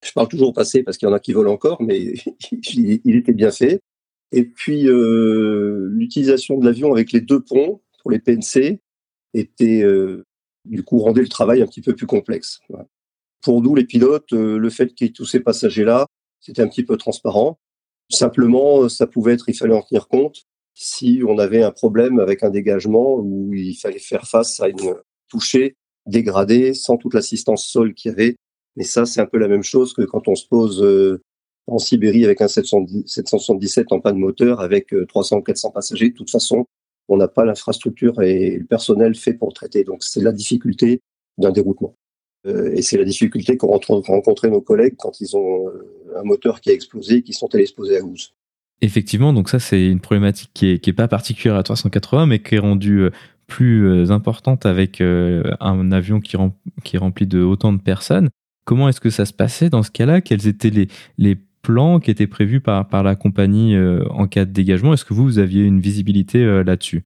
Je 0.03 0.11
parle 0.11 0.27
toujours 0.27 0.53
passé 0.53 0.83
parce 0.83 0.97
qu'il 0.97 1.07
y 1.07 1.11
en 1.11 1.13
a 1.13 1.19
qui 1.19 1.33
volent 1.33 1.51
encore, 1.51 1.81
mais 1.81 2.13
il 2.51 3.15
était 3.15 3.33
bien 3.33 3.51
fait. 3.51 3.81
Et 4.31 4.45
puis, 4.45 4.87
euh, 4.87 5.89
l'utilisation 5.91 6.57
de 6.57 6.65
l'avion 6.65 6.91
avec 6.93 7.11
les 7.11 7.21
deux 7.21 7.41
ponts 7.41 7.81
pour 8.01 8.11
les 8.11 8.19
PNC 8.19 8.79
était, 9.33 9.81
euh, 9.81 10.25
du 10.65 10.83
coup, 10.83 10.99
rendait 10.99 11.21
le 11.21 11.27
travail 11.27 11.61
un 11.61 11.67
petit 11.67 11.81
peu 11.81 11.95
plus 11.95 12.05
complexe. 12.05 12.59
Pour 13.41 13.61
nous, 13.61 13.73
les 13.73 13.85
pilotes, 13.85 14.33
euh, 14.33 14.57
le 14.57 14.69
fait 14.69 14.93
qu'il 14.93 15.07
y 15.07 15.09
ait 15.09 15.13
tous 15.13 15.25
ces 15.25 15.39
passagers-là, 15.39 16.05
c'était 16.39 16.61
un 16.61 16.67
petit 16.67 16.83
peu 16.83 16.97
transparent. 16.97 17.59
Simplement, 18.09 18.87
ça 18.89 19.07
pouvait 19.07 19.33
être, 19.33 19.49
il 19.49 19.55
fallait 19.55 19.75
en 19.75 19.81
tenir 19.81 20.07
compte 20.07 20.43
si 20.73 21.21
on 21.27 21.37
avait 21.37 21.63
un 21.63 21.71
problème 21.71 22.19
avec 22.19 22.43
un 22.43 22.49
dégagement 22.49 23.15
où 23.15 23.53
il 23.53 23.75
fallait 23.75 23.99
faire 23.99 24.27
face 24.27 24.59
à 24.61 24.69
une 24.69 24.95
touchée 25.27 25.75
dégradée 26.05 26.73
sans 26.73 26.97
toute 26.97 27.13
l'assistance 27.13 27.67
sol 27.67 27.93
qu'il 27.93 28.09
y 28.09 28.13
avait. 28.13 28.35
Mais 28.75 28.83
ça, 28.83 29.05
c'est 29.05 29.19
un 29.19 29.25
peu 29.25 29.37
la 29.37 29.47
même 29.47 29.63
chose 29.63 29.93
que 29.93 30.03
quand 30.03 30.27
on 30.27 30.35
se 30.35 30.47
pose 30.47 30.81
en 31.71 31.77
Sibérie 31.77 32.25
avec 32.25 32.41
un 32.41 32.47
777 32.47 33.91
en 33.91 33.99
panne 33.99 34.17
moteur 34.17 34.59
avec 34.61 34.93
300 35.07 35.37
ou 35.37 35.41
400 35.41 35.71
passagers. 35.71 36.09
De 36.09 36.15
toute 36.15 36.29
façon, 36.29 36.65
on 37.09 37.17
n'a 37.17 37.27
pas 37.27 37.43
l'infrastructure 37.43 38.21
et 38.21 38.57
le 38.57 38.65
personnel 38.65 39.15
fait 39.15 39.33
pour 39.33 39.53
traiter. 39.53 39.83
Donc, 39.83 40.03
c'est 40.03 40.21
la 40.21 40.31
difficulté 40.31 41.01
d'un 41.37 41.51
déroutement. 41.51 41.95
Euh, 42.47 42.71
et 42.73 42.81
c'est 42.81 42.97
la 42.97 43.03
difficulté 43.03 43.57
qu'ont 43.57 43.77
rencontré 43.77 44.49
nos 44.49 44.61
collègues 44.61 44.95
quand 44.97 45.19
ils 45.19 45.35
ont 45.35 45.67
euh, 45.67 46.17
un 46.17 46.23
moteur 46.23 46.61
qui 46.61 46.69
a 46.69 46.73
explosé 46.73 47.17
et 47.17 47.21
qui 47.23 47.33
sont 47.33 47.53
allés 47.53 47.63
exploser 47.63 47.97
à 47.97 48.01
Goose. 48.01 48.33
Effectivement, 48.81 49.33
donc 49.33 49.49
ça 49.49 49.59
c'est 49.59 49.87
une 49.87 49.99
problématique 49.99 50.51
qui 50.53 50.69
est, 50.69 50.79
qui 50.79 50.91
est 50.91 50.93
pas 50.93 51.09
particulière 51.09 51.57
à 51.57 51.63
380, 51.63 52.27
mais 52.27 52.39
qui 52.39 52.55
est 52.55 52.59
rendue 52.59 53.01
euh, 53.01 53.09
plus 53.45 54.11
importante 54.11 54.67
avec 54.67 55.01
un 55.01 55.91
avion 55.91 56.19
qui, 56.19 56.37
qui 56.83 56.95
est 56.95 56.99
rempli 56.99 57.25
de 57.25 57.41
autant 57.41 57.73
de 57.73 57.81
personnes. 57.81 58.29
Comment 58.63 58.87
est-ce 58.87 59.01
que 59.01 59.09
ça 59.09 59.25
se 59.25 59.33
passait 59.33 59.71
dans 59.71 59.81
ce 59.81 59.89
cas-là? 59.89 60.21
Quels 60.21 60.47
étaient 60.47 60.69
les, 60.69 60.87
les 61.17 61.35
plans 61.69 61.99
qui 61.99 62.09
étaient 62.09 62.27
prévus 62.27 62.61
par, 62.61 62.87
par 62.87 63.03
la 63.03 63.15
compagnie 63.15 63.75
en 64.09 64.27
cas 64.27 64.45
de 64.45 64.51
dégagement 64.51 64.93
Est-ce 64.93 65.05
que 65.05 65.13
vous, 65.13 65.23
vous 65.23 65.39
aviez 65.39 65.63
une 65.63 65.79
visibilité 65.79 66.43
là-dessus? 66.63 67.03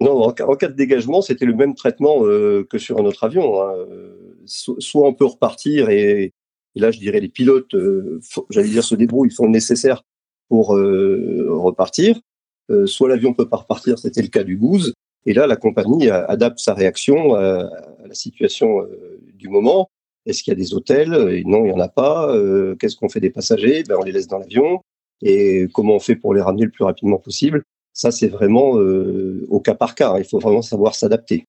Non, 0.00 0.22
en, 0.22 0.32
cas 0.32 0.68
de 0.68 0.74
dégagement, 0.74 1.22
c'était 1.22 1.46
le 1.46 1.54
même 1.54 1.74
traitement 1.74 2.20
que 2.20 2.78
sur 2.78 2.98
un 2.98 3.04
autre 3.04 3.24
avion. 3.24 3.62
Hein 3.62 3.74
soit 4.46 5.06
on 5.06 5.14
peut 5.14 5.24
repartir 5.24 5.90
et, 5.90 6.32
là 6.74 6.90
je 6.90 6.98
dirais 6.98 7.20
les 7.20 7.28
pilotes, 7.28 7.74
euh, 7.74 8.20
j'allais 8.50 8.68
dire 8.68 8.84
se 8.84 8.94
débrouillent, 8.94 9.30
font 9.30 9.46
le 9.46 9.52
nécessaire 9.52 10.02
pour 10.48 10.76
euh, 10.76 11.46
repartir. 11.50 12.20
Euh, 12.70 12.86
soit 12.86 13.08
l'avion 13.08 13.34
peut 13.34 13.48
pas 13.48 13.58
repartir, 13.58 13.98
c'était 13.98 14.22
le 14.22 14.28
cas 14.28 14.44
du 14.44 14.56
Goose. 14.56 14.94
Et 15.26 15.32
là, 15.32 15.46
la 15.46 15.56
compagnie 15.56 16.10
adapte 16.10 16.58
sa 16.58 16.74
réaction 16.74 17.34
à, 17.34 17.70
la 18.04 18.14
situation 18.14 18.86
du 19.32 19.48
moment. 19.48 19.88
Est-ce 20.26 20.42
qu'il 20.42 20.52
y 20.52 20.56
a 20.56 20.58
des 20.58 20.74
hôtels? 20.74 21.42
Non, 21.46 21.64
il 21.64 21.70
y 21.70 21.72
en 21.72 21.80
a 21.80 21.88
pas. 21.88 22.34
Qu'est-ce 22.78 22.96
qu'on 22.96 23.08
fait 23.08 23.20
des 23.20 23.30
passagers? 23.30 23.82
Ben, 23.82 23.96
On 23.98 24.04
les 24.04 24.12
laisse 24.12 24.28
dans 24.28 24.38
l'avion. 24.38 24.80
Et 25.22 25.68
comment 25.72 25.94
on 25.94 26.00
fait 26.00 26.16
pour 26.16 26.34
les 26.34 26.40
ramener 26.40 26.64
le 26.64 26.70
plus 26.70 26.84
rapidement 26.84 27.18
possible? 27.18 27.62
Ça, 27.92 28.10
c'est 28.10 28.28
vraiment 28.28 28.70
au 28.70 29.60
cas 29.60 29.74
par 29.74 29.94
cas. 29.94 30.12
Hein. 30.12 30.18
Il 30.18 30.24
faut 30.24 30.38
vraiment 30.38 30.62
savoir 30.62 30.94
s'adapter 30.94 31.46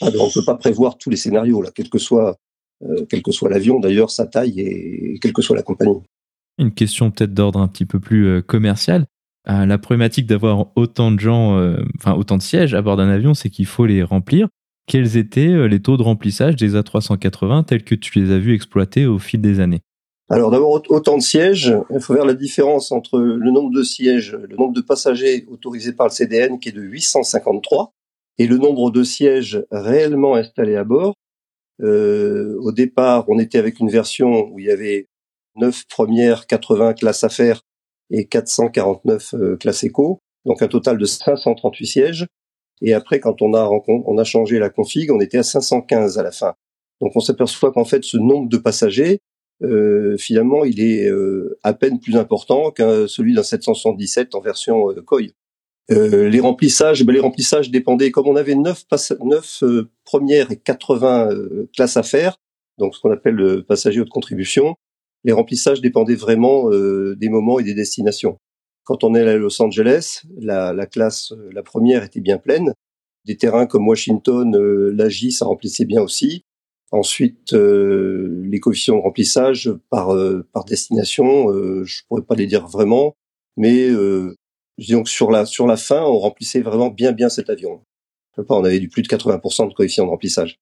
on 0.00 0.06
ne 0.06 0.32
peut 0.32 0.44
pas 0.44 0.56
prévoir 0.56 0.98
tous 0.98 1.10
les 1.10 1.16
scénarios, 1.16 1.64
quel 1.74 1.88
que 1.88 1.98
soit, 1.98 2.36
euh, 2.84 3.06
l'avion, 3.48 3.80
d'ailleurs, 3.80 4.10
sa 4.10 4.26
taille 4.26 4.60
et 4.60 5.18
quelle 5.20 5.32
que 5.32 5.42
soit 5.42 5.56
la 5.56 5.62
compagnie. 5.62 6.00
Une 6.58 6.72
question 6.72 7.10
peut-être 7.10 7.34
d'ordre 7.34 7.60
un 7.60 7.68
petit 7.68 7.86
peu 7.86 8.00
plus 8.00 8.26
euh, 8.26 8.42
commercial. 8.42 9.06
Euh, 9.48 9.64
la 9.64 9.78
problématique 9.78 10.26
d'avoir 10.26 10.66
autant 10.76 11.10
de 11.10 11.20
gens, 11.20 11.56
enfin 11.96 12.14
autant 12.14 12.36
de 12.36 12.42
sièges 12.42 12.74
à 12.74 12.82
bord 12.82 12.96
d'un 12.96 13.08
avion, 13.08 13.34
c'est 13.34 13.50
qu'il 13.50 13.66
faut 13.66 13.86
les 13.86 14.02
remplir. 14.02 14.48
Quels 14.88 15.16
étaient 15.18 15.68
les 15.68 15.80
taux 15.80 15.96
de 15.96 16.02
remplissage 16.02 16.56
des 16.56 16.74
A380 16.74 17.66
tels 17.66 17.84
que 17.84 17.94
tu 17.94 18.18
les 18.18 18.32
as 18.32 18.38
vus 18.38 18.54
exploiter 18.54 19.06
au 19.06 19.18
fil 19.18 19.40
des 19.40 19.60
années? 19.60 19.82
Alors 20.30 20.50
d'abord, 20.50 20.82
autant 20.88 21.16
de 21.16 21.22
sièges, 21.22 21.74
il 21.90 22.00
faut 22.00 22.14
faire 22.14 22.26
la 22.26 22.34
différence 22.34 22.90
entre 22.92 23.18
le 23.18 23.50
nombre 23.50 23.70
de 23.70 23.82
sièges, 23.82 24.34
le 24.34 24.56
nombre 24.56 24.74
de 24.74 24.80
passagers 24.80 25.46
autorisés 25.48 25.92
par 25.92 26.06
le 26.06 26.12
CDN 26.12 26.58
qui 26.58 26.70
est 26.70 26.72
de 26.72 26.82
853, 26.82 27.92
et 28.38 28.46
le 28.46 28.58
nombre 28.58 28.90
de 28.90 29.02
sièges 29.02 29.64
réellement 29.70 30.34
installés 30.34 30.76
à 30.76 30.84
bord. 30.84 31.14
Euh, 31.82 32.56
au 32.60 32.72
départ, 32.72 33.24
on 33.28 33.38
était 33.38 33.58
avec 33.58 33.80
une 33.80 33.88
version 33.88 34.48
où 34.50 34.58
il 34.58 34.66
y 34.66 34.70
avait 34.70 35.06
9 35.56 35.84
premières, 35.88 36.46
80 36.46 36.94
classes 36.94 37.24
affaires 37.24 37.62
et 38.10 38.26
449 38.26 39.34
euh, 39.34 39.56
classes 39.56 39.84
éco, 39.84 40.18
donc 40.44 40.62
un 40.62 40.68
total 40.68 40.98
de 40.98 41.04
538 41.04 41.86
sièges. 41.86 42.26
Et 42.82 42.94
après, 42.94 43.20
quand 43.20 43.42
on 43.42 43.54
a, 43.54 43.68
on 43.88 44.18
a 44.18 44.24
changé 44.24 44.58
la 44.58 44.70
config, 44.70 45.10
on 45.10 45.20
était 45.20 45.38
à 45.38 45.42
515 45.42 46.18
à 46.18 46.22
la 46.22 46.32
fin. 46.32 46.54
Donc 47.00 47.12
on 47.14 47.20
s'aperçoit 47.20 47.72
qu'en 47.72 47.84
fait, 47.84 48.04
ce 48.04 48.16
nombre 48.16 48.48
de 48.48 48.56
passagers, 48.56 49.20
euh, 49.62 50.16
finalement, 50.16 50.64
il 50.64 50.80
est 50.80 51.08
euh, 51.08 51.58
à 51.62 51.74
peine 51.74 51.98
plus 51.98 52.16
important 52.16 52.70
qu'un 52.70 53.06
celui 53.08 53.34
d'un 53.34 53.42
777 53.42 54.34
en 54.34 54.40
version 54.40 54.90
euh, 54.90 55.02
COI. 55.02 55.28
Euh, 55.90 56.28
les 56.28 56.40
remplissages, 56.40 57.02
ben 57.04 57.14
les 57.14 57.20
remplissages 57.20 57.70
dépendaient, 57.70 58.10
comme 58.10 58.26
on 58.28 58.36
avait 58.36 58.54
9, 58.54 58.84
neuf 59.24 59.62
euh, 59.62 59.90
premières 60.04 60.50
et 60.50 60.56
80 60.56 61.30
euh, 61.30 61.70
classes 61.74 61.96
à 61.96 62.02
faire, 62.02 62.36
donc 62.76 62.94
ce 62.94 63.00
qu'on 63.00 63.10
appelle 63.10 63.34
le 63.34 63.62
passager 63.62 64.00
haute 64.00 64.10
contribution, 64.10 64.76
les 65.24 65.32
remplissages 65.32 65.80
dépendaient 65.80 66.14
vraiment 66.14 66.70
des 66.70 67.28
moments 67.28 67.58
et 67.58 67.64
des 67.64 67.74
destinations. 67.74 68.38
Quand 68.88 69.04
on 69.04 69.14
est 69.14 69.20
à 69.20 69.36
Los 69.36 69.60
Angeles, 69.60 70.22
la, 70.40 70.72
la 70.72 70.86
classe, 70.86 71.34
la 71.52 71.62
première 71.62 72.04
était 72.04 72.22
bien 72.22 72.38
pleine. 72.38 72.72
Des 73.26 73.36
terrains 73.36 73.66
comme 73.66 73.86
Washington, 73.86 74.56
l'AGI, 74.56 75.30
ça 75.30 75.44
remplissait 75.44 75.84
bien 75.84 76.00
aussi. 76.00 76.46
Ensuite, 76.90 77.52
les 77.52 78.60
coefficients 78.60 78.96
de 78.96 79.02
remplissage 79.02 79.70
par, 79.90 80.16
par 80.54 80.64
destination, 80.64 81.52
je 81.84 82.00
pourrais 82.08 82.22
pas 82.22 82.34
les 82.34 82.46
dire 82.46 82.66
vraiment, 82.66 83.14
mais 83.58 83.90
donc 84.88 85.10
sur 85.10 85.30
la 85.30 85.44
sur 85.44 85.66
la 85.66 85.76
fin, 85.76 86.00
on 86.00 86.18
remplissait 86.18 86.62
vraiment 86.62 86.88
bien 86.88 87.12
bien 87.12 87.28
cet 87.28 87.50
avion. 87.50 87.82
on 88.38 88.64
avait 88.64 88.80
du 88.80 88.88
plus 88.88 89.02
de 89.02 89.08
80% 89.08 89.68
de 89.68 89.74
coefficient 89.74 90.06
de 90.06 90.10
remplissage. 90.10 90.56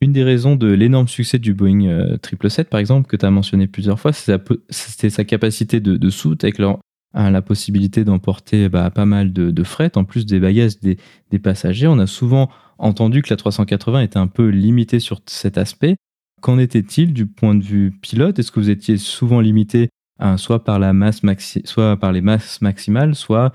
Une 0.00 0.12
des 0.12 0.24
raisons 0.24 0.56
de 0.56 0.66
l'énorme 0.66 1.06
succès 1.06 1.38
du 1.38 1.54
Boeing 1.54 1.82
777, 2.24 2.66
euh, 2.66 2.68
par 2.68 2.80
exemple, 2.80 3.06
que 3.08 3.16
tu 3.16 3.24
as 3.24 3.30
mentionné 3.30 3.68
plusieurs 3.68 4.00
fois, 4.00 4.12
c'était 4.12 5.10
sa 5.10 5.24
capacité 5.24 5.78
de, 5.78 5.96
de 5.96 6.10
soute 6.10 6.42
avec 6.42 6.58
leur, 6.58 6.80
la 7.14 7.42
possibilité 7.42 8.04
d'emporter 8.04 8.68
bah, 8.68 8.90
pas 8.90 9.06
mal 9.06 9.32
de, 9.32 9.64
fret, 9.64 9.96
en 9.96 10.04
plus 10.04 10.26
des 10.26 10.40
bagages 10.40 10.78
des, 10.80 10.96
passagers. 11.38 11.86
On 11.86 11.98
a 11.98 12.06
souvent 12.06 12.50
entendu 12.78 13.22
que 13.22 13.30
la 13.30 13.36
380 13.36 14.02
était 14.02 14.18
un 14.18 14.26
peu 14.26 14.48
limitée 14.48 15.00
sur 15.00 15.20
cet 15.26 15.58
aspect. 15.58 15.96
Qu'en 16.40 16.58
était-il 16.58 17.12
du 17.12 17.26
point 17.26 17.54
de 17.54 17.62
vue 17.62 17.92
pilote? 18.00 18.38
Est-ce 18.38 18.50
que 18.52 18.60
vous 18.60 18.70
étiez 18.70 18.96
souvent 18.96 19.40
limité 19.40 19.90
soit 20.36 20.64
par 20.64 20.78
la 20.78 20.92
masse 20.92 21.22
maxi 21.22 21.62
soit 21.64 21.96
par 21.96 22.12
les 22.12 22.20
masses 22.20 22.60
maximales, 22.60 23.14
soit 23.14 23.52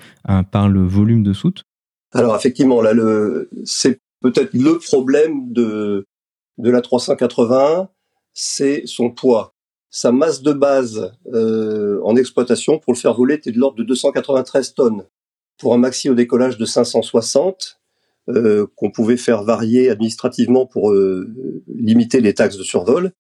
par 0.52 0.70
le 0.70 0.84
volume 0.84 1.24
de 1.24 1.34
soute? 1.34 1.64
Alors 2.14 2.36
effectivement, 2.36 2.82
c'est 3.64 4.00
peut-être 4.22 4.54
le 4.54 4.80
problème 4.80 5.52
de 5.52 6.06
de 6.58 6.70
la 6.70 6.82
380, 6.82 7.90
c'est 8.34 8.86
son 8.86 9.12
poids. 9.12 9.55
Sa 9.98 10.12
masse 10.12 10.42
de 10.42 10.52
base 10.52 11.14
euh, 11.34 12.02
en 12.04 12.18
exploitation 12.18 12.80
pour 12.80 12.92
le 12.92 12.98
faire 12.98 13.14
voler 13.14 13.36
était 13.36 13.54
de 13.54 13.58
l'ordre 13.58 13.78
de 13.78 13.84
293 13.84 14.74
tonnes. 14.74 15.06
Pour 15.58 15.74
un 15.74 15.78
maxi 15.78 16.10
au 16.10 16.16
décollage 16.16 16.58
de 16.58 16.66
560, 16.66 17.80
euh, 18.28 18.68
qu'on 18.76 18.92
pouvait 18.92 19.16
faire 19.16 19.44
varier 19.44 19.90
administrativement 19.90 20.66
pour 20.66 20.92
euh, 20.92 21.34
limiter 21.74 22.20
les 22.20 22.34
taxes 22.34 22.58
de 22.58 22.64
survol, 22.64 23.14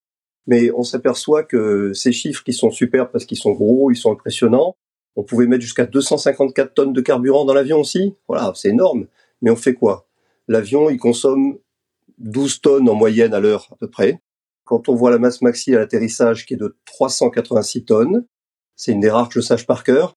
mais 0.47 0.69
on 0.75 0.83
s'aperçoit 0.83 1.43
que 1.43 1.93
ces 1.93 2.11
chiffres 2.11 2.43
qui 2.43 2.51
sont 2.51 2.71
super 2.71 3.09
parce 3.09 3.23
qu'ils 3.23 3.37
sont 3.37 3.53
gros, 3.53 3.89
ils 3.89 3.95
sont 3.95 4.11
impressionnants, 4.11 4.75
on 5.15 5.23
pouvait 5.23 5.47
mettre 5.47 5.61
jusqu'à 5.61 5.85
254 5.85 6.73
tonnes 6.73 6.91
de 6.91 6.99
carburant 6.99 7.45
dans 7.45 7.53
l'avion 7.53 7.79
aussi. 7.79 8.15
Voilà, 8.27 8.51
c'est 8.53 8.71
énorme. 8.71 9.07
Mais 9.41 9.49
on 9.49 9.55
fait 9.55 9.75
quoi? 9.75 10.09
L'avion, 10.49 10.89
il 10.89 10.97
consomme 10.97 11.57
12 12.17 12.59
tonnes 12.59 12.89
en 12.89 12.95
moyenne 12.95 13.33
à 13.33 13.39
l'heure 13.39 13.69
à 13.71 13.77
peu 13.77 13.89
près. 13.89 14.19
Quand 14.65 14.89
on 14.89 14.95
voit 14.95 15.11
la 15.11 15.19
masse 15.19 15.41
maxi 15.41 15.75
à 15.75 15.79
l'atterrissage 15.79 16.45
qui 16.45 16.55
est 16.55 16.57
de 16.57 16.75
386 16.85 17.85
tonnes, 17.85 18.25
c'est 18.75 18.91
une 18.91 18.99
des 18.99 19.09
rares 19.09 19.29
que 19.29 19.35
je 19.35 19.41
sache 19.41 19.65
par 19.65 19.83
cœur. 19.83 20.15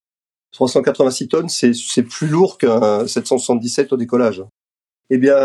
386 0.52 1.28
tonnes, 1.28 1.48
c'est 1.48 2.02
plus 2.02 2.26
lourd 2.26 2.58
qu'un 2.58 3.06
777 3.06 3.92
au 3.92 3.96
décollage. 3.96 4.42
Eh 5.10 5.18
bien, 5.18 5.36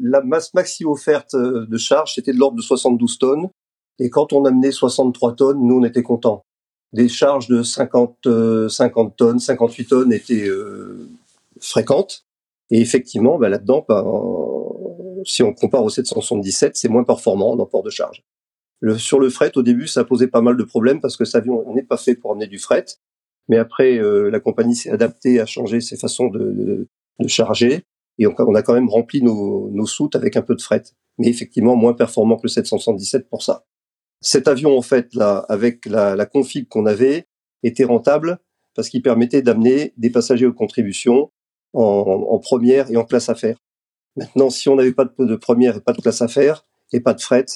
la 0.00 0.20
masse 0.22 0.52
maxi 0.54 0.84
offerte 0.84 1.34
de 1.34 1.76
charge, 1.78 2.14
c'était 2.14 2.32
de 2.32 2.38
l'ordre 2.38 2.56
de 2.56 2.62
72 2.62 3.18
tonnes. 3.18 3.48
Et 3.98 4.10
quand 4.10 4.32
on 4.32 4.44
amenait 4.44 4.72
63 4.72 5.36
tonnes, 5.36 5.60
nous, 5.62 5.78
on 5.78 5.84
était 5.84 6.02
contents. 6.02 6.44
Des 6.92 7.08
charges 7.08 7.48
de 7.48 7.62
50, 7.62 8.68
50 8.68 9.06
euh, 9.06 9.14
tonnes, 9.16 9.38
58 9.38 9.84
tonnes 9.86 10.12
étaient 10.12 10.46
euh, 10.46 11.08
fréquentes. 11.60 12.24
Et 12.70 12.80
effectivement, 12.80 13.38
bah, 13.38 13.48
là-dedans, 13.48 13.84
bah, 13.88 14.04
si 15.24 15.42
on 15.42 15.52
compare 15.52 15.84
au 15.84 15.88
777, 15.88 16.76
c'est 16.76 16.88
moins 16.88 17.04
performant 17.04 17.52
en 17.52 17.66
port 17.66 17.82
de 17.82 17.90
charge. 17.90 18.24
Le, 18.82 18.98
sur 18.98 19.20
le 19.20 19.30
fret, 19.30 19.52
au 19.56 19.62
début, 19.62 19.86
ça 19.86 20.04
posait 20.04 20.26
pas 20.26 20.40
mal 20.40 20.56
de 20.56 20.64
problèmes 20.64 21.00
parce 21.00 21.16
que 21.16 21.24
cet 21.24 21.36
avion 21.36 21.72
n'est 21.72 21.84
pas 21.84 21.96
fait 21.96 22.16
pour 22.16 22.32
emmener 22.32 22.48
du 22.48 22.58
fret. 22.58 22.84
Mais 23.48 23.56
après, 23.56 23.98
euh, 23.98 24.28
la 24.28 24.40
compagnie 24.40 24.74
s'est 24.74 24.90
adaptée 24.90 25.40
à 25.40 25.46
changer 25.46 25.80
ses 25.80 25.96
façons 25.96 26.26
de, 26.28 26.88
de, 27.20 27.28
charger 27.28 27.84
et 28.18 28.26
on, 28.26 28.34
on, 28.38 28.54
a 28.56 28.62
quand 28.62 28.74
même 28.74 28.88
rempli 28.88 29.22
nos, 29.22 29.70
nos 29.70 29.86
soutes 29.86 30.16
avec 30.16 30.36
un 30.36 30.42
peu 30.42 30.56
de 30.56 30.60
fret. 30.60 30.82
Mais 31.18 31.28
effectivement, 31.28 31.76
moins 31.76 31.94
performant 31.94 32.36
que 32.36 32.42
le 32.44 32.48
777 32.48 33.28
pour 33.28 33.42
ça. 33.42 33.64
Cet 34.20 34.48
avion, 34.48 34.76
en 34.76 34.82
fait, 34.82 35.14
là, 35.14 35.46
avec 35.48 35.86
la, 35.86 36.16
la 36.16 36.26
config 36.26 36.68
qu'on 36.68 36.86
avait, 36.86 37.28
était 37.62 37.84
rentable 37.84 38.38
parce 38.74 38.88
qu'il 38.88 39.02
permettait 39.02 39.42
d'amener 39.42 39.92
des 39.96 40.10
passagers 40.10 40.46
aux 40.46 40.52
contributions 40.52 41.30
en, 41.72 41.82
en, 41.82 42.38
première 42.40 42.90
et 42.90 42.96
en 42.96 43.04
classe 43.04 43.28
affaires. 43.28 43.58
Maintenant, 44.16 44.50
si 44.50 44.68
on 44.68 44.76
n'avait 44.76 44.92
pas 44.92 45.04
de, 45.04 45.24
de, 45.24 45.36
première 45.36 45.76
et 45.76 45.80
pas 45.80 45.92
de 45.92 46.00
classe 46.00 46.22
affaires 46.22 46.66
et 46.92 47.00
pas 47.00 47.14
de 47.14 47.20
fret, 47.20 47.46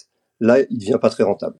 là, 0.40 0.58
il 0.70 0.78
devient 0.78 0.98
pas 1.00 1.10
très 1.10 1.24
rentable. 1.24 1.56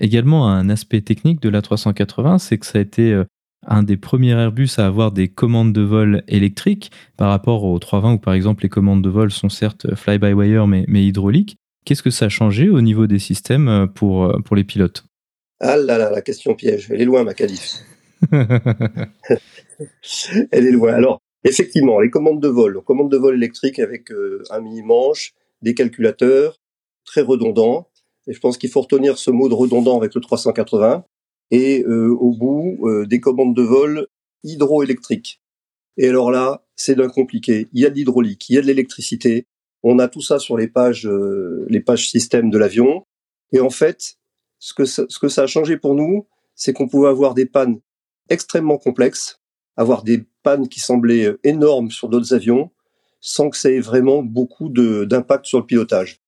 Également, 0.00 0.48
un 0.48 0.68
aspect 0.70 1.00
technique 1.00 1.40
de 1.40 1.48
la 1.48 1.62
380, 1.62 2.38
c'est 2.38 2.58
que 2.58 2.66
ça 2.66 2.78
a 2.78 2.80
été 2.80 3.12
euh, 3.12 3.24
un 3.66 3.82
des 3.82 3.96
premiers 3.96 4.30
Airbus 4.30 4.70
à 4.78 4.86
avoir 4.86 5.12
des 5.12 5.28
commandes 5.28 5.72
de 5.72 5.82
vol 5.82 6.22
électriques 6.28 6.90
par 7.16 7.30
rapport 7.30 7.64
au 7.64 7.78
320 7.78 8.14
où 8.14 8.18
par 8.18 8.34
exemple 8.34 8.62
les 8.62 8.68
commandes 8.68 9.02
de 9.02 9.08
vol 9.08 9.30
sont 9.30 9.48
certes 9.48 9.94
fly-by-wire 9.94 10.66
mais, 10.66 10.84
mais 10.88 11.04
hydrauliques. 11.04 11.56
Qu'est-ce 11.84 12.02
que 12.02 12.10
ça 12.10 12.26
a 12.26 12.28
changé 12.28 12.68
au 12.68 12.80
niveau 12.80 13.06
des 13.06 13.18
systèmes 13.18 13.68
euh, 13.68 13.86
pour, 13.86 14.24
euh, 14.24 14.38
pour 14.40 14.56
les 14.56 14.64
pilotes? 14.64 15.04
Ah 15.60 15.76
là 15.76 15.98
là, 15.98 16.10
la 16.10 16.22
question 16.22 16.54
piège, 16.54 16.88
elle 16.90 17.00
est 17.00 17.04
loin 17.04 17.24
ma 17.24 17.34
qualif. 17.34 17.78
elle 18.30 19.08
est 20.66 20.70
loin. 20.70 20.92
Alors, 20.92 21.20
effectivement, 21.44 22.00
les 22.00 22.10
commandes 22.10 22.40
de 22.40 22.48
vol, 22.48 22.80
commandes 22.82 23.10
de 23.10 23.16
vol 23.16 23.34
électriques 23.34 23.78
avec 23.78 24.12
euh, 24.12 24.42
un 24.50 24.60
mini-manche, 24.60 25.34
des 25.62 25.74
calculateurs, 25.74 26.60
très 27.04 27.22
redondants. 27.22 27.88
Et 28.28 28.34
je 28.34 28.40
pense 28.40 28.58
qu'il 28.58 28.70
faut 28.70 28.82
retenir 28.82 29.18
ce 29.18 29.30
mot 29.30 29.48
de 29.48 29.54
redondant 29.54 29.96
avec 29.96 30.14
le 30.14 30.20
380 30.20 31.04
et 31.50 31.82
euh, 31.84 32.10
au 32.10 32.32
bout 32.32 32.78
euh, 32.86 33.06
des 33.06 33.20
commandes 33.20 33.56
de 33.56 33.62
vol 33.62 34.06
hydroélectriques. 34.44 35.40
Et 35.96 36.08
alors 36.08 36.30
là, 36.30 36.62
c'est 36.76 36.94
d'un 36.94 37.08
compliqué. 37.08 37.68
Il 37.72 37.80
y 37.80 37.86
a 37.86 37.90
de 37.90 37.94
l'hydraulique, 37.94 38.48
il 38.50 38.54
y 38.54 38.58
a 38.58 38.60
de 38.60 38.66
l'électricité. 38.66 39.46
On 39.82 39.98
a 39.98 40.08
tout 40.08 40.20
ça 40.20 40.38
sur 40.38 40.58
les 40.58 40.68
pages, 40.68 41.06
euh, 41.06 41.66
les 41.70 41.80
pages 41.80 42.10
système 42.10 42.50
de 42.50 42.58
l'avion. 42.58 43.06
Et 43.52 43.60
en 43.60 43.70
fait, 43.70 44.16
ce 44.58 44.74
que 44.74 44.84
ça, 44.84 45.06
ce 45.08 45.18
que 45.18 45.28
ça 45.28 45.42
a 45.42 45.46
changé 45.46 45.78
pour 45.78 45.94
nous, 45.94 46.26
c'est 46.54 46.74
qu'on 46.74 46.86
pouvait 46.86 47.08
avoir 47.08 47.32
des 47.32 47.46
pannes 47.46 47.80
extrêmement 48.28 48.76
complexes, 48.76 49.40
avoir 49.76 50.02
des 50.02 50.24
pannes 50.42 50.68
qui 50.68 50.80
semblaient 50.80 51.34
énormes 51.44 51.90
sur 51.90 52.10
d'autres 52.10 52.34
avions, 52.34 52.70
sans 53.20 53.48
que 53.48 53.56
ça 53.56 53.70
ait 53.70 53.80
vraiment 53.80 54.22
beaucoup 54.22 54.68
d'impact 54.68 55.46
sur 55.46 55.60
le 55.60 55.66
pilotage. 55.66 56.20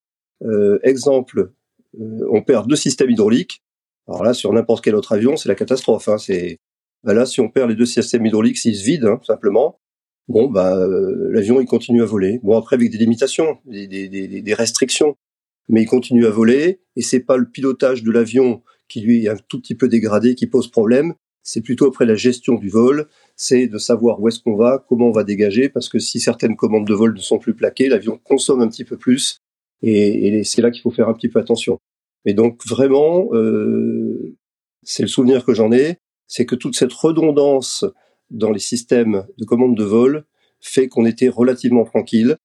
Exemple, 0.83 1.53
on 1.99 2.43
perd 2.43 2.69
deux 2.69 2.77
systèmes 2.77 3.11
hydrauliques, 3.11 3.63
alors 4.09 4.25
là, 4.25 4.35
sur 4.35 4.53
n'importe 4.53 4.85
quel 4.85 4.95
autre 4.95 5.13
avion, 5.13 5.37
c'est 5.37 5.49
la 5.49 5.55
catastrophe. 5.55 6.09
Hein. 6.09 6.19
C'est 6.19 6.59
ben 7.05 7.15
là, 7.15 7.27
si 7.27 7.41
on 7.41 7.49
perd 7.49 7.71
les 7.71 7.77
deux 7.77 7.87
systèmes 7.87 8.27
hydrauliques, 8.27 8.59
s'ils 8.59 8.77
se 8.77 8.85
vident 8.85 9.07
hein, 9.07 9.21
simplement, 9.27 9.81
bon, 10.29 10.49
bah, 10.49 10.87
l'avion 11.31 11.61
il 11.61 11.67
continue 11.67 12.03
à 12.03 12.07
voler. 12.07 12.41
Bon, 12.43 12.59
après 12.59 12.77
avec 12.77 12.91
des 12.91 12.99
limitations, 12.99 13.59
des, 13.67 13.87
des 14.09 14.55
restrictions, 14.55 15.17
mais 15.69 15.83
il 15.83 15.87
continue 15.87 16.27
à 16.27 16.31
voler. 16.31 16.81
Et 16.97 17.03
c'est 17.03 17.21
pas 17.21 17.37
le 17.37 17.49
pilotage 17.49 18.03
de 18.03 18.11
l'avion 18.11 18.63
qui 18.89 19.01
lui 19.01 19.25
est 19.25 19.29
un 19.29 19.37
tout 19.49 19.61
petit 19.61 19.77
peu 19.77 19.89
dégradé 19.89 20.35
qui 20.35 20.47
pose 20.47 20.71
problème. 20.71 21.15
C'est 21.43 21.63
plutôt 21.63 21.87
après 21.87 22.05
la 22.05 22.17
gestion 22.17 22.55
du 22.55 22.69
vol, 22.69 23.09
c'est 23.35 23.67
de 23.67 23.79
savoir 23.79 24.21
où 24.21 24.29
est-ce 24.29 24.41
qu'on 24.41 24.57
va, 24.57 24.85
comment 24.89 25.09
on 25.09 25.13
va 25.13 25.25
dégager, 25.25 25.71
parce 25.71 25.89
que 25.89 25.99
si 25.99 26.21
certaines 26.21 26.55
commandes 26.55 26.87
de 26.87 26.93
vol 26.93 27.15
ne 27.15 27.21
sont 27.21 27.39
plus 27.39 27.55
plaquées, 27.55 27.89
l'avion 27.89 28.21
consomme 28.23 28.61
un 28.61 28.69
petit 28.69 28.85
peu 28.85 28.99
plus, 28.99 29.41
et, 29.83 30.39
et 30.39 30.45
c'est 30.45 30.63
là 30.63 30.71
qu'il 30.71 30.83
faut 30.83 30.91
faire 30.91 31.09
un 31.09 31.15
petit 31.15 31.29
peu 31.29 31.39
attention. 31.39 31.79
Mais 32.25 32.35
donc 32.35 32.61
vraiment, 32.67 33.29
euh, 33.33 34.37
c'est 34.83 35.03
le 35.03 35.09
souvenir 35.09 35.45
que 35.45 35.55
j'en 35.55 35.73
ai, 35.73 35.99
c'est 36.27 36.47
que 36.47 36.55
toute 36.55 36.77
cette 36.77 36.93
redondance 36.93 37.85
dans 38.31 38.51
les 38.51 38.61
systèmes 38.61 39.27
de 39.39 39.45
commande 39.45 39.77
de 39.77 39.85
vol 39.85 40.25
fait 40.61 40.89
qu'on 40.89 41.07
était 41.07 41.29
relativement 41.29 41.85
tranquille. 41.85 42.37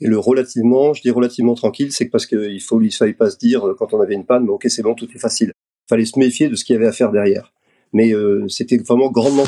Et 0.00 0.06
le 0.06 0.18
relativement, 0.18 0.94
je 0.94 1.02
dis 1.02 1.10
relativement 1.10 1.54
tranquille, 1.54 1.92
c'est 1.92 2.06
parce 2.06 2.26
qu'il 2.26 2.60
faut, 2.60 2.80
il 2.80 2.92
fallait 2.92 3.12
pas 3.14 3.30
se 3.30 3.38
dire 3.38 3.74
quand 3.78 3.94
on 3.94 4.00
avait 4.00 4.14
une 4.14 4.26
panne, 4.26 4.48
ok 4.48 4.66
c'est 4.68 4.82
bon, 4.82 4.94
tout 4.94 5.08
est 5.14 5.18
facile. 5.18 5.52
Il 5.86 5.88
fallait 5.88 6.04
se 6.04 6.18
méfier 6.18 6.48
de 6.48 6.54
ce 6.54 6.64
qu'il 6.64 6.74
y 6.74 6.76
avait 6.76 6.86
à 6.86 6.92
faire 6.92 7.10
derrière. 7.10 7.52
Mais 7.92 8.12
euh, 8.14 8.46
c'était 8.48 8.78
vraiment 8.78 9.10
grandement, 9.10 9.44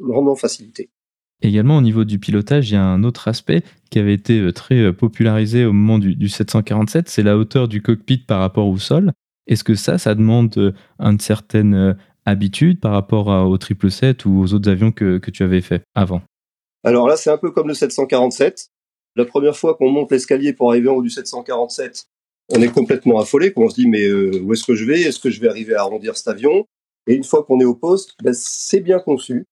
grandement 0.00 0.36
facilité. 0.36 0.90
Également 1.40 1.76
au 1.76 1.80
niveau 1.80 2.04
du 2.04 2.18
pilotage, 2.18 2.70
il 2.70 2.74
y 2.74 2.76
a 2.76 2.84
un 2.84 3.04
autre 3.04 3.28
aspect 3.28 3.62
qui 3.90 3.98
avait 3.98 4.14
été 4.14 4.40
euh, 4.40 4.52
très 4.52 4.78
euh, 4.78 4.92
popularisé 4.92 5.64
au 5.64 5.72
moment 5.72 5.98
du, 5.98 6.16
du 6.16 6.28
747, 6.28 7.08
c'est 7.08 7.22
la 7.22 7.36
hauteur 7.36 7.68
du 7.68 7.80
cockpit 7.80 8.18
par 8.18 8.40
rapport 8.40 8.66
au 8.66 8.76
sol. 8.76 9.12
Est-ce 9.46 9.62
que 9.62 9.76
ça, 9.76 9.98
ça 9.98 10.14
demande 10.14 10.56
euh, 10.58 10.72
une 10.98 11.20
certaine 11.20 11.96
habitude 12.26 12.80
par 12.80 12.92
rapport 12.92 13.28
au 13.28 13.54
777 13.54 14.26
ou 14.26 14.40
aux 14.40 14.52
autres 14.52 14.68
avions 14.68 14.92
que, 14.92 15.18
que 15.18 15.30
tu 15.30 15.42
avais 15.42 15.60
fait 15.60 15.82
avant? 15.94 16.22
Alors 16.84 17.08
là, 17.08 17.16
c'est 17.16 17.30
un 17.30 17.38
peu 17.38 17.50
comme 17.50 17.68
le 17.68 17.74
747. 17.74 18.68
La 19.16 19.24
première 19.24 19.56
fois 19.56 19.74
qu'on 19.74 19.90
monte 19.90 20.10
l'escalier 20.10 20.52
pour 20.52 20.70
arriver 20.70 20.88
en 20.88 20.94
haut 20.94 21.02
du 21.02 21.08
747, 21.08 22.06
on 22.50 22.60
est 22.60 22.72
complètement 22.72 23.18
affolé, 23.18 23.52
on 23.56 23.68
se 23.68 23.74
dit 23.74 23.88
mais 23.88 24.10
où 24.12 24.52
est-ce 24.52 24.64
que 24.64 24.74
je 24.74 24.84
vais? 24.84 25.00
Est-ce 25.00 25.18
que 25.18 25.30
je 25.30 25.40
vais 25.40 25.48
arriver 25.48 25.74
à 25.74 25.80
arrondir 25.80 26.16
cet 26.16 26.28
avion? 26.28 26.66
Et 27.06 27.14
une 27.14 27.24
fois 27.24 27.42
qu'on 27.42 27.58
est 27.60 27.64
au 27.64 27.74
poste, 27.74 28.14
ben, 28.22 28.34
c'est 28.34 28.80
bien 28.80 28.98
conçu. 28.98 29.46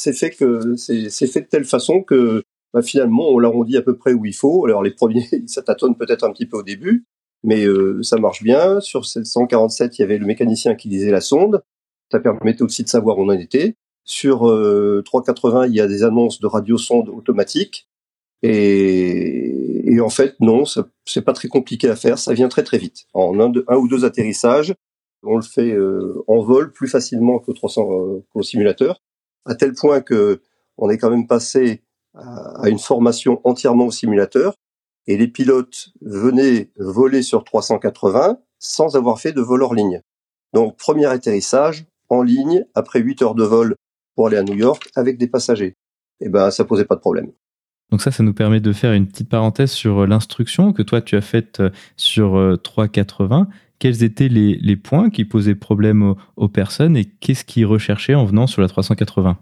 C'est 0.00 0.14
fait 0.14 0.30
que 0.30 0.76
c'est 0.76 1.26
fait 1.26 1.42
de 1.42 1.46
telle 1.46 1.66
façon 1.66 2.02
que 2.02 2.42
ben, 2.72 2.80
finalement 2.80 3.28
on 3.28 3.38
l'arrondit 3.38 3.76
à 3.76 3.82
peu 3.82 3.96
près 3.98 4.14
où 4.14 4.24
il 4.24 4.34
faut. 4.34 4.64
Alors 4.64 4.82
les 4.82 4.92
premiers, 4.92 5.28
ça 5.46 5.62
tâtonne 5.62 5.94
peut-être 5.94 6.24
un 6.24 6.32
petit 6.32 6.46
peu 6.46 6.56
au 6.56 6.62
début, 6.62 7.04
mais 7.44 7.66
euh, 7.66 8.02
ça 8.02 8.16
marche 8.16 8.42
bien. 8.42 8.80
Sur 8.80 9.04
747, 9.04 9.98
il 9.98 10.00
y 10.00 10.04
avait 10.04 10.16
le 10.16 10.24
mécanicien 10.24 10.74
qui 10.74 10.88
lisait 10.88 11.10
la 11.10 11.20
sonde. 11.20 11.62
Ça 12.10 12.18
permettait 12.18 12.62
aussi 12.62 12.82
de 12.82 12.88
savoir 12.88 13.18
où 13.18 13.24
on 13.24 13.28
en 13.28 13.32
était. 13.32 13.76
Sur 14.04 14.48
euh, 14.48 15.02
380, 15.04 15.66
il 15.66 15.74
y 15.74 15.80
a 15.82 15.86
des 15.86 16.02
annonces 16.02 16.40
de 16.40 16.46
radio-sonde 16.46 17.10
automatique. 17.10 17.86
Et, 18.42 19.92
et, 19.92 20.00
en 20.00 20.08
fait, 20.08 20.34
non, 20.40 20.64
c'est 21.04 21.22
pas 21.22 21.34
très 21.34 21.48
compliqué 21.48 21.90
à 21.90 21.96
faire. 21.96 22.18
Ça 22.18 22.32
vient 22.32 22.48
très 22.48 22.62
très 22.62 22.78
vite. 22.78 23.04
En 23.12 23.38
un, 23.38 23.76
ou 23.76 23.86
deux 23.86 24.06
atterrissages, 24.06 24.74
on 25.22 25.36
le 25.36 25.42
fait 25.42 25.72
euh, 25.72 26.24
en 26.26 26.40
vol 26.40 26.72
plus 26.72 26.88
facilement 26.88 27.38
que 27.38 27.52
300 27.52 27.88
euh, 27.90 28.24
qu'au 28.32 28.42
simulateur, 28.42 29.02
à 29.46 29.54
tel 29.54 29.74
point 29.74 30.00
que 30.00 30.40
on 30.78 30.90
est 30.90 30.98
quand 30.98 31.10
même 31.10 31.26
passé 31.26 31.82
à, 32.14 32.68
une 32.68 32.78
formation 32.78 33.40
entièrement 33.44 33.86
au 33.86 33.90
simulateur 33.90 34.54
et 35.06 35.16
les 35.16 35.28
pilotes 35.28 35.90
venaient 36.00 36.70
voler 36.76 37.22
sur 37.22 37.44
380 37.44 38.38
sans 38.58 38.96
avoir 38.96 39.20
fait 39.20 39.32
de 39.32 39.40
vol 39.40 39.62
hors 39.62 39.74
ligne. 39.74 40.00
Donc 40.52 40.76
premier 40.76 41.06
atterrissage 41.06 41.86
en 42.08 42.22
ligne 42.22 42.64
après 42.74 43.00
8 43.00 43.22
heures 43.22 43.34
de 43.34 43.44
vol 43.44 43.76
pour 44.14 44.26
aller 44.26 44.36
à 44.36 44.42
New 44.42 44.54
York 44.54 44.90
avec 44.96 45.18
des 45.18 45.28
passagers. 45.28 45.76
Et 46.22 46.26
eh 46.26 46.28
ben 46.28 46.50
ça 46.50 46.64
posait 46.64 46.84
pas 46.84 46.96
de 46.96 47.00
problème. 47.00 47.32
Donc 47.90 48.02
ça, 48.02 48.10
ça 48.10 48.22
nous 48.22 48.34
permet 48.34 48.60
de 48.60 48.72
faire 48.72 48.92
une 48.92 49.08
petite 49.08 49.28
parenthèse 49.28 49.72
sur 49.72 50.00
euh, 50.00 50.06
l'instruction 50.06 50.72
que 50.72 50.82
toi 50.82 51.00
tu 51.00 51.16
as 51.16 51.22
faite 51.22 51.60
euh, 51.60 51.70
sur 51.96 52.58
380. 52.62 53.48
Quels 53.80 54.04
étaient 54.04 54.28
les, 54.28 54.76
points 54.76 55.10
qui 55.10 55.24
posaient 55.24 55.56
problème 55.56 56.14
aux, 56.36 56.48
personnes 56.48 56.96
et 56.96 57.06
qu'est-ce 57.06 57.44
qu'ils 57.44 57.66
recherchaient 57.66 58.14
en 58.14 58.26
venant 58.26 58.46
sur 58.46 58.62
la 58.62 58.68
380 58.68 59.38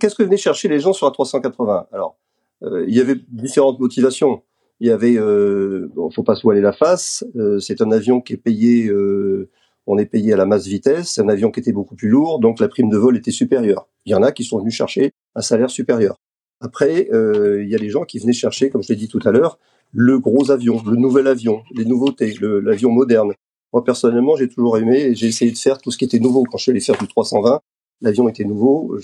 Qu'est-ce 0.00 0.14
que 0.14 0.22
venaient 0.22 0.36
chercher 0.36 0.68
les 0.68 0.80
gens 0.80 0.92
sur 0.92 1.06
la 1.06 1.12
380 1.12 1.88
Alors, 1.92 2.16
euh, 2.62 2.84
il 2.88 2.94
y 2.94 3.00
avait 3.00 3.16
différentes 3.28 3.78
motivations. 3.78 4.42
Il 4.80 4.88
y 4.88 4.90
avait, 4.90 5.16
euh, 5.16 5.90
bon, 5.94 6.10
faut 6.10 6.22
pas 6.22 6.36
se 6.36 6.42
voiler 6.42 6.60
la 6.60 6.72
face. 6.72 7.24
Euh, 7.36 7.58
c'est 7.58 7.80
un 7.80 7.90
avion 7.90 8.20
qui 8.20 8.34
est 8.34 8.38
payé, 8.38 8.86
euh, 8.88 9.48
on 9.86 9.98
est 9.98 10.06
payé 10.06 10.32
à 10.32 10.36
la 10.36 10.46
masse 10.46 10.66
vitesse. 10.66 11.14
C'est 11.14 11.22
un 11.22 11.28
avion 11.28 11.50
qui 11.50 11.60
était 11.60 11.72
beaucoup 11.72 11.96
plus 11.96 12.08
lourd, 12.08 12.40
donc 12.40 12.60
la 12.60 12.68
prime 12.68 12.90
de 12.90 12.96
vol 12.96 13.16
était 13.16 13.30
supérieure. 13.30 13.88
Il 14.04 14.12
y 14.12 14.14
en 14.14 14.22
a 14.22 14.32
qui 14.32 14.44
sont 14.44 14.58
venus 14.58 14.74
chercher 14.74 15.12
un 15.34 15.40
salaire 15.42 15.70
supérieur. 15.70 16.16
Après, 16.60 17.08
il 17.12 17.68
y 17.68 17.74
a 17.74 17.78
les 17.78 17.90
gens 17.90 18.04
qui 18.04 18.18
venaient 18.18 18.32
chercher, 18.32 18.70
comme 18.70 18.82
je 18.82 18.88
l'ai 18.88 18.96
dit 18.96 19.08
tout 19.08 19.20
à 19.24 19.30
l'heure, 19.30 19.58
le 19.92 20.18
gros 20.18 20.50
avion, 20.50 20.82
le 20.86 20.96
nouvel 20.96 21.26
avion, 21.26 21.62
les 21.74 21.84
nouveautés, 21.84 22.34
l'avion 22.40 22.90
moderne. 22.90 23.32
Moi 23.76 23.84
personnellement, 23.84 24.36
j'ai 24.36 24.48
toujours 24.48 24.78
aimé 24.78 25.00
et 25.00 25.14
j'ai 25.14 25.26
essayé 25.26 25.50
de 25.50 25.58
faire 25.58 25.76
tout 25.76 25.90
ce 25.90 25.98
qui 25.98 26.06
était 26.06 26.18
nouveau. 26.18 26.44
Quand 26.44 26.56
je 26.56 26.62
suis 26.62 26.70
allé 26.70 26.80
faire 26.80 26.96
du 26.96 27.06
320, 27.06 27.60
l'avion 28.00 28.26
était 28.26 28.44
nouveau. 28.44 28.96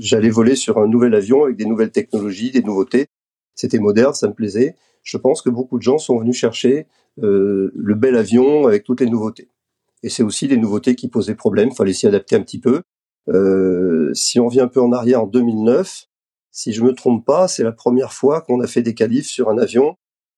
J'allais 0.00 0.30
voler 0.30 0.56
sur 0.56 0.78
un 0.78 0.88
nouvel 0.88 1.14
avion 1.14 1.44
avec 1.44 1.54
des 1.58 1.64
nouvelles 1.64 1.92
technologies, 1.92 2.50
des 2.50 2.64
nouveautés. 2.64 3.06
C'était 3.54 3.78
moderne, 3.78 4.14
ça 4.14 4.26
me 4.26 4.34
plaisait. 4.34 4.74
Je 5.04 5.16
pense 5.16 5.42
que 5.42 5.48
beaucoup 5.48 5.78
de 5.78 5.82
gens 5.84 5.98
sont 5.98 6.18
venus 6.18 6.34
chercher 6.34 6.88
euh, 7.22 7.70
le 7.72 7.94
bel 7.94 8.16
avion 8.16 8.66
avec 8.66 8.82
toutes 8.82 9.00
les 9.00 9.08
nouveautés. 9.08 9.46
Et 10.02 10.08
c'est 10.08 10.24
aussi 10.24 10.48
les 10.48 10.56
nouveautés 10.56 10.96
qui 10.96 11.06
posaient 11.06 11.36
problème. 11.36 11.70
Fallait 11.70 11.92
s'y 11.92 12.08
adapter 12.08 12.34
un 12.34 12.42
petit 12.42 12.58
peu. 12.58 12.82
Euh, 13.28 14.12
si 14.12 14.40
on 14.40 14.48
vient 14.48 14.64
un 14.64 14.68
peu 14.68 14.80
en 14.80 14.90
arrière, 14.90 15.22
en 15.22 15.28
2009, 15.28 16.08
si 16.50 16.72
je 16.72 16.82
me 16.82 16.94
trompe 16.94 17.24
pas, 17.24 17.46
c'est 17.46 17.62
la 17.62 17.70
première 17.70 18.12
fois 18.12 18.40
qu'on 18.40 18.60
a 18.60 18.66
fait 18.66 18.82
des 18.82 18.94
qualifs 18.94 19.28
sur 19.28 19.50
un 19.50 19.58
avion 19.58 19.94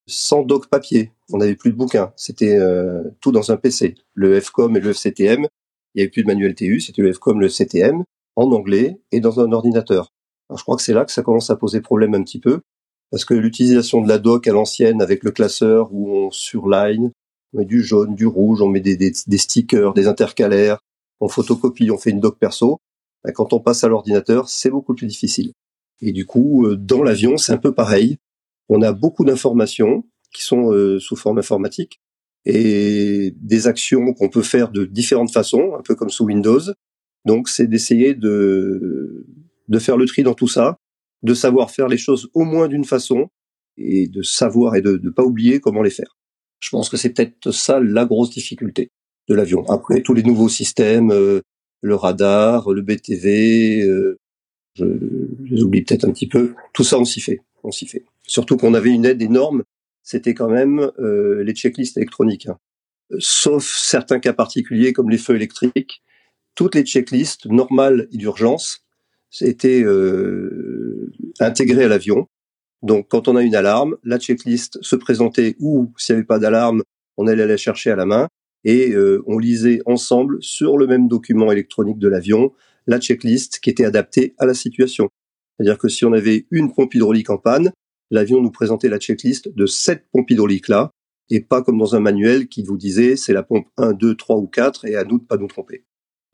sans 0.07 0.43
doc 0.43 0.69
papier. 0.69 1.13
On 1.33 1.39
n'avait 1.39 1.57
plus 1.57 1.71
de 1.71 1.77
bouquins. 1.77 2.13
C'était 2.17 2.57
euh, 2.57 3.03
tout 3.21 3.33
dans 3.33 3.51
un 3.51 3.57
PC. 3.57 3.95
Le 4.15 4.41
FCOM 4.41 4.77
et 4.77 4.81
le 4.81 4.91
FCTM. 4.91 5.47
Il 5.95 5.99
n'y 5.99 6.03
avait 6.03 6.11
plus 6.11 6.23
de 6.23 6.29
manuel 6.29 6.55
TU. 6.55 6.81
C'était 6.81 7.03
le 7.03 7.13
FCOM, 7.13 7.41
le 7.41 7.49
CTM 7.49 8.05
en 8.37 8.51
anglais 8.51 9.01
et 9.13 9.21
dans 9.21 9.41
un 9.41 9.53
ordinateur. 9.53 10.13
Alors, 10.49 10.59
je 10.59 10.65
crois 10.65 10.77
que 10.77 10.83
c'est 10.83 10.93
là 10.93 11.05
que 11.05 11.13
ça 11.13 11.23
commence 11.23 11.51
à 11.51 11.57
poser 11.57 11.81
problème 11.81 12.15
un 12.15 12.23
petit 12.23 12.41
peu 12.41 12.61
parce 13.11 13.25
que 13.25 13.35
l'utilisation 13.35 14.03
de 14.03 14.09
la 14.09 14.19
doc 14.19 14.49
à 14.49 14.53
l'ancienne 14.53 15.01
avec 15.01 15.23
le 15.23 15.31
classeur 15.31 15.93
où 15.93 16.11
on 16.11 16.31
surline, 16.31 17.13
on 17.53 17.59
met 17.59 17.65
du 17.65 17.83
jaune, 17.83 18.15
du 18.15 18.27
rouge, 18.27 18.61
on 18.61 18.69
met 18.69 18.81
des, 18.81 18.97
des, 18.97 19.39
stickers, 19.39 19.95
des 19.95 20.09
intercalaires, 20.09 20.81
on 21.21 21.29
photocopie, 21.29 21.91
on 21.93 21.97
fait 21.97 22.11
une 22.11 22.21
doc 22.21 22.39
perso. 22.39 22.79
Ben, 23.23 23.33
quand 23.33 23.53
on 23.53 23.61
passe 23.61 23.85
à 23.85 23.89
l'ordinateur, 23.89 24.49
c'est 24.49 24.71
beaucoup 24.71 24.95
plus 24.95 25.07
difficile. 25.07 25.53
Et 26.01 26.13
du 26.13 26.27
coup, 26.27 26.67
euh, 26.67 26.77
dans 26.77 27.03
l'avion, 27.03 27.37
c'est 27.37 27.53
un 27.53 27.59
peu 27.59 27.73
pareil. 27.73 28.19
On 28.69 28.83
a 28.83 28.93
beaucoup 28.93 29.25
d'informations 29.25 30.05
qui 30.33 30.43
sont 30.43 30.73
euh, 30.73 30.99
sous 30.99 31.17
forme 31.17 31.39
informatique 31.39 32.01
et 32.45 33.35
des 33.41 33.67
actions 33.67 34.13
qu'on 34.13 34.29
peut 34.29 34.43
faire 34.43 34.71
de 34.71 34.85
différentes 34.85 35.33
façons, 35.33 35.75
un 35.79 35.83
peu 35.83 35.95
comme 35.95 36.11
sous 36.11 36.25
Windows. 36.25 36.61
Donc, 37.25 37.49
c'est 37.49 37.67
d'essayer 37.67 38.15
de, 38.15 39.27
de 39.69 39.79
faire 39.79 39.97
le 39.97 40.07
tri 40.07 40.23
dans 40.23 40.35
tout 40.35 40.49
ça, 40.49 40.79
de 41.23 41.35
savoir 41.35 41.71
faire 41.71 41.89
les 41.89 41.97
choses 41.97 42.29
au 42.35 42.45
moins 42.45 42.69
d'une 42.69 42.85
façon 42.85 43.29
et 43.77 44.09
de 44.09 44.23
savoir 44.23 44.77
et 44.77 44.83
de 44.83 45.01
ne 45.03 45.11
pas 45.11 45.25
oublier 45.25 45.61
comment 45.61 45.83
les 45.83 45.91
faire. 45.91 46.17
Je 46.61 46.71
pense 46.71 46.89
que 46.89 46.97
c'est 46.97 47.11
peut-être 47.11 47.51
ça 47.51 47.81
la 47.81 48.05
grosse 48.05 48.31
difficulté 48.31 48.91
de 49.29 49.35
l'avion. 49.35 49.65
Après, 49.69 50.03
tous 50.03 50.15
les 50.15 50.23
nouveaux 50.23 50.49
systèmes, 50.49 51.11
euh, 51.11 51.41
le 51.81 51.95
radar, 51.95 52.71
le 52.71 52.83
BTV, 52.83 53.83
euh, 53.83 54.19
je, 54.75 54.85
les 55.45 55.63
oublie 55.63 55.83
peut-être 55.83 56.05
un 56.05 56.13
petit 56.13 56.29
peu. 56.29 56.55
Tout 56.73 56.85
ça, 56.85 56.99
on 56.99 57.05
s'y 57.05 57.21
fait. 57.21 57.41
On 57.63 57.71
s'y 57.71 57.87
fait. 57.87 58.05
Surtout 58.27 58.57
qu'on 58.57 58.75
avait 58.75 58.91
une 58.91 59.05
aide 59.05 59.23
énorme. 59.23 59.65
C'était 60.03 60.35
quand 60.35 60.49
même 60.49 60.91
euh, 60.99 61.43
les 61.43 61.55
checklists 61.55 61.97
électroniques. 61.97 62.47
Hein. 62.47 62.59
Sauf 63.19 63.65
certains 63.65 64.19
cas 64.19 64.33
particuliers 64.33 64.93
comme 64.93 65.11
les 65.11 65.19
feux 65.19 65.37
électriques, 65.37 66.03
toutes 66.55 66.75
les 66.75 66.85
checklists 66.85 67.47
normales 67.47 68.09
et 68.13 68.17
d'urgence 68.17 68.85
étaient 69.41 69.83
euh, 69.83 71.13
intégrées 71.41 71.85
à 71.85 71.89
l'avion. 71.89 72.29
Donc, 72.83 73.09
quand 73.09 73.29
on 73.29 73.37
a 73.37 73.43
une 73.43 73.55
alarme, 73.55 73.97
la 74.05 74.19
checklist 74.19 74.79
se 74.83 74.97
présentait 74.97 75.57
ou 75.59 75.93
s'il 75.97 76.15
n'y 76.15 76.19
avait 76.19 76.27
pas 76.27 76.39
d'alarme, 76.39 76.83
on 77.17 77.27
allait 77.27 77.47
la 77.47 77.57
chercher 77.57 77.91
à 77.91 77.97
la 77.97 78.07
main 78.07 78.29
et 78.65 78.93
euh, 78.93 79.23
on 79.27 79.39
lisait 79.39 79.81
ensemble 79.87 80.39
sur 80.43 80.77
le 80.77 80.87
même 80.87 81.09
document 81.09 81.51
électronique 81.51 81.99
de 81.99 82.09
l'avion 82.09 82.53
la 82.87 83.01
checklist 83.01 83.61
qui 83.61 83.71
était 83.71 83.85
adaptée 83.85 84.35
à 84.39 84.47
la 84.47 84.55
situation. 84.55 85.09
C'est-à-dire 85.57 85.79
que 85.79 85.89
si 85.89 86.05
on 86.05 86.13
avait 86.13 86.47
une 86.51 86.73
pompe 86.73 86.95
hydraulique 86.95 87.31
en 87.31 87.39
panne, 87.39 87.73
l'avion 88.11 88.41
nous 88.41 88.51
présentait 88.51 88.89
la 88.89 88.99
checklist 88.99 89.55
de 89.55 89.67
cette 89.67 90.07
pompe 90.11 90.31
hydraulique-là, 90.31 90.91
et 91.31 91.41
pas 91.41 91.63
comme 91.63 91.79
dans 91.79 91.95
un 91.95 92.01
manuel 92.01 92.49
qui 92.49 92.63
vous 92.63 92.77
disait 92.77 93.17
c'est 93.17 93.33
la 93.33 93.43
pompe 93.43 93.67
1, 93.79 93.93
2, 93.93 94.15
3 94.15 94.37
ou 94.37 94.47
4, 94.47 94.87
et 94.87 94.97
à 94.97 95.05
nous 95.05 95.19
de 95.19 95.25
pas 95.25 95.37
nous 95.37 95.47
tromper. 95.47 95.85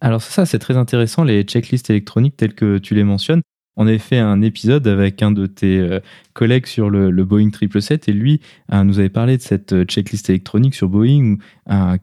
Alors 0.00 0.22
ça, 0.22 0.46
c'est 0.46 0.58
très 0.58 0.76
intéressant, 0.76 1.24
les 1.24 1.42
checklists 1.42 1.90
électroniques 1.90 2.36
telles 2.36 2.54
que 2.54 2.78
tu 2.78 2.94
les 2.94 3.04
mentionnes. 3.04 3.42
On 3.76 3.86
avait 3.86 3.98
fait 3.98 4.18
un 4.18 4.42
épisode 4.42 4.86
avec 4.88 5.22
un 5.22 5.30
de 5.30 5.46
tes 5.46 5.78
euh, 5.78 6.00
collègues 6.34 6.66
sur 6.66 6.90
le, 6.90 7.10
Boeing 7.24 7.50
777 7.50 8.08
et 8.08 8.12
lui 8.12 8.40
euh, 8.72 8.82
nous 8.82 8.98
avait 8.98 9.08
parlé 9.08 9.36
de 9.36 9.42
cette 9.42 9.72
euh, 9.72 9.84
checklist 9.84 10.28
électronique 10.28 10.74
sur 10.74 10.88
Boeing 10.88 11.36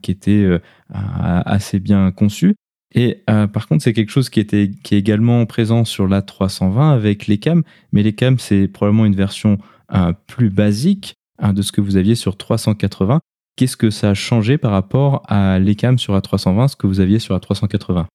qui 0.02 0.10
était 0.10 0.58
assez 0.90 1.78
bien 1.78 2.10
conçue. 2.10 2.54
Et 2.94 3.22
par 3.26 3.68
contre, 3.68 3.82
c'est 3.82 3.92
quelque 3.92 4.10
chose 4.10 4.30
qui, 4.30 4.40
était, 4.40 4.70
qui 4.82 4.94
est 4.94 4.98
également 4.98 5.44
présent 5.46 5.84
sur 5.84 6.06
l'A320 6.06 6.92
avec 6.92 7.26
les 7.26 7.38
CAM, 7.38 7.62
mais 7.92 8.02
les 8.02 8.14
CAM, 8.14 8.38
c'est 8.38 8.66
probablement 8.66 9.04
une 9.04 9.16
version 9.16 9.58
plus 10.26 10.50
basique 10.50 11.14
de 11.42 11.62
ce 11.62 11.70
que 11.70 11.80
vous 11.80 11.96
aviez 11.96 12.14
sur 12.14 12.36
380. 12.36 13.20
Qu'est-ce 13.56 13.76
que 13.76 13.90
ça 13.90 14.10
a 14.10 14.14
changé 14.14 14.56
par 14.56 14.70
rapport 14.70 15.22
à 15.26 15.58
l'ECAM 15.58 15.98
sur 15.98 16.16
A320, 16.16 16.68
ce 16.68 16.76
que 16.76 16.86
vous 16.86 17.00
aviez 17.00 17.18
sur 17.18 17.36
A380 17.36 18.06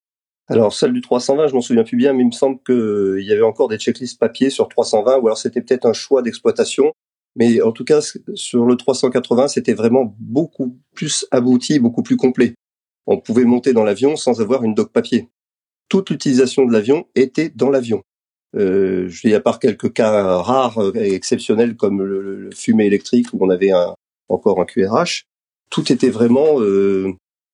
alors 0.49 0.73
celle 0.73 0.91
du 0.91 0.99
320, 0.99 1.47
je 1.47 1.53
m'en 1.53 1.61
souviens 1.61 1.85
plus 1.85 1.95
bien, 1.95 2.11
mais 2.11 2.23
il 2.23 2.27
me 2.27 2.31
semble 2.31 2.59
qu'il 2.65 3.25
y 3.25 3.31
avait 3.31 3.43
encore 3.43 3.69
des 3.69 3.77
checklists 3.77 4.19
papier 4.19 4.49
sur 4.49 4.67
320, 4.67 5.19
ou 5.19 5.27
alors 5.27 5.37
c'était 5.37 5.61
peut-être 5.61 5.85
un 5.85 5.93
choix 5.93 6.21
d'exploitation. 6.21 6.91
Mais 7.37 7.61
en 7.61 7.71
tout 7.71 7.85
cas, 7.85 8.01
sur 8.35 8.65
le 8.65 8.75
380, 8.75 9.47
c'était 9.47 9.73
vraiment 9.73 10.13
beaucoup 10.19 10.77
plus 10.93 11.25
abouti, 11.31 11.79
beaucoup 11.79 12.03
plus 12.03 12.17
complet. 12.17 12.55
On 13.05 13.19
pouvait 13.19 13.45
monter 13.45 13.73
dans 13.73 13.83
l'avion 13.83 14.15
sans 14.15 14.41
avoir 14.41 14.63
une 14.63 14.73
doc 14.73 14.91
papier. 14.91 15.29
Toute 15.89 16.09
l'utilisation 16.09 16.65
de 16.65 16.71
l'avion 16.71 17.05
était 17.15 17.49
dans 17.49 17.69
l'avion. 17.69 18.03
Euh, 18.55 19.07
je 19.09 19.27
dis 19.27 19.33
à 19.33 19.39
part 19.39 19.59
quelques 19.59 19.93
cas 19.93 20.37
rares 20.37 20.95
et 20.95 21.13
exceptionnels 21.13 21.75
comme 21.75 22.03
le, 22.03 22.49
fumée 22.53 22.85
électrique 22.85 23.27
où 23.33 23.37
on 23.41 23.49
avait 23.49 23.71
encore 24.29 24.61
un 24.61 24.65
QRH, 24.65 25.25
tout 25.69 25.91
était 25.91 26.09
vraiment 26.09 26.61
euh, 26.61 27.13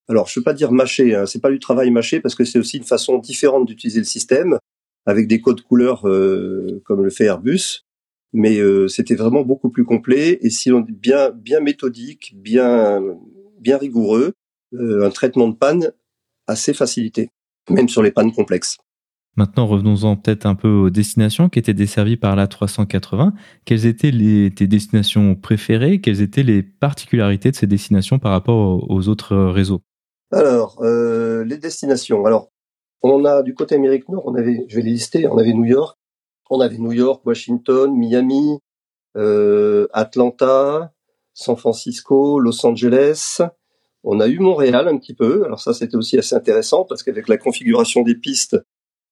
alors 0.10 0.28
je 0.28 0.38
ne 0.38 0.42
veux 0.42 0.44
pas 0.44 0.54
dire 0.54 0.72
mâché, 0.72 1.16
hein, 1.16 1.26
c'est 1.28 1.42
pas 1.42 1.52
du 1.52 1.60
travail 1.60 1.92
mâché 1.92 2.20
parce 2.20 2.36
que 2.36 2.44
c'est 2.44 2.58
aussi 2.58 2.78
une 2.78 2.84
façon 2.84 3.20
différente 3.20 3.68
d'utiliser 3.68 4.00
le 4.00 4.06
système 4.06 4.58
avec 5.06 5.28
des 5.28 5.40
codes 5.40 5.62
couleurs 5.62 6.08
euh, 6.08 6.82
comme 6.86 7.04
le 7.04 7.12
fait 7.12 7.26
Airbus, 7.26 7.86
mais 8.34 8.58
euh, 8.58 8.88
c'était 8.88 9.16
vraiment 9.16 9.44
beaucoup 9.44 9.70
plus 9.70 9.86
complet 9.86 10.40
et 10.42 10.50
si 10.50 10.72
on 10.72 10.82
bien 10.82 11.30
bien 11.30 11.60
méthodique, 11.60 12.34
bien 12.36 13.02
bien 13.60 13.78
rigoureux, 13.78 14.34
un 14.74 15.10
traitement 15.10 15.48
de 15.48 15.56
panne 15.56 15.92
assez 16.48 16.74
facilité, 16.74 17.30
même 17.70 17.90
sur 17.90 18.04
les 18.04 18.12
pannes 18.12 18.32
complexes. 18.32 18.78
Maintenant, 19.36 19.68
revenons-en 19.68 20.18
peut-être 20.18 20.46
un 20.46 20.56
peu 20.56 20.68
aux 20.68 20.90
destinations 20.90 21.48
qui 21.48 21.60
étaient 21.60 21.74
desservies 21.74 22.18
par 22.18 22.36
la 22.36 22.48
380. 22.48 23.34
Quelles 23.64 23.86
étaient 23.86 24.12
les, 24.12 24.54
tes 24.54 24.68
destinations 24.68 25.36
préférées? 25.36 26.02
Quelles 26.02 26.22
étaient 26.22 26.44
les 26.44 26.62
particularités 26.62 27.52
de 27.52 27.56
ces 27.56 27.68
destinations 27.68 28.20
par 28.20 28.32
rapport 28.32 28.90
aux 28.90 29.08
autres 29.08 29.38
réseaux? 29.38 29.82
Alors, 30.32 30.78
euh, 30.82 31.46
les 31.46 31.58
destinations. 31.58 32.26
Alors, 32.26 32.52
on 33.02 33.24
a 33.24 33.42
du 33.42 33.54
côté 33.54 33.76
Amérique 33.76 34.10
Nord, 34.10 34.24
on 34.26 34.36
avait, 34.36 34.66
je 34.68 34.76
vais 34.76 34.82
les 34.82 34.92
lister, 34.92 35.28
on 35.28 35.38
avait 35.38 35.54
New 35.54 35.66
York, 35.66 35.98
on 36.50 36.60
avait 36.60 36.78
New 36.78 36.92
York, 36.92 37.26
Washington, 37.26 37.96
Miami, 37.96 38.60
euh, 39.16 39.88
Atlanta, 39.94 40.92
San 41.34 41.56
Francisco, 41.56 42.40
Los 42.40 42.66
Angeles. 42.66 43.40
On 44.04 44.20
a 44.20 44.28
eu 44.28 44.40
Montréal 44.40 44.88
un 44.88 44.98
petit 44.98 45.14
peu. 45.14 45.44
Alors 45.46 45.60
ça, 45.60 45.74
c'était 45.74 45.98
aussi 45.98 46.18
assez 46.18 46.36
intéressant 46.36 46.86
parce 46.86 47.04
qu'avec 47.04 47.28
la 47.28 47.38
configuration 47.38 48.02
des 48.02 48.16
pistes, 48.16 48.58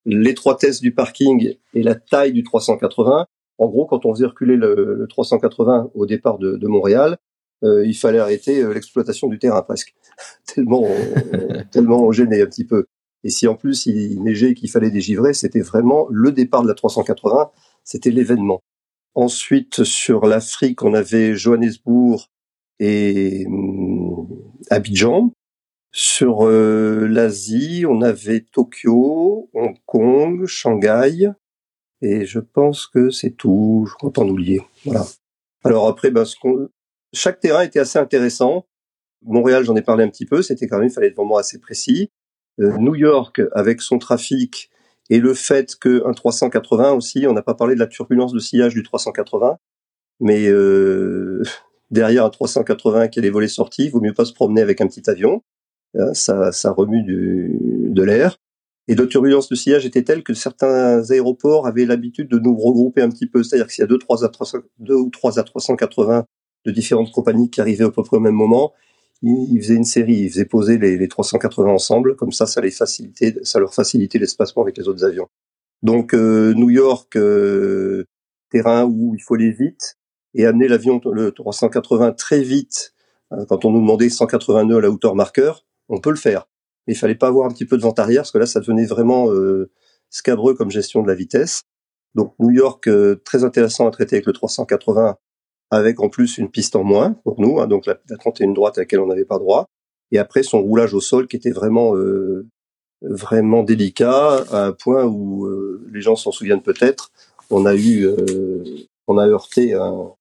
l'étroitesse 0.06 0.80
du 0.80 0.94
parking 0.94 1.56
et 1.74 1.84
la 1.84 1.96
taille 1.96 2.34
du 2.34 2.44
380, 2.44 3.26
en 3.58 3.68
gros, 3.68 3.86
quand 3.86 4.06
on 4.06 4.14
faisait 4.14 4.28
reculer 4.28 4.56
le, 4.56 5.06
380 5.10 5.92
au 5.94 6.06
départ 6.06 6.38
de, 6.38 6.56
de 6.58 6.68
Montréal, 6.68 7.18
euh, 7.64 7.86
il 7.86 7.96
fallait 7.96 8.20
arrêter 8.20 8.62
euh, 8.62 8.74
l'exploitation 8.74 9.28
du 9.28 9.40
terrain 9.40 9.62
presque, 9.64 9.96
tellement 10.46 10.88
tellement 11.72 12.04
on 12.04 12.12
gênait 12.12 12.42
un 12.42 12.46
petit 12.46 12.66
peu. 12.66 12.86
Et 13.24 13.30
si 13.30 13.48
en 13.48 13.56
plus 13.56 13.88
il 13.88 14.22
neigeait 14.22 14.54
qu'il 14.54 14.70
fallait 14.70 14.92
dégivrer, 14.92 15.34
c'était 15.34 15.62
vraiment 15.62 16.08
le 16.12 16.32
départ 16.32 16.62
de 16.62 16.68
la 16.68 16.76
380, 16.76 17.52
c'était 17.84 18.12
l'événement. 18.12 18.62
Ensuite 19.16 19.84
sur 19.84 20.28
l'Afrique, 20.28 20.84
on 20.84 20.94
avait 20.94 21.36
Johannesburg 21.36 22.28
et 22.80 23.46
hum, 23.48 23.87
Abidjan. 24.70 25.32
Sur 25.92 26.46
euh, 26.46 27.08
l'Asie, 27.08 27.86
on 27.88 28.02
avait 28.02 28.42
Tokyo, 28.42 29.50
Hong 29.54 29.78
Kong, 29.86 30.46
Shanghai, 30.46 31.32
et 32.02 32.26
je 32.26 32.40
pense 32.40 32.88
que 32.88 33.10
c'est 33.10 33.32
tout. 33.32 33.86
Je 33.90 33.96
crois 33.96 34.12
pas 34.12 34.22
en 34.22 34.30
oublier. 34.30 34.62
Voilà. 34.86 35.06
Alors 35.64 35.88
après, 35.88 36.12
ben, 36.12 36.26
ce 36.26 36.36
chaque 37.14 37.40
terrain 37.40 37.62
était 37.62 37.80
assez 37.80 37.98
intéressant. 37.98 38.66
Montréal, 39.24 39.64
j'en 39.64 39.76
ai 39.76 39.82
parlé 39.82 40.04
un 40.04 40.10
petit 40.10 40.26
peu, 40.26 40.42
c'était 40.42 40.68
quand 40.68 40.78
même, 40.78 40.88
il 40.88 40.94
fallait 40.94 41.08
être 41.08 41.16
vraiment 41.16 41.38
assez 41.38 41.60
précis. 41.60 42.12
Euh, 42.60 42.78
New 42.78 42.96
York, 42.96 43.42
avec 43.54 43.82
son 43.82 43.98
trafic 43.98 44.70
et 45.10 45.20
le 45.20 45.34
fait 45.34 45.76
qu'un 45.76 46.12
380 46.12 46.92
aussi, 46.92 47.26
on 47.28 47.34
n'a 47.34 47.42
pas 47.42 47.54
parlé 47.54 47.76
de 47.76 47.80
la 47.80 47.88
turbulence 47.88 48.34
de 48.34 48.40
sillage 48.40 48.74
du 48.74 48.84
380, 48.84 49.58
mais 50.20 50.48
euh, 50.48 51.44
derrière 51.92 52.26
un 52.26 52.30
380 52.30 53.08
qui 53.10 53.20
a 53.20 53.22
les 53.22 53.30
volets 53.30 53.48
sortis, 53.48 53.86
il 53.86 53.92
vaut 53.92 54.02
mieux 54.02 54.14
pas 54.14 54.26
se 54.26 54.34
promener 54.34 54.62
avec 54.62 54.82
un 54.82 54.88
petit 54.88 55.10
avion. 55.10 55.44
Hein, 55.98 56.14
ça, 56.14 56.52
ça 56.52 56.72
remue 56.72 57.04
du, 57.04 57.58
de 57.90 58.04
l'air. 58.04 58.38
Et 58.88 58.96
la 58.96 59.06
turbulence 59.06 59.50
de 59.50 59.56
sillage 59.56 59.86
était 59.86 60.04
telle 60.04 60.24
que 60.24 60.34
certains 60.34 61.10
aéroports 61.12 61.68
avaient 61.68 61.86
l'habitude 61.86 62.30
de 62.30 62.40
nous 62.40 62.56
regrouper 62.56 63.02
un 63.02 63.10
petit 63.10 63.28
peu. 63.28 63.44
C'est-à-dire 63.44 63.68
que 63.68 63.74
s'il 63.74 63.82
y 63.82 63.84
a 63.84 63.88
deux, 63.88 63.98
trois 63.98 64.24
à 64.24 64.30
300, 64.30 64.60
deux 64.80 64.96
ou 64.96 65.10
trois 65.10 65.40
à 65.40 65.44
380 65.44 66.26
de 66.66 66.72
différentes 66.72 67.12
compagnies 67.12 67.50
qui 67.50 67.60
arrivaient 67.60 67.86
à 67.86 67.92
peu 67.92 68.04
près 68.04 68.18
au 68.18 68.22
même 68.22 68.36
moment. 68.36 68.74
Ils, 69.24 69.60
faisaient 69.62 69.76
une 69.76 69.84
série, 69.84 70.14
ils 70.14 70.30
faisaient 70.30 70.46
poser 70.46 70.78
les, 70.78 71.08
380 71.08 71.72
ensemble, 71.72 72.16
comme 72.16 72.32
ça, 72.32 72.46
ça 72.46 72.62
les 72.62 72.70
facilitait, 72.70 73.36
ça 73.42 73.60
leur 73.60 73.74
facilitait 73.74 74.20
l'espacement 74.20 74.62
avec 74.62 74.78
les 74.78 74.88
autres 74.88 75.04
avions. 75.04 75.28
Donc 75.82 76.14
euh, 76.14 76.54
New 76.54 76.70
York, 76.70 77.16
euh, 77.16 78.06
terrain 78.52 78.86
où 78.86 79.16
il 79.16 79.22
faut 79.22 79.34
aller 79.34 79.52
vite 79.52 79.97
et 80.38 80.46
amener 80.46 80.68
l'avion 80.68 81.02
le 81.12 81.32
380 81.32 82.14
très 82.14 82.42
vite. 82.42 82.94
Euh, 83.34 83.46
quand 83.46 83.66
on 83.66 83.72
nous 83.72 83.82
demandait 83.82 84.10
180 84.10 84.66
nœuds 84.66 84.78
à 84.78 84.82
la 84.82 84.90
hauteur 84.90 85.16
marqueur, 85.16 85.66
on 85.90 86.00
peut 86.00 86.10
le 86.10 86.16
faire, 86.16 86.48
mais 86.88 86.94
il 86.94 86.98
fallait 86.98 87.16
pas 87.16 87.28
avoir 87.28 87.46
un 87.46 87.50
petit 87.50 87.66
peu 87.66 87.78
de 87.78 87.82
vent 87.82 87.94
arrière 87.94 88.22
parce 88.22 88.32
que 88.32 88.38
là, 88.38 88.46
ça 88.46 88.62
devenait 88.62 88.86
vraiment 88.86 89.30
scabreux 90.10 90.54
comme 90.54 90.72
gestion 90.72 91.04
de 91.04 91.08
la 91.08 91.16
vitesse. 91.16 91.64
Donc 92.16 92.34
New 92.40 92.52
York, 92.52 92.90
très 93.26 93.44
intéressant 93.44 93.88
à 93.88 93.92
traiter 93.92 94.16
avec 94.16 94.26
le 94.26 94.34
380 94.34 95.18
avec 95.70 96.00
en 96.00 96.10
plus 96.10 96.38
une 96.38 96.50
piste 96.50 96.76
en 96.76 96.84
moins 96.84 97.14
pour 97.24 97.40
nous, 97.40 97.60
hein, 97.60 97.68
donc 97.68 97.86
la, 97.86 97.98
la 98.10 98.18
31 98.18 98.54
droite 98.54 98.78
à 98.78 98.82
laquelle 98.82 99.00
on 99.00 99.08
n'avait 99.08 99.26
pas 99.26 99.38
droit, 99.38 99.68
et 100.12 100.20
après 100.20 100.44
son 100.44 100.62
roulage 100.62 100.94
au 100.94 101.02
sol 101.02 101.28
qui 101.28 101.36
était 101.36 101.52
vraiment 101.52 101.96
euh, 101.96 102.48
vraiment 103.02 103.64
délicat 103.64 104.46
à 104.52 104.66
un 104.66 104.72
point 104.72 105.04
où 105.04 105.46
euh, 105.46 105.86
les 105.92 106.02
gens 106.02 106.16
s'en 106.16 106.32
souviennent 106.32 106.62
peut-être. 106.62 107.12
On 107.50 107.66
a 107.66 107.76
eu 107.76 108.06
euh, 108.06 108.64
On 109.08 109.18
a 109.18 109.28
heurté 109.28 109.74
un, 109.74 110.12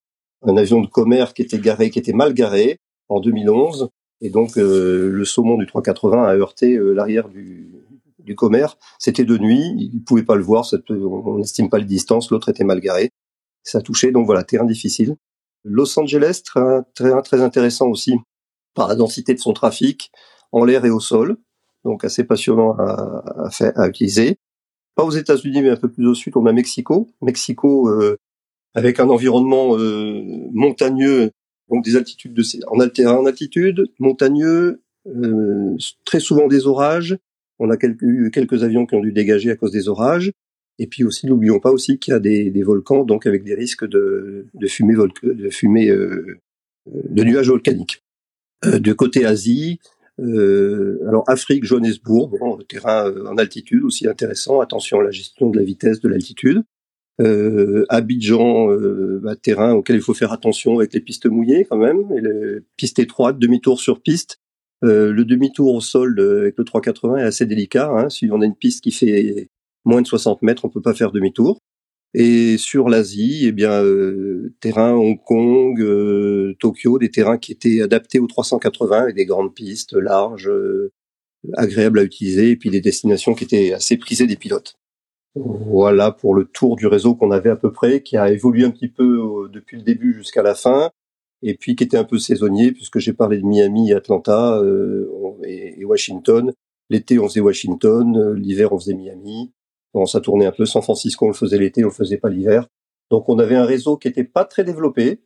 un 0.42 0.56
avion 0.56 0.80
de 0.80 0.86
commerce 0.86 1.32
qui 1.32 1.42
était 1.42 1.58
garé, 1.58 1.90
qui 1.90 1.98
était 1.98 2.12
mal 2.12 2.34
garé 2.34 2.78
en 3.08 3.20
2011. 3.20 3.88
Et 4.20 4.30
donc, 4.30 4.56
euh, 4.56 5.10
le 5.10 5.24
saumon 5.24 5.58
du 5.58 5.66
380 5.66 6.24
a 6.24 6.34
heurté 6.34 6.74
euh, 6.76 6.92
l'arrière 6.92 7.28
du, 7.28 7.86
du 8.26 8.34
commerce. 8.34 8.76
C'était 8.98 9.24
de 9.24 9.38
nuit, 9.38 9.90
il 9.92 10.02
pouvait 10.04 10.24
pas 10.24 10.36
le 10.36 10.42
voir, 10.42 10.66
on 10.90 11.38
n'estime 11.38 11.70
pas 11.70 11.78
les 11.78 11.84
distances, 11.84 12.30
l'autre 12.30 12.50
était 12.50 12.64
mal 12.64 12.80
garé. 12.80 13.10
Ça 13.62 13.78
a 13.78 13.80
touché, 13.80 14.12
donc 14.12 14.26
voilà, 14.26 14.44
terrain 14.44 14.64
difficile. 14.64 15.16
Los 15.64 15.98
Angeles, 15.98 16.42
très, 16.44 16.82
très, 16.94 17.22
très 17.22 17.40
intéressant 17.42 17.88
aussi 17.88 18.14
par 18.74 18.88
la 18.88 18.94
densité 18.94 19.34
de 19.34 19.40
son 19.40 19.52
trafic 19.52 20.10
en 20.52 20.64
l'air 20.64 20.84
et 20.84 20.90
au 20.90 21.00
sol, 21.00 21.38
donc 21.84 22.04
assez 22.04 22.24
passionnant 22.24 22.72
à, 22.78 23.48
à, 23.48 23.82
à 23.82 23.88
utiliser. 23.88 24.38
Pas 24.94 25.04
aux 25.04 25.10
États-Unis, 25.10 25.62
mais 25.62 25.70
un 25.70 25.76
peu 25.76 25.90
plus 25.90 26.06
au 26.06 26.14
sud, 26.14 26.36
on 26.36 26.46
a 26.46 26.52
Mexico. 26.52 27.08
Mexico, 27.20 27.88
euh, 27.88 28.16
avec 28.76 29.00
un 29.00 29.08
environnement 29.08 29.76
euh, 29.78 30.22
montagneux, 30.52 31.30
donc 31.70 31.82
des 31.82 31.96
altitudes 31.96 32.34
de 32.34 32.42
en, 32.68 33.26
altitude, 33.26 33.86
montagneux, 33.98 34.82
euh, 35.06 35.76
très 36.04 36.20
souvent 36.20 36.46
des 36.46 36.66
orages. 36.66 37.16
On 37.58 37.70
a 37.70 37.78
quelques, 37.78 38.30
quelques 38.32 38.62
avions 38.62 38.84
qui 38.84 38.94
ont 38.94 39.00
dû 39.00 39.12
dégager 39.12 39.50
à 39.50 39.56
cause 39.56 39.72
des 39.72 39.88
orages. 39.88 40.30
Et 40.78 40.86
puis 40.86 41.04
aussi, 41.04 41.26
n'oublions 41.26 41.58
pas 41.58 41.70
aussi 41.70 41.98
qu'il 41.98 42.12
y 42.12 42.14
a 42.14 42.20
des, 42.20 42.62
volcans, 42.62 43.04
donc 43.04 43.26
avec 43.26 43.44
des 43.44 43.54
risques 43.54 43.86
de, 43.86 44.46
de 44.52 44.66
fumée, 44.66 44.94
de 45.22 45.48
fumée, 45.48 45.88
euh, 45.88 46.38
de 46.86 47.24
nuages 47.24 47.48
volcaniques. 47.48 48.04
Euh, 48.66 48.78
de 48.78 48.92
côté 48.92 49.24
Asie, 49.24 49.80
euh, 50.20 51.00
alors 51.08 51.24
Afrique, 51.28 51.64
Johannesburg, 51.64 52.38
bon, 52.38 52.58
terrain 52.68 53.10
en 53.24 53.38
altitude 53.38 53.84
aussi 53.84 54.06
intéressant. 54.06 54.60
Attention 54.60 55.00
à 55.00 55.02
la 55.02 55.10
gestion 55.10 55.48
de 55.48 55.58
la 55.58 55.64
vitesse 55.64 56.00
de 56.00 56.08
l'altitude 56.10 56.62
euh, 57.20 57.84
Abidjan, 57.88 58.70
euh, 58.70 59.22
terrain 59.42 59.72
auquel 59.72 59.96
il 59.96 60.02
faut 60.02 60.14
faire 60.14 60.32
attention 60.32 60.78
avec 60.78 60.92
les 60.92 61.00
pistes 61.00 61.26
mouillées 61.26 61.66
quand 61.68 61.78
même, 61.78 62.04
les 62.10 62.60
pistes 62.76 62.98
étroites, 62.98 63.38
demi-tour 63.38 63.80
sur 63.80 64.00
piste. 64.00 64.38
Euh, 64.84 65.12
le 65.12 65.24
demi-tour 65.24 65.74
au 65.74 65.80
sol 65.80 66.20
avec 66.20 66.58
le 66.58 66.64
380 66.64 67.18
est 67.18 67.22
assez 67.22 67.46
délicat. 67.46 67.90
Hein. 67.90 68.10
Si 68.10 68.28
on 68.30 68.42
a 68.42 68.44
une 68.44 68.56
piste 68.56 68.82
qui 68.82 68.92
fait 68.92 69.48
moins 69.84 70.02
de 70.02 70.06
60 70.06 70.42
mètres, 70.42 70.64
on 70.64 70.68
peut 70.68 70.82
pas 70.82 70.94
faire 70.94 71.12
demi-tour. 71.12 71.58
Et 72.18 72.56
sur 72.56 72.88
l'Asie, 72.88 73.44
eh 73.46 73.52
bien, 73.52 73.82
euh, 73.82 74.54
terrain 74.60 74.94
Hong 74.94 75.22
Kong, 75.22 75.80
euh, 75.82 76.56
Tokyo, 76.60 76.98
des 76.98 77.10
terrains 77.10 77.36
qui 77.36 77.52
étaient 77.52 77.82
adaptés 77.82 78.18
au 78.18 78.26
380 78.26 79.02
avec 79.02 79.16
des 79.16 79.26
grandes 79.26 79.54
pistes 79.54 79.92
larges, 79.92 80.48
euh, 80.48 80.92
agréables 81.54 81.98
à 81.98 82.04
utiliser, 82.04 82.50
et 82.50 82.56
puis 82.56 82.70
des 82.70 82.80
destinations 82.80 83.34
qui 83.34 83.44
étaient 83.44 83.74
assez 83.74 83.98
prisées 83.98 84.26
des 84.26 84.36
pilotes. 84.36 84.78
Voilà 85.36 86.12
pour 86.12 86.34
le 86.34 86.46
tour 86.46 86.76
du 86.76 86.86
réseau 86.86 87.14
qu'on 87.14 87.30
avait 87.30 87.50
à 87.50 87.56
peu 87.56 87.70
près, 87.70 88.02
qui 88.02 88.16
a 88.16 88.30
évolué 88.30 88.64
un 88.64 88.70
petit 88.70 88.88
peu 88.88 89.04
euh, 89.04 89.48
depuis 89.48 89.76
le 89.76 89.82
début 89.82 90.14
jusqu'à 90.14 90.42
la 90.42 90.54
fin, 90.54 90.90
et 91.42 91.54
puis 91.54 91.76
qui 91.76 91.84
était 91.84 91.98
un 91.98 92.04
peu 92.04 92.18
saisonnier, 92.18 92.72
puisque 92.72 92.98
j'ai 93.00 93.12
parlé 93.12 93.38
de 93.38 93.44
Miami, 93.44 93.92
Atlanta 93.92 94.58
euh, 94.58 95.06
et, 95.44 95.84
Washington. 95.84 96.52
L'été, 96.88 97.18
on 97.18 97.28
faisait 97.28 97.40
Washington, 97.40 98.16
euh, 98.16 98.32
l'hiver, 98.32 98.72
on 98.72 98.78
faisait 98.78 98.94
Miami. 98.94 99.52
Bon, 99.92 100.06
ça 100.06 100.20
tournait 100.20 100.46
un 100.46 100.52
peu. 100.52 100.64
San 100.64 100.80
Francisco, 100.80 101.26
on 101.26 101.28
le 101.28 101.34
faisait 101.34 101.58
l'été, 101.58 101.84
on 101.84 101.88
le 101.88 101.92
faisait 101.92 102.18
pas 102.18 102.30
l'hiver. 102.30 102.66
Donc 103.10 103.28
on 103.28 103.38
avait 103.38 103.56
un 103.56 103.66
réseau 103.66 103.98
qui 103.98 104.08
était 104.08 104.24
pas 104.24 104.46
très 104.46 104.64
développé, 104.64 105.20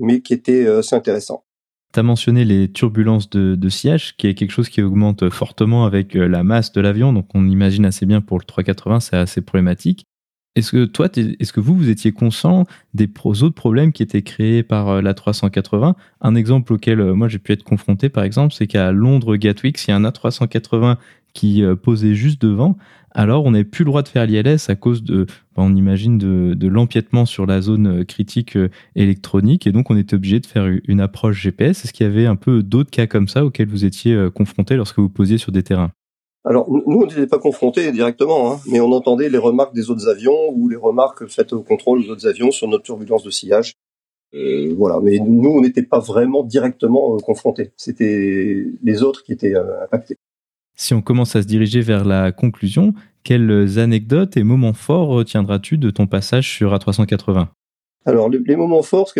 mais 0.00 0.22
qui 0.22 0.34
était 0.34 0.66
assez 0.66 0.96
intéressant. 0.96 1.44
Tu 1.92 2.00
as 2.00 2.02
mentionné 2.02 2.44
les 2.44 2.72
turbulences 2.72 3.28
de, 3.28 3.54
de, 3.54 3.68
qui 4.16 4.26
est 4.26 4.34
quelque 4.34 4.50
chose 4.50 4.68
qui 4.68 4.80
augmente 4.82 5.28
fortement 5.28 5.84
avec 5.84 6.16
euh, 6.16 6.26
la 6.26 6.42
masse 6.42 6.72
de 6.72 6.80
l'avion, 6.80 7.12
donc 7.12 7.28
on 7.34 7.46
imagine 7.48 7.84
assez 7.84 8.06
bien 8.06 8.20
pour 8.20 8.38
le 8.38 8.44
380, 8.44 9.00
c'est 9.00 9.16
assez 9.16 9.42
problématique. 9.42 10.06
Est-ce 10.54 10.72
que 10.72 10.84
toi, 10.84 11.08
est-ce 11.16 11.52
que 11.52 11.60
vous, 11.60 11.74
vous 11.74 11.88
étiez 11.88 12.12
conscient 12.12 12.66
des 12.92 13.08
autres 13.24 13.54
problèmes 13.54 13.90
qui 13.92 14.02
étaient 14.02 14.22
créés 14.22 14.62
par 14.62 14.88
euh, 14.88 15.00
la 15.02 15.14
380 15.14 15.96
Un 16.20 16.34
exemple 16.34 16.74
auquel 16.74 17.00
euh, 17.00 17.14
moi 17.14 17.28
j'ai 17.28 17.38
pu 17.38 17.52
être 17.52 17.64
confronté, 17.64 18.10
par 18.10 18.24
exemple, 18.24 18.52
c'est 18.52 18.66
qu'à 18.66 18.92
Londres 18.92 19.36
Gatwick, 19.36 19.82
il 19.86 19.90
y 19.90 19.92
a 19.92 19.96
un 19.96 20.04
A380 20.04 20.96
qui 21.32 21.62
posait 21.82 22.14
juste 22.14 22.40
devant, 22.42 22.76
alors 23.14 23.44
on 23.44 23.50
n'avait 23.50 23.64
plus 23.64 23.84
le 23.84 23.90
droit 23.90 24.02
de 24.02 24.08
faire 24.08 24.26
l'ILS 24.26 24.68
à 24.68 24.74
cause 24.74 25.02
de, 25.02 25.26
ben, 25.56 25.64
on 25.64 25.74
imagine, 25.74 26.18
de, 26.18 26.68
l'empiètement 26.68 27.26
sur 27.26 27.44
la 27.44 27.60
zone 27.60 28.00
euh, 28.00 28.04
critique 28.04 28.56
euh, 28.56 28.70
électronique, 28.96 29.66
et 29.66 29.72
donc 29.72 29.90
on 29.90 29.96
était 29.96 30.14
obligé 30.14 30.40
de 30.40 30.46
faire 30.46 30.66
une 30.88 31.00
approche 31.00 31.40
GPS. 31.42 31.84
Est-ce 31.84 31.92
qu'il 31.92 32.06
y 32.06 32.08
avait 32.08 32.26
un 32.26 32.36
peu 32.36 32.62
d'autres 32.62 32.90
cas 32.90 33.06
comme 33.06 33.28
ça 33.28 33.44
auxquels 33.44 33.68
vous 33.68 33.84
étiez 33.84 34.14
euh, 34.14 34.30
confrontés 34.30 34.76
lorsque 34.76 34.98
vous 34.98 35.10
posiez 35.10 35.36
sur 35.36 35.52
des 35.52 35.62
terrains? 35.62 35.90
Alors 36.44 36.70
nous, 36.70 36.82
on 36.86 37.06
n'était 37.06 37.26
pas 37.26 37.38
confrontés 37.38 37.92
directement, 37.92 38.52
hein, 38.52 38.60
mais 38.66 38.80
on 38.80 38.90
entendait 38.90 39.28
les 39.28 39.38
remarques 39.38 39.74
des 39.74 39.90
autres 39.90 40.08
avions 40.08 40.50
ou 40.52 40.68
les 40.68 40.76
remarques 40.76 41.26
faites 41.26 41.52
au 41.52 41.62
contrôle 41.62 42.02
des 42.02 42.10
autres 42.10 42.26
avions 42.26 42.50
sur 42.50 42.66
notre 42.66 42.82
turbulence 42.82 43.22
de 43.22 43.30
sillage. 43.30 43.74
Euh, 44.34 44.74
voilà, 44.76 44.98
mais 45.00 45.18
nous, 45.18 45.50
on 45.50 45.60
n'était 45.60 45.82
pas 45.82 46.00
vraiment 46.00 46.42
directement 46.42 47.18
confrontés. 47.18 47.72
C'était 47.76 48.64
les 48.82 49.02
autres 49.02 49.22
qui 49.22 49.32
étaient 49.32 49.54
impactés. 49.84 50.16
Si 50.74 50.94
on 50.94 51.02
commence 51.02 51.36
à 51.36 51.42
se 51.42 51.46
diriger 51.46 51.80
vers 51.80 52.04
la 52.04 52.32
conclusion, 52.32 52.94
quelles 53.24 53.78
anecdotes 53.78 54.36
et 54.36 54.42
moments 54.42 54.72
forts 54.72 55.08
retiendras-tu 55.08 55.78
de 55.78 55.90
ton 55.90 56.06
passage 56.06 56.48
sur 56.48 56.74
A380? 56.74 57.48
Alors, 58.04 58.28
les, 58.28 58.56
moments 58.56 58.82
forts, 58.82 59.12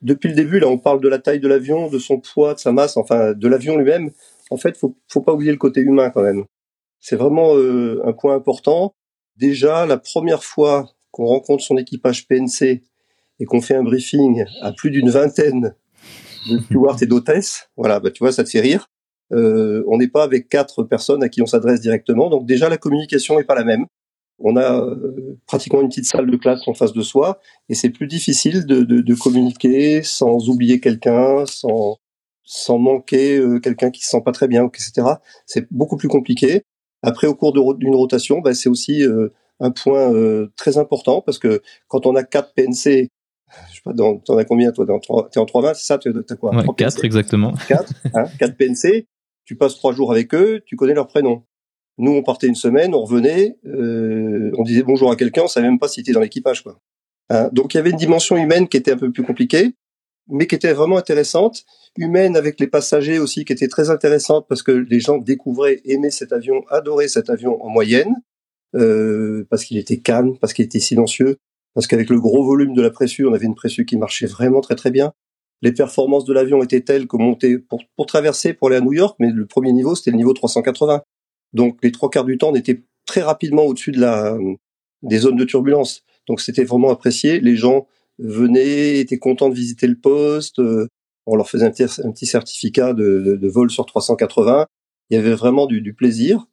depuis 0.00 0.28
le 0.28 0.34
début, 0.34 0.58
là, 0.58 0.68
on 0.68 0.78
parle 0.78 1.00
de 1.00 1.08
la 1.08 1.18
taille 1.18 1.40
de 1.40 1.48
l'avion, 1.48 1.90
de 1.90 1.98
son 1.98 2.18
poids, 2.20 2.54
de 2.54 2.58
sa 2.58 2.72
masse, 2.72 2.96
enfin, 2.96 3.34
de 3.34 3.48
l'avion 3.48 3.76
lui-même. 3.76 4.10
En 4.50 4.56
fait, 4.56 4.76
faut, 4.78 4.96
faut 5.08 5.20
pas 5.20 5.34
oublier 5.34 5.52
le 5.52 5.58
côté 5.58 5.80
humain 5.80 6.10
quand 6.10 6.22
même. 6.22 6.44
C'est 7.00 7.16
vraiment 7.16 7.56
euh, 7.56 8.00
un 8.06 8.12
point 8.12 8.34
important. 8.34 8.94
Déjà, 9.36 9.86
la 9.86 9.98
première 9.98 10.42
fois 10.44 10.88
qu'on 11.10 11.26
rencontre 11.26 11.62
son 11.62 11.76
équipage 11.76 12.26
PNC 12.26 12.82
et 13.40 13.44
qu'on 13.44 13.60
fait 13.60 13.74
un 13.74 13.82
briefing 13.82 14.44
à 14.62 14.72
plus 14.72 14.90
d'une 14.90 15.10
vingtaine 15.10 15.74
de 16.50 16.58
stewards 16.58 17.02
et 17.02 17.06
d'hôtesses, 17.06 17.68
voilà, 17.76 18.00
bah, 18.00 18.10
tu 18.10 18.20
vois, 18.20 18.32
ça 18.32 18.44
te 18.44 18.48
fait 18.48 18.60
rire. 18.60 18.88
Euh, 19.32 19.84
on 19.88 19.98
n'est 19.98 20.08
pas 20.08 20.22
avec 20.22 20.48
quatre 20.48 20.82
personnes 20.82 21.22
à 21.22 21.28
qui 21.28 21.42
on 21.42 21.46
s'adresse 21.46 21.80
directement. 21.80 22.30
Donc 22.30 22.46
déjà, 22.46 22.68
la 22.68 22.78
communication 22.78 23.36
n'est 23.38 23.44
pas 23.44 23.54
la 23.54 23.64
même. 23.64 23.86
On 24.38 24.56
a 24.56 24.80
euh, 24.80 25.36
pratiquement 25.46 25.80
une 25.80 25.88
petite 25.88 26.06
salle 26.06 26.30
de 26.30 26.36
classe 26.36 26.66
en 26.68 26.74
face 26.74 26.92
de 26.92 27.02
soi 27.02 27.40
et 27.68 27.74
c'est 27.74 27.90
plus 27.90 28.06
difficile 28.06 28.66
de, 28.66 29.14
communiquer 29.14 30.02
sans 30.04 30.48
oublier 30.48 30.80
quelqu'un, 30.80 31.44
sans, 31.46 31.98
sans 32.44 32.78
manquer 32.78 33.36
euh, 33.38 33.58
quelqu'un 33.58 33.90
qui 33.90 34.02
se 34.02 34.10
sent 34.10 34.22
pas 34.24 34.32
très 34.32 34.46
bien, 34.46 34.66
etc. 34.66 35.08
C'est 35.46 35.66
beaucoup 35.72 35.96
plus 35.96 36.08
compliqué. 36.08 36.62
Après, 37.02 37.26
au 37.26 37.34
cours 37.34 37.52
d'une 37.52 37.94
rotation, 37.94 38.40
bah, 38.40 38.54
c'est 38.54 38.68
aussi 38.68 39.04
un 39.60 39.70
point 39.70 40.12
très 40.56 40.78
important 40.78 41.20
parce 41.20 41.38
que 41.38 41.62
quand 41.86 42.06
on 42.06 42.16
a 42.16 42.24
quatre 42.24 42.54
PNC 42.54 43.08
je 43.70 43.76
sais 43.76 43.80
pas, 43.84 43.92
t'en 43.94 44.36
as 44.36 44.44
combien 44.44 44.72
toi 44.72 44.84
T'es 45.30 45.38
en 45.40 45.46
320, 45.46 45.74
c'est 45.74 45.84
ça 45.84 45.98
T'as 45.98 46.36
quoi? 46.36 46.54
Ouais, 46.54 46.64
4 46.76 47.04
exactement. 47.04 47.54
4, 47.66 47.92
hein, 48.14 48.24
4 48.38 48.56
PNC 48.56 49.06
tu 49.48 49.56
passes 49.56 49.76
trois 49.76 49.94
jours 49.94 50.12
avec 50.12 50.34
eux, 50.34 50.60
tu 50.66 50.76
connais 50.76 50.92
leur 50.92 51.08
prénom. 51.08 51.42
Nous, 51.96 52.12
on 52.12 52.22
partait 52.22 52.48
une 52.48 52.54
semaine, 52.54 52.94
on 52.94 53.02
revenait, 53.02 53.56
euh, 53.64 54.52
on 54.58 54.62
disait 54.62 54.82
bonjour 54.82 55.10
à 55.10 55.16
quelqu'un, 55.16 55.44
on 55.44 55.48
savait 55.48 55.66
même 55.66 55.78
pas 55.78 55.88
si 55.88 56.00
était 56.00 56.12
dans 56.12 56.20
l'équipage, 56.20 56.62
quoi. 56.62 56.78
Hein 57.30 57.48
Donc 57.54 57.72
il 57.72 57.78
y 57.78 57.80
avait 57.80 57.88
une 57.88 57.96
dimension 57.96 58.36
humaine 58.36 58.68
qui 58.68 58.76
était 58.76 58.92
un 58.92 58.98
peu 58.98 59.10
plus 59.10 59.22
compliquée, 59.22 59.72
mais 60.28 60.46
qui 60.46 60.54
était 60.54 60.74
vraiment 60.74 60.98
intéressante. 60.98 61.64
Humaine 61.96 62.36
avec 62.36 62.60
les 62.60 62.66
passagers 62.66 63.18
aussi, 63.18 63.46
qui 63.46 63.54
était 63.54 63.68
très 63.68 63.88
intéressante 63.88 64.44
parce 64.50 64.62
que 64.62 64.70
les 64.70 65.00
gens 65.00 65.16
découvraient, 65.16 65.80
aimaient 65.86 66.10
cet 66.10 66.34
avion, 66.34 66.62
adoraient 66.68 67.08
cet 67.08 67.30
avion 67.30 67.64
en 67.64 67.70
moyenne, 67.70 68.16
euh, 68.74 69.46
parce 69.48 69.64
qu'il 69.64 69.78
était 69.78 70.00
calme, 70.00 70.36
parce 70.38 70.52
qu'il 70.52 70.66
était 70.66 70.78
silencieux, 70.78 71.38
parce 71.72 71.86
qu'avec 71.86 72.10
le 72.10 72.20
gros 72.20 72.44
volume 72.44 72.74
de 72.74 72.82
la 72.82 72.90
pressu, 72.90 73.24
on 73.24 73.32
avait 73.32 73.46
une 73.46 73.54
pressu 73.54 73.86
qui 73.86 73.96
marchait 73.96 74.26
vraiment 74.26 74.60
très 74.60 74.74
très 74.74 74.90
bien 74.90 75.14
les 75.62 75.72
performances 75.72 76.24
de 76.24 76.32
l'avion 76.32 76.62
étaient 76.62 76.80
telles 76.80 77.06
que 77.06 77.16
monter 77.16 77.58
pour, 77.58 77.80
pour 77.96 78.06
traverser, 78.06 78.54
pour 78.54 78.68
aller 78.68 78.76
à 78.76 78.80
New 78.80 78.92
York, 78.92 79.16
mais 79.18 79.30
le 79.30 79.46
premier 79.46 79.72
niveau, 79.72 79.94
c'était 79.94 80.10
le 80.12 80.16
niveau 80.16 80.32
380. 80.32 81.02
Donc 81.52 81.78
les 81.82 81.92
trois 81.92 82.10
quarts 82.10 82.24
du 82.24 82.38
temps, 82.38 82.50
on 82.50 82.54
était 82.54 82.82
très 83.06 83.22
rapidement 83.22 83.62
au-dessus 83.62 83.92
de 83.92 84.00
la 84.00 84.36
des 85.02 85.18
zones 85.18 85.36
de 85.36 85.44
turbulence. 85.44 86.02
Donc 86.26 86.40
c'était 86.40 86.64
vraiment 86.64 86.90
apprécié. 86.90 87.40
Les 87.40 87.56
gens 87.56 87.86
venaient, 88.18 88.98
étaient 88.98 89.18
contents 89.18 89.48
de 89.48 89.54
visiter 89.54 89.86
le 89.86 89.98
poste. 89.98 90.58
Euh, 90.58 90.88
on 91.26 91.36
leur 91.36 91.48
faisait 91.48 91.66
un 91.66 91.70
petit, 91.70 91.84
un 91.84 92.10
petit 92.10 92.26
certificat 92.26 92.94
de, 92.94 93.38
de, 93.40 93.48
vol 93.48 93.70
sur 93.70 93.86
380. 93.86 94.66
Il 95.10 95.14
y 95.14 95.18
avait 95.18 95.34
vraiment 95.34 95.66
du, 95.66 95.80
du 95.80 95.94
plaisir. 95.94 96.46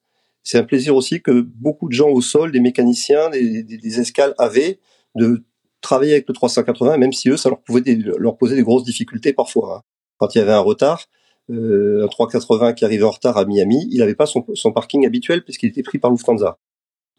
C'est 0.43 0.57
un 0.57 0.63
plaisir 0.63 0.95
aussi 0.95 1.21
que 1.21 1.41
beaucoup 1.41 1.87
de 1.87 1.93
gens 1.93 2.09
au 2.09 2.21
sol, 2.21 2.51
des 2.51 2.59
mécaniciens, 2.59 3.29
des, 3.29 3.63
des, 3.63 3.77
des 3.77 3.99
escales 3.99 4.35
avaient 4.37 4.79
de 5.15 5.43
travailler 5.85 6.13
avec 6.13 6.27
le 6.27 6.33
380, 6.33 6.97
même 6.97 7.13
si 7.13 7.29
eux, 7.29 7.37
ça 7.37 7.49
leur 7.49 7.61
pouvait 7.61 7.83
leur 8.17 8.37
poser 8.37 8.55
des 8.55 8.63
grosses 8.63 8.83
difficultés 8.83 9.33
parfois. 9.33 9.77
Hein. 9.77 9.81
Quand 10.17 10.35
il 10.35 10.39
y 10.39 10.41
avait 10.41 10.51
un 10.51 10.59
retard, 10.59 11.05
euh, 11.51 12.03
un 12.03 12.07
380 12.07 12.73
qui 12.73 12.85
arrivait 12.85 13.03
en 13.03 13.11
retard 13.11 13.37
à 13.37 13.45
Miami, 13.45 13.87
il 13.91 13.99
n'avait 13.99 14.15
pas 14.15 14.25
son, 14.25 14.41
parking 14.73 15.05
habituel 15.05 15.43
puisqu'il 15.43 15.69
était 15.69 15.83
pris 15.83 15.99
par 15.99 16.11
Lufthansa. 16.11 16.57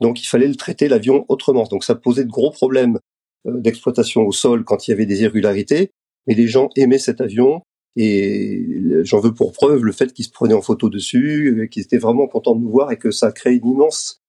Donc 0.00 0.20
il 0.20 0.26
fallait 0.26 0.48
le 0.48 0.56
traiter 0.56 0.88
l'avion 0.88 1.24
autrement. 1.28 1.64
Donc 1.64 1.84
ça 1.84 1.94
posait 1.94 2.24
de 2.24 2.30
gros 2.30 2.50
problèmes 2.50 2.98
euh, 3.46 3.58
d'exploitation 3.60 4.22
au 4.26 4.32
sol 4.32 4.64
quand 4.64 4.86
il 4.86 4.90
y 4.90 4.94
avait 4.94 5.06
des 5.06 5.22
irrégularités. 5.22 5.92
Mais 6.26 6.34
les 6.34 6.48
gens 6.48 6.70
aimaient 6.76 6.98
cet 6.98 7.20
avion 7.20 7.62
et 7.94 8.66
j'en 9.04 9.20
veux 9.20 9.32
pour 9.32 9.52
preuve 9.52 9.84
le 9.84 9.92
fait 9.92 10.12
qu'ils 10.12 10.24
se 10.24 10.30
prenaient 10.30 10.54
en 10.54 10.60
photo 10.60 10.90
dessus, 10.90 11.60
euh, 11.60 11.66
qu'ils 11.66 11.84
étaient 11.84 11.98
vraiment 11.98 12.26
contents 12.26 12.56
de 12.56 12.60
nous 12.60 12.70
voir 12.70 12.90
et 12.90 12.98
que 12.98 13.12
ça 13.12 13.28
a 13.28 13.32
créé 13.32 13.54
une 13.54 13.68
immense 13.68 14.22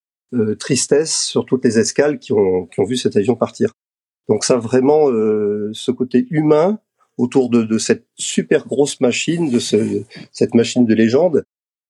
tristesse 0.58 1.22
sur 1.22 1.46
toutes 1.46 1.64
les 1.64 1.78
escales 1.78 2.18
qui 2.18 2.34
ont 2.34 2.68
vu 2.86 2.98
cet 2.98 3.16
avion 3.16 3.34
partir. 3.34 3.72
Donc 4.28 4.44
ça 4.44 4.56
vraiment, 4.56 5.10
euh, 5.10 5.70
ce 5.72 5.90
côté 5.90 6.26
humain 6.30 6.78
autour 7.16 7.50
de, 7.50 7.62
de, 7.62 7.78
cette 7.78 8.06
super 8.16 8.66
grosse 8.66 9.00
machine, 9.00 9.50
de 9.50 9.58
ce, 9.58 10.02
cette 10.30 10.54
machine 10.54 10.86
de 10.86 10.94
légende, 10.94 11.44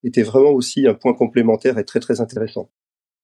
était 0.05 0.23
vraiment 0.23 0.51
aussi 0.51 0.87
un 0.87 0.95
point 0.95 1.13
complémentaire 1.13 1.79
et 1.79 1.85
très 1.85 2.01
très 2.01 2.21
intéressant. 2.21 2.71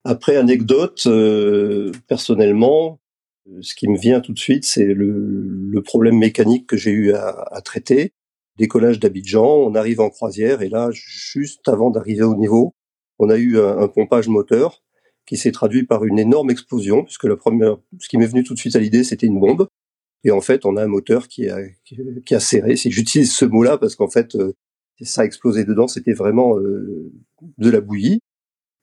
Après 0.04 0.36
anecdote, 0.36 1.04
euh, 1.06 1.92
personnellement, 2.08 3.00
ce 3.60 3.74
qui 3.74 3.88
me 3.88 3.96
vient 3.96 4.20
tout 4.20 4.32
de 4.32 4.38
suite, 4.38 4.64
c'est 4.64 4.92
le, 4.92 5.46
le, 5.70 5.82
problème 5.82 6.18
mécanique 6.18 6.66
que 6.66 6.76
j'ai 6.76 6.90
eu 6.90 7.12
à, 7.12 7.46
à 7.50 7.60
traiter. 7.62 8.12
Décollage 8.58 9.00
d'Abidjan, 9.00 9.46
on 9.46 9.74
arrive 9.74 10.00
en 10.00 10.10
croisière 10.10 10.60
et 10.62 10.68
là, 10.68 10.90
juste 10.92 11.68
avant 11.68 11.90
d'arriver 11.90 12.22
au 12.22 12.36
niveau, 12.36 12.74
on 13.18 13.30
a 13.30 13.36
eu 13.36 13.58
un 13.58 13.88
pompage 13.88 14.28
moteur 14.28 14.82
qui 15.26 15.36
s'est 15.36 15.52
traduit 15.52 15.84
par 15.84 16.04
une 16.04 16.18
énorme 16.18 16.50
explosion, 16.50 17.04
puisque 17.04 17.24
la 17.24 17.36
première, 17.36 17.78
ce 17.98 18.08
qui 18.08 18.18
m'est 18.18 18.26
venu 18.26 18.44
tout 18.44 18.54
de 18.54 18.58
suite 18.58 18.76
à 18.76 18.78
l'idée, 18.78 19.04
c'était 19.04 19.26
une 19.26 19.40
bombe. 19.40 19.68
Et 20.24 20.30
en 20.30 20.40
fait, 20.40 20.64
on 20.64 20.76
a 20.76 20.84
un 20.84 20.88
moteur 20.88 21.28
qui 21.28 21.48
a, 21.48 21.58
qui 22.24 22.34
a 22.34 22.40
serré. 22.40 22.76
Si 22.76 22.90
j'utilise 22.90 23.32
ce 23.32 23.44
mot-là, 23.44 23.78
parce 23.78 23.94
qu'en 23.94 24.08
fait, 24.08 24.34
euh, 24.36 24.52
ça 25.02 25.22
a 25.22 25.24
explosé 25.24 25.64
dedans, 25.64 25.86
c'était 25.86 26.12
vraiment 26.12 26.58
euh, 26.58 27.12
de 27.58 27.70
la 27.70 27.80
bouillie. 27.80 28.20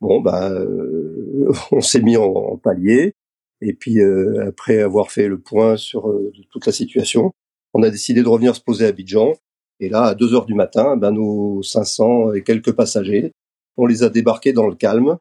Bon, 0.02 0.20
bah, 0.20 0.52
euh, 0.52 1.52
on 1.72 1.82
s'est 1.82 2.02
mis 2.02 2.18
en, 2.18 2.58
palier. 2.58 3.14
Et 3.62 3.74
puis, 3.74 4.02
euh, 4.02 4.48
après 4.48 4.82
avoir 4.82 5.12
fait 5.12 5.28
le 5.28 5.40
point 5.40 5.78
sur 5.78 6.10
euh, 6.10 6.32
toute 6.50 6.66
la 6.66 6.72
situation, 6.72 7.32
on 7.74 7.84
a 7.84 7.90
décidé 7.90 8.24
de 8.24 8.28
revenir 8.28 8.56
se 8.56 8.62
poser 8.62 8.86
à 8.86 8.90
Abidjan. 8.90 9.34
Et 9.80 9.90
là, 9.90 10.04
à 10.04 10.16
2 10.16 10.34
heures 10.34 10.46
du 10.46 10.56
matin, 10.56 10.98
ben, 10.98 11.12
nos 11.12 11.62
500 11.62 12.34
et 12.34 12.44
quelques 12.44 12.74
passagers, 12.74 13.32
on 13.78 13.86
les 13.86 14.04
a 14.04 14.10
débarqués 14.10 14.54
dans 14.54 14.68
le 14.68 14.76
calme 14.76 15.18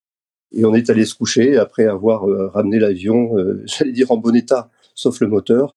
et 0.53 0.65
on 0.65 0.75
est 0.75 0.91
allé 0.91 1.05
se 1.05 1.15
coucher 1.15 1.57
après 1.57 1.87
avoir 1.87 2.29
euh, 2.29 2.49
ramené 2.49 2.79
l'avion, 2.79 3.37
euh, 3.37 3.63
j'allais 3.67 3.93
dire 3.93 4.11
en 4.11 4.17
bon 4.17 4.35
état, 4.35 4.71
sauf 4.95 5.21
le 5.21 5.29
moteur, 5.29 5.75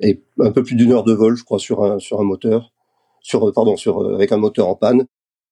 et 0.00 0.22
un 0.38 0.50
peu 0.50 0.62
plus 0.62 0.76
d'une 0.76 0.92
heure 0.92 1.04
de 1.04 1.12
vol, 1.12 1.36
je 1.36 1.44
crois, 1.44 1.58
sur 1.58 1.84
un 1.84 1.98
sur 1.98 2.20
un 2.20 2.24
moteur, 2.24 2.72
sur 3.20 3.48
euh, 3.48 3.52
pardon, 3.52 3.76
sur 3.76 4.14
avec 4.14 4.32
un 4.32 4.36
moteur 4.36 4.68
en 4.68 4.74
panne. 4.74 5.04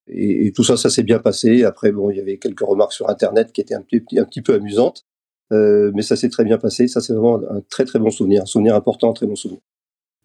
Et, 0.08 0.52
tout 0.52 0.64
ça, 0.64 0.76
ça 0.76 0.90
s'est 0.90 1.04
bien 1.04 1.20
passé. 1.20 1.62
Après, 1.62 1.92
bon, 1.92 2.10
il 2.10 2.16
y 2.16 2.20
avait 2.20 2.36
quelques 2.36 2.60
remarques 2.60 2.92
sur 2.92 3.08
Internet 3.08 3.52
qui 3.52 3.60
étaient 3.60 3.76
un 3.76 3.82
petit 3.82 4.42
peu 4.42 4.54
amusantes, 4.54 5.06
mais 5.52 6.02
ça 6.02 6.16
s'est 6.16 6.28
très 6.28 6.44
bien 6.44 6.58
passé. 6.58 6.88
Ça, 6.88 7.00
c'est 7.00 7.12
vraiment 7.12 7.36
un 7.36 7.60
très 7.70 7.84
très 7.84 8.00
bon 8.00 8.10
souvenir, 8.10 8.42
un 8.42 8.46
souvenir 8.46 8.74
important, 8.74 9.10
un 9.10 9.12
très 9.12 9.26
bon 9.26 9.36
souvenir. 9.36 9.60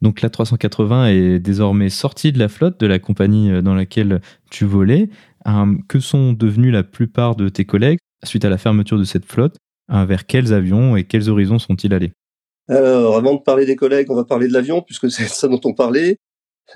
Donc 0.02 0.22
la 0.22 0.32
380 0.32 1.10
est 1.10 1.40
désormais 1.40 1.90
sortie 1.90 2.32
de 2.32 2.40
la 2.40 2.50
flotte 2.50 2.80
de 2.80 2.88
la 2.88 2.98
compagnie 2.98 3.62
dans 3.62 3.76
laquelle 3.76 4.20
tu 4.50 4.66
volais. 4.66 5.10
que 5.88 6.00
sont 6.00 6.34
devenus 6.34 6.74
la 6.74 6.84
plupart 6.84 7.36
de 7.36 7.48
tes 7.48 7.66
collègues? 7.66 8.00
Suite 8.24 8.46
à 8.46 8.50
la 8.50 8.58
fermeture 8.58 8.98
de 8.98 9.04
cette 9.04 9.26
flotte, 9.26 9.58
hein, 9.90 10.06
vers 10.06 10.26
quels 10.26 10.54
avions 10.54 10.96
et 10.96 11.06
quels 11.06 11.30
horizons 11.30 11.60
sont-ils 11.60 11.94
allés? 11.94 12.14
Alors, 12.70 13.16
avant 13.16 13.36
de 13.36 13.42
parler 13.42 13.66
des 13.66 13.76
collègues, 13.76 14.12
on 14.12 14.16
va 14.16 14.26
parler 14.26 14.48
de 14.48 14.54
l'avion, 14.54 14.82
puisque 14.82 15.10
c'est 15.10 15.28
ça 15.28 15.48
dont 15.48 15.62
on 15.64 15.74
parlait. 15.74 16.18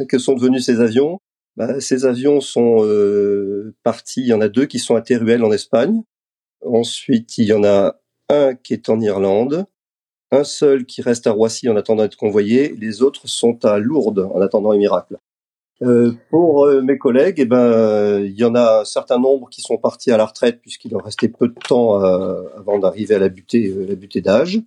Que 0.08 0.18
sont 0.20 0.36
devenus 0.36 0.66
ces 0.66 0.80
avions? 0.80 1.20
Bah, 1.58 1.82
Ces 1.82 2.06
avions 2.06 2.40
sont 2.40 2.86
euh, 2.86 3.76
partis, 3.84 4.22
il 4.22 4.28
y 4.28 4.34
en 4.34 4.40
a 4.40 4.48
deux 4.48 4.66
qui 4.66 4.80
sont 4.80 4.96
à 4.96 5.02
Teruel 5.02 5.44
en 5.44 5.52
Espagne. 5.52 6.02
Ensuite, 6.66 7.38
il 7.38 7.46
y 7.46 7.54
en 7.54 7.64
a 7.64 8.00
un 8.30 8.56
qui 8.56 8.74
est 8.74 8.88
en 8.88 9.02
Irlande, 9.02 9.66
un 10.32 10.46
seul 10.46 10.86
qui 10.86 11.02
reste 11.02 11.28
à 11.28 11.32
Roissy 11.32 11.68
en 11.68 11.76
attendant 11.76 12.04
d'être 12.04 12.16
convoyé, 12.16 12.74
les 12.78 13.02
autres 13.02 13.28
sont 13.28 13.66
à 13.66 13.80
Lourdes 13.80 14.30
en 14.34 14.40
attendant 14.40 14.72
un 14.72 14.78
miracle. 14.78 15.18
Euh, 15.82 16.12
pour 16.30 16.66
euh, 16.66 16.82
mes 16.82 17.00
collègues, 17.00 17.40
eh 17.40 17.46
ben, 17.46 18.20
il 18.20 18.38
y 18.38 18.44
en 18.44 18.54
a 18.54 18.82
un 18.82 18.86
certain 18.86 19.18
nombre 19.18 19.50
qui 19.50 19.62
sont 19.62 19.78
partis 19.78 20.12
à 20.12 20.18
la 20.18 20.26
retraite 20.26 20.62
puisqu'il 20.62 20.92
leur 20.92 21.04
restait 21.04 21.28
peu 21.28 21.48
de 21.48 21.56
temps 21.68 22.04
euh, 22.04 22.44
avant 22.56 22.78
d'arriver 22.78 23.16
à 23.16 23.20
la 23.20 23.30
butée, 23.30 23.74
la 23.88 23.96
butée 23.96 24.22
d'âge. 24.22 24.62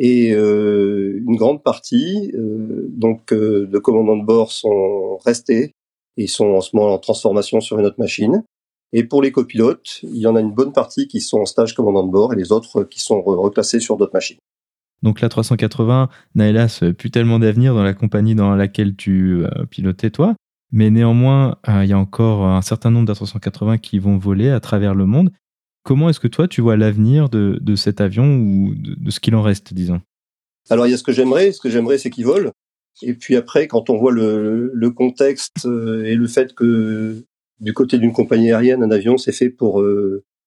Et 0.00 0.28
une 0.30 1.34
grande 1.34 1.64
partie 1.64 2.30
donc 2.32 3.34
de 3.34 3.78
commandants 3.78 4.16
de 4.16 4.24
bord 4.24 4.52
sont 4.52 5.16
restés 5.16 5.72
et 6.16 6.28
sont 6.28 6.50
en 6.50 6.60
ce 6.60 6.76
moment 6.76 6.94
en 6.94 6.98
transformation 6.98 7.60
sur 7.60 7.80
une 7.80 7.86
autre 7.86 7.98
machine. 7.98 8.44
Et 8.92 9.02
pour 9.02 9.22
les 9.22 9.32
copilotes, 9.32 9.98
il 10.04 10.18
y 10.18 10.28
en 10.28 10.36
a 10.36 10.40
une 10.40 10.52
bonne 10.52 10.72
partie 10.72 11.08
qui 11.08 11.20
sont 11.20 11.40
en 11.40 11.46
stage 11.46 11.74
commandant 11.74 12.04
de 12.04 12.12
bord 12.12 12.32
et 12.32 12.36
les 12.36 12.52
autres 12.52 12.84
qui 12.84 13.00
sont 13.00 13.20
reclassés 13.22 13.80
sur 13.80 13.96
d'autres 13.96 14.14
machines. 14.14 14.38
Donc 15.02 15.20
la 15.20 15.28
380 15.28 16.08
n'a 16.34 16.48
hélas 16.48 16.82
plus 16.96 17.10
tellement 17.10 17.38
d'avenir 17.38 17.74
dans 17.74 17.82
la 17.82 17.94
compagnie 17.94 18.34
dans 18.34 18.54
laquelle 18.54 18.96
tu 18.96 19.44
euh, 19.44 19.64
pilotais 19.70 20.10
toi, 20.10 20.34
mais 20.72 20.90
néanmoins, 20.90 21.58
euh, 21.68 21.84
il 21.84 21.90
y 21.90 21.92
a 21.92 21.98
encore 21.98 22.44
un 22.46 22.62
certain 22.62 22.90
nombre 22.90 23.12
d'A380 23.12 23.78
qui 23.78 23.98
vont 23.98 24.18
voler 24.18 24.50
à 24.50 24.60
travers 24.60 24.94
le 24.94 25.06
monde. 25.06 25.30
Comment 25.84 26.08
est-ce 26.08 26.20
que 26.20 26.28
toi 26.28 26.48
tu 26.48 26.60
vois 26.60 26.76
l'avenir 26.76 27.28
de, 27.28 27.58
de, 27.60 27.76
cet 27.76 28.00
avion 28.00 28.36
ou 28.36 28.74
de, 28.74 29.10
ce 29.10 29.20
qu'il 29.20 29.34
en 29.34 29.42
reste, 29.42 29.72
disons? 29.72 30.00
Alors 30.68 30.86
il 30.86 30.90
y 30.90 30.94
a 30.94 30.98
ce 30.98 31.02
que 31.02 31.12
j'aimerais, 31.12 31.52
ce 31.52 31.60
que 31.60 31.70
j'aimerais 31.70 31.98
c'est 31.98 32.10
qu'il 32.10 32.26
vole. 32.26 32.50
Et 33.00 33.14
puis 33.14 33.36
après, 33.36 33.68
quand 33.68 33.90
on 33.90 33.96
voit 33.96 34.10
le, 34.10 34.72
le, 34.74 34.90
contexte 34.90 35.64
euh, 35.66 36.04
et 36.04 36.16
le 36.16 36.26
fait 36.26 36.52
que 36.52 37.24
du 37.60 37.72
côté 37.72 37.96
d'une 37.98 38.12
compagnie 38.12 38.50
aérienne, 38.50 38.82
un 38.82 38.90
avion 38.90 39.16
c'est 39.16 39.32
fait 39.32 39.50
pour, 39.50 39.82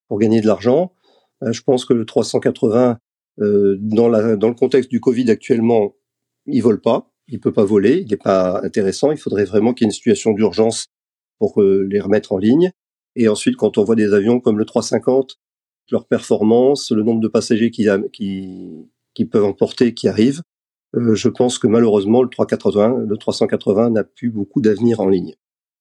pour 0.07 0.19
gagner 0.19 0.41
de 0.41 0.47
l'argent, 0.47 0.91
je 1.41 1.61
pense 1.61 1.85
que 1.85 1.93
le 1.93 2.05
380 2.05 2.89
euh, 2.91 2.95
dans, 3.37 4.07
la, 4.07 4.35
dans 4.35 4.49
le 4.49 4.53
contexte 4.53 4.89
du 4.89 4.99
Covid 4.99 5.29
actuellement, 5.31 5.95
il 6.45 6.61
vole 6.61 6.81
pas, 6.81 7.11
il 7.31 7.39
peut 7.39 7.53
pas 7.53 7.63
voler, 7.63 8.01
il 8.01 8.09
n'est 8.09 8.17
pas 8.17 8.63
intéressant. 8.63 9.11
Il 9.11 9.17
faudrait 9.17 9.45
vraiment 9.45 9.73
qu'il 9.73 9.85
y 9.85 9.87
ait 9.87 9.89
une 9.89 9.93
situation 9.93 10.33
d'urgence 10.33 10.87
pour 11.39 11.61
euh, 11.61 11.87
les 11.89 11.99
remettre 11.99 12.33
en 12.33 12.37
ligne. 12.37 12.71
Et 13.15 13.27
ensuite, 13.27 13.55
quand 13.55 13.77
on 13.77 13.83
voit 13.83 13.95
des 13.95 14.13
avions 14.13 14.39
comme 14.39 14.59
le 14.59 14.65
350, 14.65 15.39
leur 15.91 16.07
performance, 16.07 16.91
le 16.91 17.03
nombre 17.03 17.19
de 17.19 17.27
passagers 17.27 17.71
qui 17.71 17.85
peuvent 19.25 19.43
emporter, 19.43 19.93
qui 19.93 20.07
arrivent, 20.07 20.41
euh, 20.95 21.15
je 21.15 21.29
pense 21.29 21.57
que 21.57 21.67
malheureusement, 21.67 22.21
le 22.21 22.29
380, 22.29 23.05
le 23.07 23.17
380 23.17 23.89
n'a 23.91 24.03
plus 24.03 24.29
beaucoup 24.29 24.61
d'avenir 24.61 24.99
en 24.99 25.09
ligne. 25.09 25.35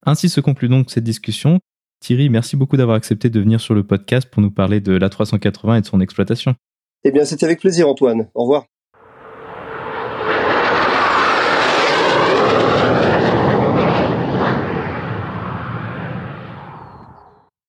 Ainsi 0.07 0.28
se 0.28 0.40
conclut 0.40 0.68
donc 0.68 0.90
cette 0.90 1.05
discussion. 1.05 1.61
Thierry, 2.01 2.30
merci 2.30 2.57
beaucoup 2.57 2.76
d'avoir 2.76 2.96
accepté 2.96 3.28
de 3.28 3.38
venir 3.38 3.61
sur 3.61 3.74
le 3.74 3.84
podcast 3.84 4.28
pour 4.30 4.40
nous 4.40 4.51
parler 4.51 4.80
de 4.80 4.92
l'A380 4.92 5.78
et 5.78 5.80
de 5.82 5.86
son 5.86 6.01
exploitation. 6.01 6.55
Eh 7.03 7.12
bien, 7.12 7.24
c'était 7.24 7.46
avec 7.46 7.61
plaisir, 7.61 7.88
Antoine. 7.88 8.28
Au 8.34 8.42
revoir. 8.42 8.66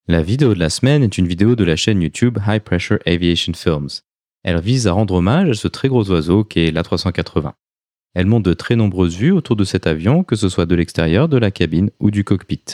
La 0.07 0.21
vidéo 0.21 0.53
de 0.53 0.59
la 0.59 0.69
semaine 0.69 1.03
est 1.03 1.17
une 1.17 1.27
vidéo 1.27 1.55
de 1.55 1.63
la 1.63 1.77
chaîne 1.77 2.01
YouTube 2.01 2.39
High 2.45 2.61
Pressure 2.61 2.99
Aviation 3.05 3.53
Films. 3.53 4.01
Elle 4.43 4.59
vise 4.59 4.87
à 4.87 4.91
rendre 4.91 5.13
hommage 5.13 5.49
à 5.49 5.53
ce 5.53 5.69
très 5.69 5.87
gros 5.87 6.11
oiseau 6.11 6.43
qu'est 6.43 6.71
l'A380. 6.71 7.53
Elle 8.13 8.25
montre 8.25 8.49
de 8.49 8.53
très 8.53 8.75
nombreuses 8.75 9.15
vues 9.15 9.31
autour 9.31 9.55
de 9.55 9.63
cet 9.63 9.87
avion, 9.87 10.25
que 10.25 10.35
ce 10.35 10.49
soit 10.49 10.65
de 10.65 10.75
l'extérieur, 10.75 11.29
de 11.29 11.37
la 11.37 11.51
cabine 11.51 11.91
ou 12.01 12.11
du 12.11 12.25
cockpit. 12.25 12.65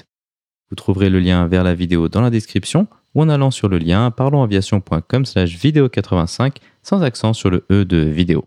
Vous 0.71 0.75
trouverez 0.75 1.11
le 1.11 1.19
lien 1.19 1.45
vers 1.45 1.63
la 1.63 1.75
vidéo 1.75 2.09
dans 2.09 2.21
la 2.21 2.31
description 2.31 2.87
ou 3.17 3.21
en 3.23 3.29
allant 3.29 3.49
sur 3.49 3.67
le 3.67 3.79
lien 3.79 4.11
parlonsaviation.com 4.11 5.25
slash 5.25 5.55
vidéo 5.57 5.89
85 5.89 6.57
sans 6.83 7.01
accent 7.01 7.33
sur 7.33 7.49
le 7.49 7.65
E 7.71 7.83
de 7.83 7.97
vidéo. 7.97 8.45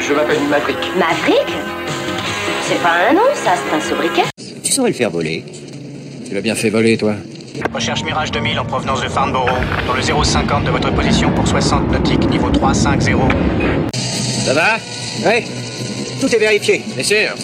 Je 0.00 0.12
m'appelle 0.12 0.42
Maverick. 0.50 0.76
Maverick? 0.98 1.48
C'est 2.64 2.82
pas 2.82 3.08
un 3.08 3.14
nom, 3.14 3.20
ça, 3.34 3.52
c'est 3.56 3.74
un 3.74 3.80
sobriquet. 3.80 4.24
Tu 4.62 4.70
saurais 4.70 4.90
le 4.90 4.94
faire 4.94 5.10
voler. 5.10 5.44
Tu 6.28 6.34
l'as 6.34 6.42
bien 6.42 6.54
fait 6.54 6.68
voler, 6.68 6.98
toi. 6.98 7.14
Recherche 7.74 8.04
Mirage 8.04 8.30
2000 8.32 8.58
en 8.58 8.64
provenance 8.64 9.02
de 9.02 9.08
Farnborough, 9.08 9.48
dans 9.86 9.94
le 9.94 10.02
050 10.02 10.64
de 10.64 10.70
votre 10.70 10.92
position 10.94 11.32
pour 11.32 11.48
60 11.48 11.90
nautiques, 11.90 12.28
niveau 12.28 12.50
350. 12.50 13.32
Ça 14.44 14.54
va? 14.54 14.76
Oui. 15.24 15.44
Tout 16.20 16.34
est 16.34 16.38
vérifié. 16.38 16.82
Bien 16.94 17.04
sûr. 17.04 17.34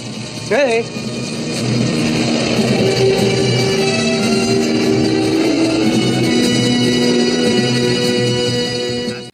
Oui. 0.50 2.05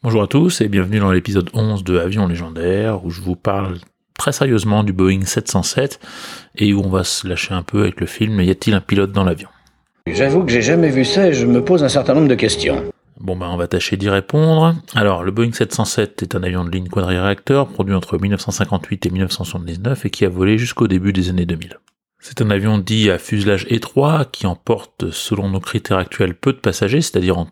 Bonjour 0.05 0.25
à 0.25 0.27
tous 0.27 0.61
et 0.61 0.67
bienvenue 0.67 0.99
dans 0.99 1.13
l'épisode 1.13 1.49
11 1.55 1.85
de 1.85 1.97
Avion 1.97 2.27
légendaire 2.27 3.05
où 3.05 3.11
je 3.11 3.21
vous 3.21 3.37
parle 3.37 3.79
très 4.19 4.33
sérieusement 4.33 4.83
du 4.83 4.93
Boeing 4.93 5.25
707 5.25 6.01
et 6.57 6.73
où 6.73 6.81
on 6.81 6.89
va 6.89 7.05
se 7.05 7.29
lâcher 7.29 7.55
un 7.55 7.63
peu 7.63 7.83
avec 7.83 8.01
le 8.01 8.07
film 8.07 8.41
Y 8.41 8.51
a-t-il 8.51 8.75
un 8.75 8.81
pilote 8.81 9.13
dans 9.13 9.23
l'avion? 9.23 9.49
J'avoue 10.09 10.43
que 10.43 10.51
j'ai 10.51 10.61
jamais 10.61 10.89
vu 10.89 11.05
ça 11.05 11.29
et 11.29 11.33
je 11.33 11.47
me 11.47 11.65
pose 11.65 11.85
un 11.85 11.89
certain 11.89 12.15
nombre 12.15 12.27
de 12.27 12.35
questions. 12.35 12.83
Bon 13.21 13.37
ben 13.37 13.47
on 13.49 13.57
va 13.57 13.69
tâcher 13.69 13.97
d'y 13.97 14.09
répondre. 14.09 14.75
Alors 14.97 15.23
le 15.23 15.31
Boeing 15.31 15.53
707 15.53 16.25
est 16.25 16.35
un 16.35 16.43
avion 16.43 16.65
de 16.65 16.71
ligne 16.73 16.89
quadriréacteur 16.89 17.69
produit 17.69 17.95
entre 17.95 18.19
1958 18.19 19.07
et 19.07 19.11
1979 19.11 20.05
et 20.05 20.11
qui 20.11 20.25
a 20.25 20.29
volé 20.29 20.59
jusqu'au 20.59 20.89
début 20.89 21.13
des 21.13 21.31
années 21.31 21.47
2000. 21.47 21.79
C'est 22.25 22.41
un 22.41 22.51
avion 22.51 22.79
dit 22.79 23.11
à 23.11 23.19
fuselage 23.19 23.67
étroit 23.69 24.25
qui 24.25 24.47
emporte 24.47 25.11
selon 25.11 25.51
nos 25.51 25.59
critères 25.59 25.99
actuels 25.99 26.37
peu 26.37 26.53
de 26.53 26.59
passagers, 26.59 27.01
c'est-à-dire 27.01 27.37
en 27.37 27.49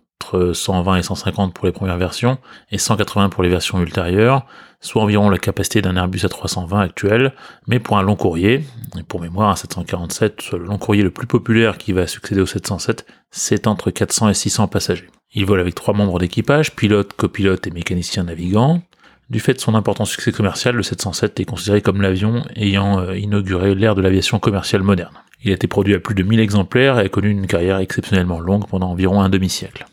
120 0.53 0.97
et 0.97 1.03
150 1.03 1.53
pour 1.53 1.67
les 1.67 1.73
premières 1.73 1.97
versions 1.97 2.39
et 2.71 2.79
180 2.79 3.31
pour 3.31 3.43
les 3.43 3.49
versions 3.49 3.81
ultérieures, 3.83 4.47
soit 4.81 5.03
environ 5.03 5.29
la 5.29 5.39
capacité 5.39 5.83
d'un 5.83 5.97
Airbus 5.97 6.21
A320 6.21 6.79
actuel, 6.79 7.33
mais 7.67 7.81
pour 7.81 7.99
un 7.99 8.03
long 8.03 8.15
courrier, 8.15 8.65
et 8.97 9.03
pour 9.03 9.21
mémoire 9.21 9.49
un 9.49 9.57
747, 9.57 10.53
le 10.53 10.67
long 10.67 10.79
courrier 10.79 11.03
le 11.03 11.11
plus 11.11 11.27
populaire 11.27 11.77
qui 11.77 11.93
va 11.93 12.07
succéder 12.07 12.41
au 12.41 12.47
707, 12.47 13.07
c'est 13.33 13.67
entre 13.67 13.91
400 13.91 14.29
et 14.29 14.35
600 14.35 14.69
passagers. 14.69 15.09
Il 15.35 15.47
vole 15.47 15.59
avec 15.59 15.75
trois 15.75 15.95
membres 15.95 16.21
d'équipage, 16.21 16.77
pilote, 16.77 17.13
copilote 17.15 17.67
et 17.67 17.73
mécanicien 17.73 18.23
navigant. 18.23 18.83
Du 19.31 19.39
fait 19.39 19.55
de 19.55 19.61
son 19.61 19.77
important 19.77 20.05
succès 20.05 20.33
commercial, 20.33 20.75
le 20.75 20.83
707 20.83 21.39
est 21.39 21.45
considéré 21.45 21.83
comme 21.83 22.03
l'avion 22.03 22.43
ayant 22.57 22.99
euh, 22.99 23.17
inauguré 23.17 23.77
l'ère 23.77 23.95
de 23.95 24.03
l'aviation 24.03 24.41
commerciale 24.41 24.83
moderne. 24.83 25.15
Il 25.45 25.53
a 25.53 25.55
été 25.55 25.69
produit 25.69 25.95
à 25.95 26.01
plus 26.01 26.17
de 26.17 26.25
1000 26.25 26.41
exemplaires 26.41 26.99
et 26.99 27.05
a 27.05 27.09
connu 27.09 27.31
une 27.31 27.47
carrière 27.47 27.79
exceptionnellement 27.79 28.41
longue 28.41 28.67
pendant 28.67 28.91
environ 28.91 29.21
un 29.21 29.29
demi-siècle. 29.29 29.87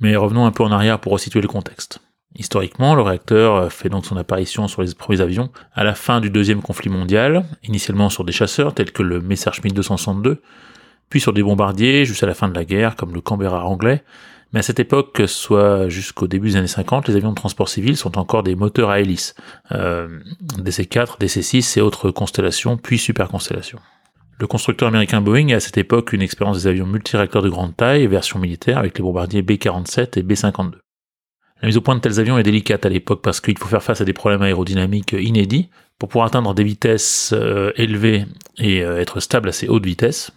Mais 0.00 0.16
revenons 0.16 0.46
un 0.46 0.50
peu 0.50 0.64
en 0.64 0.72
arrière 0.72 0.98
pour 0.98 1.12
resituer 1.12 1.40
le 1.40 1.46
contexte. 1.46 2.00
Historiquement, 2.34 2.96
le 2.96 3.02
réacteur 3.02 3.72
fait 3.72 3.88
donc 3.88 4.04
son 4.04 4.16
apparition 4.16 4.66
sur 4.66 4.82
les 4.82 4.92
premiers 4.92 5.20
avions 5.20 5.50
à 5.74 5.84
la 5.84 5.94
fin 5.94 6.20
du 6.20 6.28
deuxième 6.28 6.60
conflit 6.60 6.90
mondial, 6.90 7.44
initialement 7.62 8.10
sur 8.10 8.24
des 8.24 8.32
chasseurs 8.32 8.74
tels 8.74 8.90
que 8.90 9.04
le 9.04 9.20
Messerschmitt 9.20 9.72
262, 9.72 10.42
puis 11.08 11.20
sur 11.20 11.32
des 11.32 11.44
bombardiers 11.44 12.04
jusqu'à 12.04 12.26
la 12.26 12.34
fin 12.34 12.48
de 12.48 12.54
la 12.54 12.64
guerre 12.64 12.96
comme 12.96 13.14
le 13.14 13.20
Canberra 13.20 13.64
anglais, 13.64 14.02
mais 14.52 14.60
à 14.60 14.62
cette 14.62 14.80
époque, 14.80 15.22
soit 15.26 15.88
jusqu'au 15.88 16.28
début 16.28 16.50
des 16.50 16.56
années 16.56 16.66
50, 16.66 17.08
les 17.08 17.16
avions 17.16 17.30
de 17.30 17.34
transport 17.34 17.68
civil 17.68 17.96
sont 17.96 18.16
encore 18.16 18.42
des 18.42 18.54
moteurs 18.54 18.90
à 18.90 19.00
hélice, 19.00 19.34
euh, 19.72 20.20
DC-4, 20.58 21.18
DC-6 21.18 21.78
et 21.78 21.82
autres 21.82 22.10
constellations, 22.10 22.76
puis 22.76 22.98
super 22.98 23.28
constellations. 23.28 23.80
Le 24.38 24.46
constructeur 24.46 24.88
américain 24.88 25.20
Boeing 25.20 25.50
a 25.52 25.56
à 25.56 25.60
cette 25.60 25.78
époque 25.78 26.12
une 26.12 26.22
expérience 26.22 26.62
des 26.62 26.66
avions 26.68 26.86
multiréacteurs 26.86 27.42
de 27.42 27.48
grande 27.48 27.76
taille, 27.76 28.06
version 28.06 28.38
militaire, 28.38 28.78
avec 28.78 28.98
les 28.98 29.02
bombardiers 29.02 29.42
B-47 29.42 30.18
et 30.18 30.22
B-52. 30.22 30.74
La 31.62 31.68
mise 31.68 31.76
au 31.78 31.80
point 31.80 31.94
de 31.94 32.00
tels 32.00 32.20
avions 32.20 32.36
est 32.38 32.42
délicate 32.42 32.84
à 32.84 32.90
l'époque 32.90 33.22
parce 33.22 33.40
qu'il 33.40 33.56
faut 33.56 33.66
faire 33.66 33.82
face 33.82 34.02
à 34.02 34.04
des 34.04 34.12
problèmes 34.12 34.42
aérodynamiques 34.42 35.16
inédits 35.18 35.70
pour 35.98 36.10
pouvoir 36.10 36.26
atteindre 36.26 36.52
des 36.52 36.64
vitesses 36.64 37.32
euh, 37.32 37.72
élevées 37.76 38.26
et 38.58 38.82
euh, 38.82 39.00
être 39.00 39.20
stable 39.20 39.48
à 39.48 39.52
ces 39.52 39.68
hautes 39.68 39.86
vitesses 39.86 40.32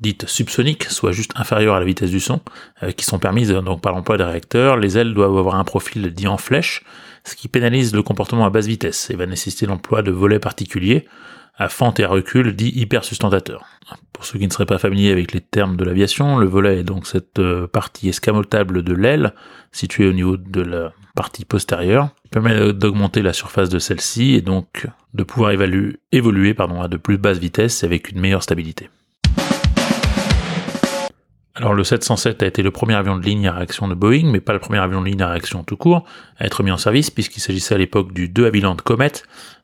dites 0.00 0.26
subsoniques, 0.26 0.84
soit 0.84 1.12
juste 1.12 1.32
inférieures 1.36 1.74
à 1.74 1.80
la 1.80 1.84
vitesse 1.84 2.10
du 2.10 2.20
son, 2.20 2.40
euh, 2.82 2.92
qui 2.92 3.04
sont 3.04 3.18
permises 3.18 3.50
donc 3.50 3.80
par 3.80 3.92
l'emploi 3.92 4.16
des 4.16 4.24
réacteurs. 4.24 4.76
Les 4.76 4.98
ailes 4.98 5.14
doivent 5.14 5.36
avoir 5.36 5.56
un 5.56 5.64
profil 5.64 6.12
dit 6.12 6.26
en 6.26 6.38
flèche, 6.38 6.82
ce 7.24 7.36
qui 7.36 7.48
pénalise 7.48 7.94
le 7.94 8.02
comportement 8.02 8.46
à 8.46 8.50
basse 8.50 8.66
vitesse 8.66 9.10
et 9.10 9.16
va 9.16 9.26
nécessiter 9.26 9.66
l'emploi 9.66 10.02
de 10.02 10.10
volets 10.10 10.38
particuliers 10.38 11.06
à 11.60 11.68
fente 11.68 12.00
et 12.00 12.04
à 12.04 12.08
recul 12.08 12.56
dit 12.56 12.72
hypersustentateurs. 12.74 13.66
Pour 14.14 14.24
ceux 14.24 14.38
qui 14.38 14.46
ne 14.46 14.52
seraient 14.52 14.66
pas 14.66 14.78
familiers 14.78 15.12
avec 15.12 15.32
les 15.32 15.42
termes 15.42 15.76
de 15.76 15.84
l'aviation, 15.84 16.38
le 16.38 16.46
volet 16.46 16.80
est 16.80 16.84
donc 16.84 17.06
cette 17.06 17.38
euh, 17.38 17.66
partie 17.66 18.08
escamotable 18.08 18.82
de 18.82 18.94
l'aile 18.94 19.34
située 19.70 20.08
au 20.08 20.12
niveau 20.14 20.38
de 20.38 20.62
la 20.62 20.92
partie 21.14 21.44
postérieure, 21.44 22.08
permet 22.30 22.72
d'augmenter 22.72 23.20
la 23.20 23.34
surface 23.34 23.68
de 23.68 23.78
celle-ci 23.78 24.34
et 24.34 24.40
donc 24.40 24.86
de 25.12 25.22
pouvoir 25.22 25.52
évoluer 25.52 26.54
pardon, 26.54 26.80
à 26.80 26.88
de 26.88 26.96
plus 26.96 27.18
basses 27.18 27.38
vitesses 27.38 27.84
avec 27.84 28.10
une 28.10 28.20
meilleure 28.20 28.42
stabilité. 28.42 28.88
Alors 31.60 31.74
le 31.74 31.84
707 31.84 32.42
a 32.42 32.46
été 32.46 32.62
le 32.62 32.70
premier 32.70 32.94
avion 32.94 33.18
de 33.18 33.22
ligne 33.22 33.46
à 33.46 33.52
réaction 33.52 33.86
de 33.86 33.92
Boeing, 33.92 34.30
mais 34.32 34.40
pas 34.40 34.54
le 34.54 34.60
premier 34.60 34.78
avion 34.78 35.02
de 35.02 35.06
ligne 35.06 35.20
à 35.20 35.28
réaction 35.28 35.62
tout 35.62 35.76
court, 35.76 36.04
à 36.38 36.46
être 36.46 36.62
mis 36.62 36.70
en 36.70 36.78
service, 36.78 37.10
puisqu'il 37.10 37.40
s'agissait 37.40 37.74
à 37.74 37.78
l'époque 37.78 38.14
du 38.14 38.30
2 38.30 38.46
Havilland 38.46 38.76
Comet, 38.76 39.12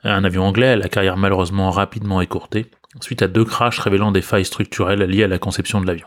un 0.05 0.23
avion 0.23 0.45
anglais 0.45 0.77
la 0.77 0.91
carrière 0.91 1.17
malheureusement 1.17 1.71
rapidement 1.71 2.21
écourtée, 2.21 2.67
suite 3.01 3.23
à 3.23 3.29
deux 3.29 3.47
crashs 3.47 3.79
révélant 3.79 4.13
des 4.13 4.21
failles 4.21 4.45
structurelles 4.45 5.05
liées 5.05 5.25
à 5.25 5.27
la 5.27 5.39
conception 5.39 5.81
de 5.81 5.87
l'avion. 5.87 6.07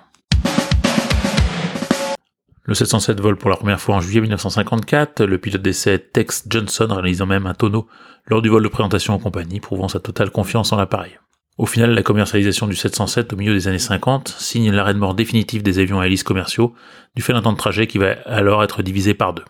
Le 2.65 2.75
707 2.75 3.19
vole 3.19 3.37
pour 3.37 3.49
la 3.49 3.55
première 3.55 3.81
fois 3.81 3.95
en 3.95 3.99
juillet 3.99 4.21
1954, 4.21 5.23
le 5.23 5.39
pilote 5.39 5.63
d'essai 5.63 5.97
Tex 5.97 6.45
Johnson 6.47 6.85
réalisant 6.87 7.25
même 7.25 7.47
un 7.47 7.55
tonneau 7.55 7.87
lors 8.27 8.43
du 8.43 8.49
vol 8.49 8.61
de 8.61 8.67
présentation 8.67 9.15
en 9.15 9.17
compagnie, 9.17 9.59
prouvant 9.59 9.87
sa 9.87 9.99
totale 9.99 10.29
confiance 10.29 10.71
en 10.71 10.77
l'appareil. 10.77 11.17
Au 11.59 11.65
final, 11.65 11.93
la 11.93 12.03
commercialisation 12.03 12.67
du 12.67 12.75
707 12.77 13.33
au 13.33 13.35
milieu 13.35 13.53
des 13.53 13.67
années 13.67 13.79
50 13.79 14.29
signe 14.29 14.71
l'arrêt 14.71 14.93
de 14.93 14.97
mort 14.97 15.13
définitif 15.13 15.61
des 15.61 15.79
avions 15.79 15.99
à 15.99 16.07
hélice 16.07 16.23
commerciaux, 16.23 16.73
du 17.17 17.21
fait 17.21 17.33
d'un 17.33 17.41
temps 17.41 17.51
de 17.51 17.57
trajet 17.57 17.85
qui 17.85 17.97
va 17.97 18.15
alors 18.27 18.63
être 18.63 18.81
divisé 18.81 19.13
par 19.13 19.33
deux. 19.33 19.43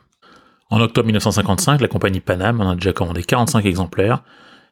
En 0.71 0.81
octobre 0.81 1.05
1955, 1.05 1.79
la 1.79 1.87
compagnie 1.87 2.19
Panam 2.19 2.61
en 2.61 2.71
a 2.71 2.73
déjà 2.73 2.93
commandé 2.93 3.21
45 3.21 3.63
exemplaires, 3.63 4.23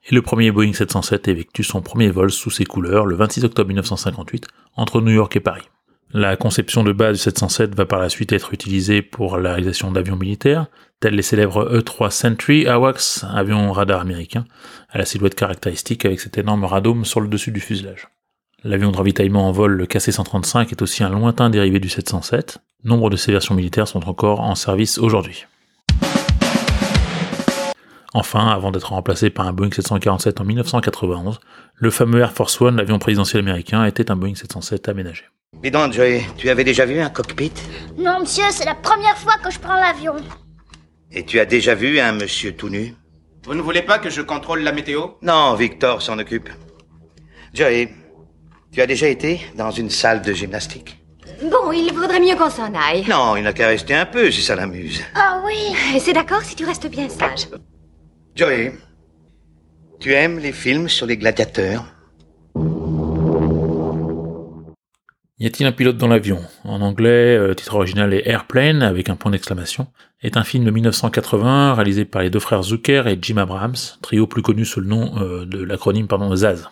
et 0.09 0.15
le 0.15 0.23
premier 0.23 0.49
Boeing 0.49 0.73
707 0.73 1.27
effectue 1.27 1.63
son 1.63 1.83
premier 1.83 2.09
vol 2.09 2.31
sous 2.31 2.49
ses 2.49 2.65
couleurs 2.65 3.05
le 3.05 3.15
26 3.15 3.45
octobre 3.45 3.67
1958 3.67 4.47
entre 4.75 4.99
New 4.99 5.11
York 5.11 5.35
et 5.35 5.39
Paris. 5.39 5.69
La 6.13 6.37
conception 6.37 6.83
de 6.83 6.91
base 6.91 7.17
du 7.17 7.21
707 7.21 7.75
va 7.75 7.85
par 7.85 7.99
la 7.99 8.09
suite 8.09 8.33
être 8.33 8.51
utilisée 8.51 9.03
pour 9.03 9.37
la 9.37 9.51
réalisation 9.51 9.91
d'avions 9.91 10.15
militaires, 10.15 10.65
tels 10.99 11.15
les 11.15 11.21
célèbres 11.21 11.63
E-3 11.71 12.09
Sentry 12.09 12.67
AWACS, 12.67 13.23
avions 13.33 13.71
radar 13.71 14.01
américains, 14.01 14.45
à 14.89 14.97
la 14.97 15.05
silhouette 15.05 15.35
caractéristique 15.35 16.05
avec 16.05 16.19
cet 16.19 16.37
énorme 16.37 16.65
radome 16.65 17.05
sur 17.05 17.21
le 17.21 17.27
dessus 17.27 17.51
du 17.51 17.59
fuselage. 17.59 18.07
L'avion 18.63 18.91
de 18.91 18.97
ravitaillement 18.97 19.47
en 19.47 19.51
vol, 19.51 19.73
le 19.73 19.85
KC-135, 19.85 20.71
est 20.71 20.81
aussi 20.81 21.03
un 21.03 21.09
lointain 21.09 21.51
dérivé 21.51 21.79
du 21.79 21.89
707. 21.89 22.57
Nombre 22.83 23.11
de 23.11 23.15
ces 23.15 23.31
versions 23.31 23.53
militaires 23.53 23.87
sont 23.87 24.09
encore 24.09 24.39
en 24.39 24.55
service 24.55 24.97
aujourd'hui. 24.97 25.45
Enfin, 28.13 28.47
avant 28.47 28.71
d'être 28.71 28.89
remplacé 28.89 29.29
par 29.29 29.45
un 29.45 29.53
Boeing 29.53 29.69
747 29.71 30.41
en 30.41 30.45
1991, 30.45 31.39
le 31.75 31.91
fameux 31.91 32.19
Air 32.19 32.31
Force 32.31 32.59
One, 32.59 32.77
l'avion 32.77 32.97
présidentiel 32.97 33.41
américain, 33.41 33.85
était 33.85 34.09
un 34.09 34.15
Boeing 34.15 34.33
707 34.33 34.89
aménagé. 34.89 35.25
Dis 35.61 35.69
donc, 35.69 35.93
Joey, 35.93 36.23
tu 36.35 36.49
avais 36.49 36.63
déjà 36.63 36.85
vu 36.85 36.99
un 36.99 37.09
cockpit? 37.09 37.51
Non, 37.97 38.21
monsieur, 38.21 38.45
c'est 38.49 38.65
la 38.65 38.75
première 38.75 39.17
fois 39.17 39.35
que 39.43 39.51
je 39.51 39.59
prends 39.59 39.75
l'avion. 39.75 40.15
Et 41.11 41.23
tu 41.23 41.39
as 41.39 41.45
déjà 41.45 41.73
vu 41.75 41.99
un 41.99 42.11
monsieur 42.11 42.53
tout 42.55 42.69
nu? 42.69 42.93
Vous 43.45 43.53
ne 43.53 43.61
voulez 43.61 43.81
pas 43.81 43.97
que 43.99 44.09
je 44.09 44.21
contrôle 44.21 44.61
la 44.61 44.71
météo? 44.71 45.07
Non, 45.21 45.53
Victor 45.55 46.01
s'en 46.01 46.19
occupe. 46.19 46.49
Joey, 47.53 47.89
tu 48.71 48.81
as 48.81 48.87
déjà 48.87 49.07
été 49.07 49.39
dans 49.55 49.71
une 49.71 49.89
salle 49.89 50.21
de 50.21 50.33
gymnastique? 50.33 50.97
Bon, 51.43 51.71
il 51.71 51.93
vaudrait 51.93 52.19
mieux 52.19 52.35
qu'on 52.35 52.49
s'en 52.49 52.73
aille. 52.73 53.05
Non, 53.07 53.35
il 53.37 53.43
n'a 53.43 53.53
qu'à 53.53 53.67
rester 53.67 53.93
un 53.93 54.05
peu 54.05 54.31
si 54.31 54.41
ça 54.41 54.55
l'amuse. 54.55 55.01
Ah 55.15 55.41
oui 55.45 55.55
C'est 55.99 56.13
d'accord 56.13 56.41
si 56.43 56.55
tu 56.55 56.65
restes 56.65 56.87
bien 56.87 57.07
sage. 57.07 57.47
Joey, 58.35 58.73
tu 59.99 60.13
aimes 60.13 60.39
les 60.39 60.51
films 60.51 60.89
sur 60.89 61.05
les 61.05 61.17
gladiateurs? 61.17 61.85
Y 65.39 65.45
a-t-il 65.45 65.67
un 65.67 65.71
pilote 65.71 65.97
dans 65.97 66.07
l'avion? 66.07 66.39
En 66.63 66.81
anglais, 66.81 67.37
le 67.37 67.55
titre 67.55 67.75
original 67.75 68.11
est 68.11 68.27
Airplane 68.27 68.81
avec 68.81 69.07
un 69.09 69.15
point 69.15 69.29
d'exclamation. 69.29 69.85
Est 70.23 70.35
un 70.35 70.43
film 70.43 70.65
de 70.65 70.71
1980 70.71 71.75
réalisé 71.75 72.05
par 72.05 72.23
les 72.23 72.31
deux 72.31 72.39
frères 72.39 72.63
Zucker 72.63 73.03
et 73.05 73.19
Jim 73.21 73.37
Abrams, 73.37 73.75
trio 74.01 74.25
plus 74.25 74.41
connu 74.41 74.65
sous 74.65 74.81
le 74.81 74.87
nom 74.87 75.11
euh, 75.21 75.45
de 75.45 75.61
l'acronyme 75.61 76.07
pardon 76.07 76.35
ZAZ. 76.35 76.69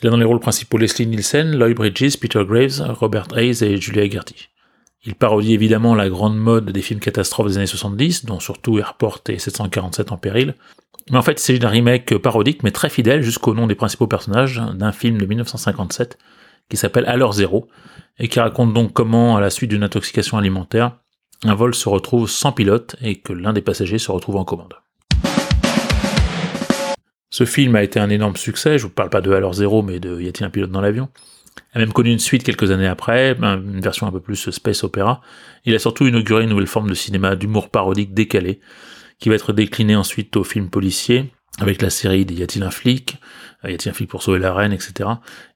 Il 0.00 0.06
a 0.06 0.10
dans 0.10 0.16
les 0.16 0.24
rôles 0.24 0.40
principaux 0.40 0.78
Leslie 0.78 1.06
Nielsen, 1.06 1.54
Lloyd 1.54 1.76
Bridges, 1.76 2.18
Peter 2.18 2.42
Graves, 2.46 2.80
Robert 2.88 3.26
Hayes 3.36 3.62
et 3.62 3.76
Julia 3.76 4.08
Gertie. 4.08 4.48
Il 5.04 5.14
parodie 5.14 5.52
évidemment 5.52 5.94
la 5.94 6.08
grande 6.08 6.38
mode 6.38 6.70
des 6.70 6.80
films 6.80 7.00
catastrophes 7.00 7.48
des 7.48 7.58
années 7.58 7.66
70, 7.66 8.24
dont 8.24 8.40
surtout 8.40 8.78
Airport 8.78 9.20
et 9.28 9.38
747 9.38 10.10
en 10.10 10.16
péril. 10.16 10.54
Mais 11.10 11.18
en 11.18 11.22
fait, 11.22 11.32
il 11.32 11.40
s'agit 11.40 11.58
d'un 11.58 11.68
remake 11.68 12.16
parodique, 12.16 12.62
mais 12.62 12.70
très 12.70 12.88
fidèle 12.88 13.20
jusqu'au 13.20 13.52
nom 13.52 13.66
des 13.66 13.74
principaux 13.74 14.06
personnages 14.06 14.62
d'un 14.74 14.92
film 14.92 15.18
de 15.18 15.26
1957 15.26 16.16
qui 16.70 16.78
s'appelle 16.78 17.04
Alors 17.06 17.34
Zéro, 17.34 17.68
et 18.18 18.28
qui 18.28 18.40
raconte 18.40 18.72
donc 18.72 18.92
comment, 18.92 19.36
à 19.36 19.40
la 19.40 19.50
suite 19.50 19.70
d'une 19.70 19.82
intoxication 19.82 20.38
alimentaire, 20.38 20.96
un 21.44 21.54
vol 21.54 21.74
se 21.74 21.88
retrouve 21.88 22.28
sans 22.28 22.52
pilote 22.52 22.96
et 23.02 23.16
que 23.16 23.32
l'un 23.32 23.52
des 23.52 23.62
passagers 23.62 23.98
se 23.98 24.12
retrouve 24.12 24.36
en 24.36 24.44
commande. 24.44 24.74
Ce 27.30 27.44
film 27.44 27.76
a 27.76 27.82
été 27.82 28.00
un 28.00 28.10
énorme 28.10 28.36
succès, 28.36 28.78
je 28.78 28.84
vous 28.84 28.90
parle 28.90 29.10
pas 29.10 29.20
de 29.20 29.32
Alors 29.32 29.54
Zéro, 29.54 29.82
mais 29.82 30.00
de 30.00 30.20
Y 30.20 30.28
a-t-il 30.28 30.44
un 30.44 30.50
pilote 30.50 30.70
dans 30.70 30.80
l'avion? 30.80 31.08
A 31.72 31.78
même 31.78 31.92
connu 31.92 32.10
une 32.10 32.18
suite 32.18 32.42
quelques 32.42 32.70
années 32.70 32.86
après, 32.86 33.36
une 33.40 33.80
version 33.80 34.06
un 34.06 34.12
peu 34.12 34.20
plus 34.20 34.50
space 34.50 34.84
opéra. 34.84 35.20
Il 35.64 35.74
a 35.74 35.78
surtout 35.78 36.06
inauguré 36.06 36.44
une 36.44 36.50
nouvelle 36.50 36.66
forme 36.66 36.88
de 36.88 36.94
cinéma 36.94 37.36
d'humour 37.36 37.70
parodique 37.70 38.14
décalé, 38.14 38.60
qui 39.18 39.28
va 39.28 39.34
être 39.34 39.52
décliné 39.52 39.96
ensuite 39.96 40.36
au 40.36 40.44
film 40.44 40.70
policier, 40.70 41.32
avec 41.60 41.82
la 41.82 41.90
série 41.90 42.22
Y 42.22 42.42
a-t-il 42.42 42.62
un 42.62 42.70
flic, 42.70 43.18
Y 43.64 43.74
a-t-il 43.74 43.90
un 43.90 43.94
flic 43.94 44.08
pour 44.08 44.22
sauver 44.22 44.38
la 44.38 44.52
reine, 44.52 44.72
etc. 44.72 45.08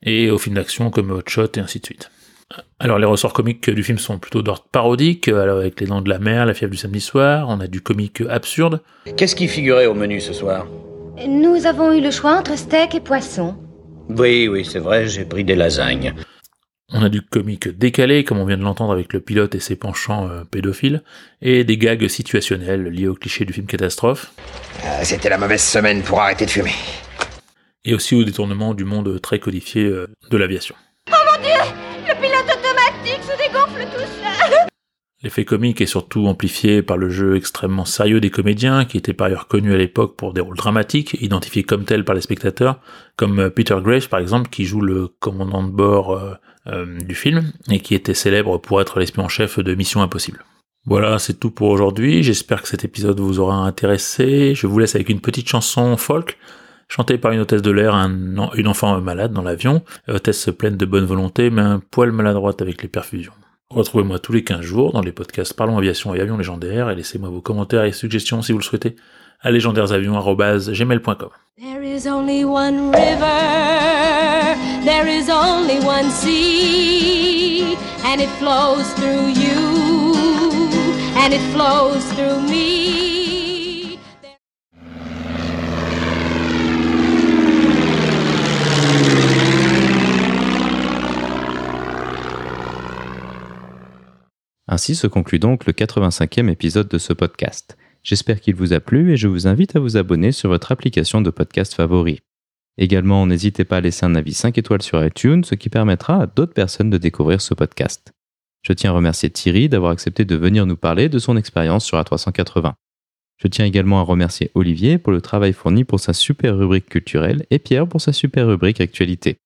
Et 0.03 0.31
au 0.31 0.39
film 0.39 0.57
d'action 0.57 0.91
comme 0.91 1.11
Hot 1.11 1.23
Shot 1.27 1.49
et 1.57 1.61
ainsi 1.61 1.81
de 1.81 1.87
suite. 1.87 2.11
Alors 2.79 2.99
les 2.99 3.07
ressorts 3.07 3.33
comiques 3.33 3.71
du 3.71 3.83
film 3.83 3.99
sont 3.99 4.19
plutôt 4.19 4.43
d'ordre 4.43 4.67
parodique, 4.71 5.29
alors 5.29 5.59
avec 5.59 5.81
les 5.81 5.87
dents 5.87 6.03
de 6.03 6.11
la 6.11 6.19
mer, 6.19 6.47
la 6.47 6.55
fièvre 6.55 6.71
du 6.71 6.77
samedi 6.77 7.01
soir, 7.01 7.47
on 7.49 7.59
a 7.61 7.67
du 7.67 7.81
comique 7.81 8.23
absurde. 8.29 8.81
Qu'est-ce 9.17 9.35
qui 9.35 9.49
figurait 9.49 9.87
au 9.87 9.95
menu 9.95 10.21
ce 10.21 10.33
soir? 10.33 10.67
Nous 11.27 11.67
avons 11.67 11.93
eu 11.93 12.01
le 12.01 12.11
choix 12.11 12.37
entre 12.39 12.57
steak 12.57 12.95
et 12.95 13.01
poisson. 13.01 13.57
Oui, 14.09 14.49
oui, 14.49 14.65
c'est 14.65 14.79
vrai, 14.81 15.07
j'ai 15.07 15.25
pris 15.25 15.45
des 15.45 15.55
lasagnes. 15.55 16.15
On 16.97 17.03
a 17.03 17.09
du 17.09 17.23
comique 17.23 17.67
décalé, 17.67 18.23
comme 18.23 18.39
on 18.39 18.45
vient 18.45 18.57
de 18.57 18.63
l'entendre 18.63 18.93
avec 18.93 19.13
le 19.13 19.19
pilote 19.19 19.57
et 19.57 19.61
ses 19.61 19.75
penchants 19.75 20.29
euh, 20.29 20.45
pédophiles, 20.49 21.03
et 21.43 21.65
des 21.65 21.77
gags 21.77 22.07
situationnels 22.07 22.85
liés 22.85 23.09
au 23.09 23.15
cliché 23.17 23.45
du 23.45 23.53
film 23.53 23.67
catastrophe. 23.67 24.31
Euh, 24.85 25.01
C'était 25.03 25.29
la 25.29 25.37
mauvaise 25.37 25.61
semaine 25.61 26.03
pour 26.03 26.21
arrêter 26.21 26.47
de 26.47 26.51
fumer. 26.51 26.71
Et 27.85 27.95
aussi 27.95 28.15
au 28.15 28.23
détournement 28.23 28.75
du 28.75 28.85
monde 28.85 29.21
très 29.21 29.41
codifié 29.41 29.83
euh, 29.83 30.07
de 30.31 30.37
l'aviation. 30.37 30.77
Oh 31.11 31.17
mon 31.27 31.43
dieu 31.43 31.59
Le 32.07 32.15
pilote 32.15 32.45
automatique 32.45 33.23
se 33.25 33.37
dégonfle 33.43 33.91
tout 33.93 34.07
seul 34.23 34.55
L'effet 35.25 35.45
comique 35.45 35.81
est 35.81 35.87
surtout 35.87 36.29
amplifié 36.29 36.83
par 36.83 36.97
le 36.97 37.09
jeu 37.09 37.35
extrêmement 37.35 37.87
sérieux 37.87 38.21
des 38.21 38.31
comédiens, 38.31 38.85
qui 38.85 38.99
étaient 38.99 39.15
par 39.15 39.27
ailleurs 39.27 39.49
connus 39.49 39.75
à 39.75 39.79
l'époque 39.79 40.17
pour 40.17 40.33
des 40.33 40.43
rôles 40.43 40.57
dramatiques, 40.57 41.17
identifiés 41.21 41.65
comme 41.65 41.87
tels 41.87 42.05
par 42.05 42.15
les 42.15 42.21
spectateurs, 42.21 42.79
comme 43.17 43.51
Peter 43.51 43.79
Graves 43.83 44.09
par 44.09 44.21
exemple, 44.21 44.49
qui 44.49 44.65
joue 44.65 44.83
le 44.83 45.09
commandant 45.09 45.65
de 45.65 45.73
bord 45.73 46.39
du 46.67 47.15
film, 47.15 47.53
et 47.71 47.81
qui 47.81 47.95
était 47.95 48.15
célèbre 48.15 48.59
pour 48.59 48.81
être 48.81 48.99
l'espion 48.99 49.29
chef 49.29 49.59
de 49.59 49.75
Mission 49.75 50.01
Impossible. 50.03 50.45
Voilà, 50.87 51.19
c'est 51.19 51.41
tout 51.41 51.51
pour 51.51 51.69
aujourd'hui, 51.69 52.23
j'espère 52.23 52.61
que 52.61 52.69
cet 52.69 52.85
épisode 52.85 53.19
vous 53.19 53.41
aura 53.41 53.57
intéressé, 53.57 54.55
je 54.55 54.67
vous 54.67 54.79
laisse 54.79 54.95
avec 54.95 55.09
une 55.09 55.21
petite 55.21 55.49
chanson 55.49 55.97
folk, 55.97 56.39
chantée 56.89 57.17
par 57.17 57.33
une 57.33 57.41
hôtesse 57.41 57.63
de 57.63 57.71
l'air, 57.71 57.95
un, 57.95 58.51
une 58.55 58.69
enfant 58.69 59.01
malade 59.01 59.33
dans 59.33 59.43
l'avion, 59.43 59.83
hôtesse 60.09 60.51
pleine 60.59 60.77
de 60.77 60.85
bonne 60.85 61.07
volonté, 61.07 61.49
mais 61.49 61.63
un 61.63 61.81
poil 61.81 62.13
maladroite 62.13 62.61
avec 62.61 62.83
les 62.83 62.89
perfusions. 62.89 63.33
Retrouvez-moi 63.71 64.19
tous 64.19 64.33
les 64.33 64.45
15 64.45 64.61
jours 64.61 64.93
dans 64.93 65.01
les 65.01 65.13
podcasts 65.13 65.55
Parlons 65.55 65.79
Aviation 65.79 66.15
et 66.15 66.21
Avions 66.21 66.37
Légendaires 66.37 66.91
et 66.91 66.95
laissez-moi 66.95 67.31
vos 67.31 67.41
commentaires 67.41 67.85
et 67.85 67.93
suggestions 67.93 68.43
si 68.43 68.53
vous 68.53 68.59
le 68.59 68.65
souhaitez 68.65 68.95
à 69.41 69.51
légendairesavions.gmail.com. 69.51 71.31
There 71.59 71.83
is 71.83 72.07
only 72.07 72.45
one 72.45 72.91
river, 72.93 74.57
there 74.85 75.07
is 75.09 75.29
only 75.31 75.79
one 75.81 76.11
sea, 76.11 77.77
and 78.05 78.21
it 78.21 78.31
flows 78.39 78.93
through 78.95 79.29
you, 79.29 80.15
and 81.17 81.33
it 81.33 81.41
flows 81.53 82.05
through 82.15 82.41
me. 82.49 82.84
Ainsi 94.75 94.97
se 94.97 95.07
conclut 95.07 95.39
donc 95.39 95.67
le 95.67 95.73
85e 95.73 96.51
épisode 96.51 96.89
de 96.89 96.99
ce 96.99 97.13
podcast. 97.13 97.79
J'espère 98.03 98.41
qu'il 98.41 98.57
vous 98.57 98.73
a 98.73 98.81
plu 98.81 99.13
et 99.13 99.17
je 99.17 99.29
vous 99.29 99.47
invite 99.47 99.77
à 99.77 99.79
vous 99.79 99.97
abonner 99.97 100.33
sur 100.33 100.49
votre 100.49 100.73
application 100.73 101.21
de 101.21 101.31
podcast 101.31 101.75
favori. 101.75 102.19
Également, 102.77 103.25
n'hésitez 103.25 103.65
pas 103.65 103.77
à 103.77 103.81
laisser 103.81 104.05
un 104.05 104.17
avis 104.17 104.35
5 104.35 104.59
étoiles 104.59 104.83
sur 104.83 105.07
iTunes, 105.07 105.45
ce 105.45 105.55
qui 105.55 105.69
permettra 105.69 106.23
à 106.23 106.27
d'autres 106.27 106.55
personnes 106.55 106.91
de 106.91 106.99
découvrir 106.99 107.41
ce 107.41 107.55
podcast. 107.55 108.11
Je 108.63 108.73
tiens 108.73 108.91
à 108.91 108.95
remercier 108.95 109.31
Thierry 109.31 109.69
d'avoir 109.69 109.93
accepté 109.93 110.25
de 110.25 110.35
venir 110.35 110.67
nous 110.67 110.77
parler 110.77 111.09
de 111.09 111.21
son 111.21 111.37
expérience 111.37 111.85
sur 111.85 111.97
A380. 111.97 112.73
Je 113.37 113.47
tiens 113.47 113.67
également 113.67 114.01
à 114.01 114.03
remercier 114.03 114.51
Olivier 114.57 114.99
pour 114.99 115.13
le 115.13 115.21
travail 115.21 115.53
fourni 115.53 115.85
pour 115.85 116.01
sa 116.01 116.13
super 116.13 116.59
rubrique 116.59 116.89
culturelle 116.89 117.47
et 117.51 117.61
Pierre 117.61 117.87
pour 117.87 118.01
sa 118.01 118.13
super 118.13 118.49
rubrique 118.49 118.81
actualité. 118.81 119.37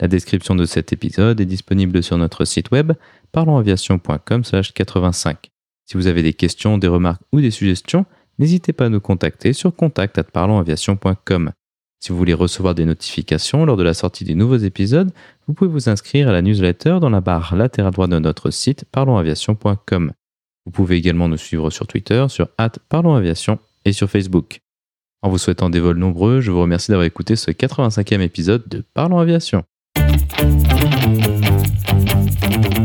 La 0.00 0.08
description 0.08 0.54
de 0.54 0.66
cet 0.66 0.92
épisode 0.92 1.40
est 1.40 1.46
disponible 1.46 2.02
sur 2.02 2.18
notre 2.18 2.44
site 2.44 2.70
web 2.70 2.92
parlonsaviation.com/85. 3.32 5.36
Si 5.86 5.96
vous 5.96 6.06
avez 6.06 6.22
des 6.22 6.34
questions, 6.34 6.76
des 6.78 6.88
remarques 6.88 7.22
ou 7.32 7.40
des 7.40 7.50
suggestions, 7.50 8.06
n'hésitez 8.38 8.72
pas 8.72 8.86
à 8.86 8.88
nous 8.88 9.00
contacter 9.00 9.52
sur 9.52 9.74
contact@parlonsaviation.com. 9.74 11.50
Si 12.00 12.12
vous 12.12 12.18
voulez 12.18 12.34
recevoir 12.34 12.74
des 12.74 12.84
notifications 12.84 13.64
lors 13.64 13.78
de 13.78 13.82
la 13.82 13.94
sortie 13.94 14.24
des 14.24 14.34
nouveaux 14.34 14.58
épisodes, 14.58 15.10
vous 15.46 15.54
pouvez 15.54 15.70
vous 15.70 15.88
inscrire 15.88 16.28
à 16.28 16.32
la 16.32 16.42
newsletter 16.42 16.98
dans 17.00 17.08
la 17.08 17.22
barre 17.22 17.56
latérale 17.56 17.92
droite 17.92 18.10
de 18.10 18.18
notre 18.18 18.50
site 18.50 18.84
parlonsaviation.com. 18.92 20.12
Vous 20.66 20.72
pouvez 20.72 20.96
également 20.96 21.28
nous 21.28 21.36
suivre 21.36 21.70
sur 21.70 21.86
Twitter, 21.86 22.26
sur 22.28 22.48
@parlonsaviation 22.88 23.60
et 23.84 23.92
sur 23.92 24.10
Facebook. 24.10 24.60
En 25.22 25.30
vous 25.30 25.38
souhaitant 25.38 25.70
des 25.70 25.80
vols 25.80 25.96
nombreux, 25.96 26.40
je 26.40 26.50
vous 26.50 26.60
remercie 26.60 26.90
d'avoir 26.90 27.06
écouté 27.06 27.34
ce 27.34 27.50
85e 27.50 28.20
épisode 28.20 28.68
de 28.68 28.84
Parlons 28.92 29.18
Aviation. 29.18 29.64
Thank 30.38 30.66
you. 32.70 32.75